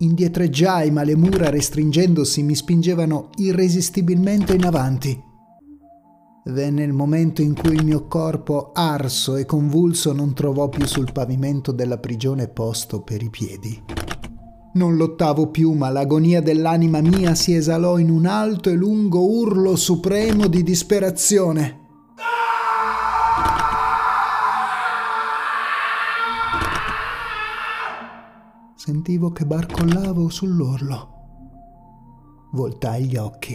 Indietreggiai, 0.00 0.92
ma 0.92 1.02
le 1.02 1.16
mura 1.16 1.50
restringendosi 1.50 2.44
mi 2.44 2.54
spingevano 2.54 3.30
irresistibilmente 3.36 4.54
in 4.54 4.64
avanti. 4.64 5.20
Venne 6.44 6.84
il 6.84 6.92
momento 6.92 7.42
in 7.42 7.52
cui 7.52 7.74
il 7.74 7.84
mio 7.84 8.06
corpo, 8.06 8.70
arso 8.72 9.34
e 9.34 9.44
convulso, 9.44 10.12
non 10.12 10.34
trovò 10.34 10.68
più 10.68 10.86
sul 10.86 11.10
pavimento 11.12 11.72
della 11.72 11.98
prigione 11.98 12.46
posto 12.46 13.02
per 13.02 13.22
i 13.22 13.28
piedi. 13.28 13.82
Non 14.74 14.96
lottavo 14.96 15.48
più, 15.48 15.72
ma 15.72 15.90
l'agonia 15.90 16.40
dell'anima 16.40 17.00
mia 17.00 17.34
si 17.34 17.54
esalò 17.54 17.98
in 17.98 18.10
un 18.10 18.26
alto 18.26 18.70
e 18.70 18.74
lungo 18.74 19.28
urlo 19.28 19.74
supremo 19.74 20.46
di 20.46 20.62
disperazione. 20.62 21.87
Sentivo 28.88 29.32
che 29.32 29.44
barcollavo 29.44 30.30
sull'orlo. 30.30 32.48
Voltai 32.52 33.04
gli 33.04 33.18
occhi. 33.18 33.54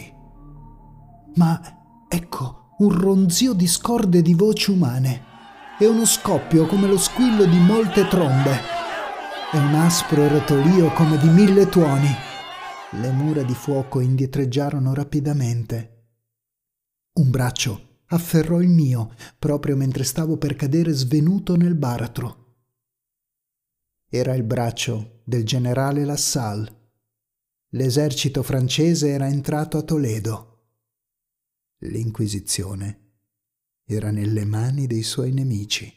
Ma 1.34 1.60
ecco 2.08 2.76
un 2.78 2.90
ronzio 2.90 3.52
di 3.52 3.66
scorde 3.66 4.22
di 4.22 4.32
voci 4.32 4.70
umane 4.70 5.22
e 5.80 5.88
uno 5.88 6.04
scoppio 6.04 6.66
come 6.66 6.86
lo 6.86 6.96
squillo 6.96 7.46
di 7.46 7.58
molte 7.58 8.06
trombe 8.06 8.60
e 9.52 9.58
un 9.58 9.74
aspro 9.74 10.28
rotolio 10.28 10.92
come 10.92 11.18
di 11.18 11.28
mille 11.28 11.68
tuoni. 11.68 12.14
Le 12.92 13.10
mura 13.10 13.42
di 13.42 13.54
fuoco 13.54 13.98
indietreggiarono 13.98 14.94
rapidamente. 14.94 16.12
Un 17.14 17.30
braccio 17.30 18.02
afferrò 18.06 18.60
il 18.60 18.68
mio 18.68 19.10
proprio 19.36 19.74
mentre 19.74 20.04
stavo 20.04 20.36
per 20.36 20.54
cadere 20.54 20.92
svenuto 20.92 21.56
nel 21.56 21.74
baratro. 21.74 22.43
Era 24.16 24.36
il 24.36 24.44
braccio 24.44 25.22
del 25.24 25.42
generale 25.42 26.04
Lassalle. 26.04 26.72
L'esercito 27.70 28.44
francese 28.44 29.08
era 29.08 29.26
entrato 29.26 29.76
a 29.76 29.82
Toledo. 29.82 30.66
L'Inquisizione 31.78 33.14
era 33.84 34.12
nelle 34.12 34.44
mani 34.44 34.86
dei 34.86 35.02
suoi 35.02 35.32
nemici. 35.32 35.92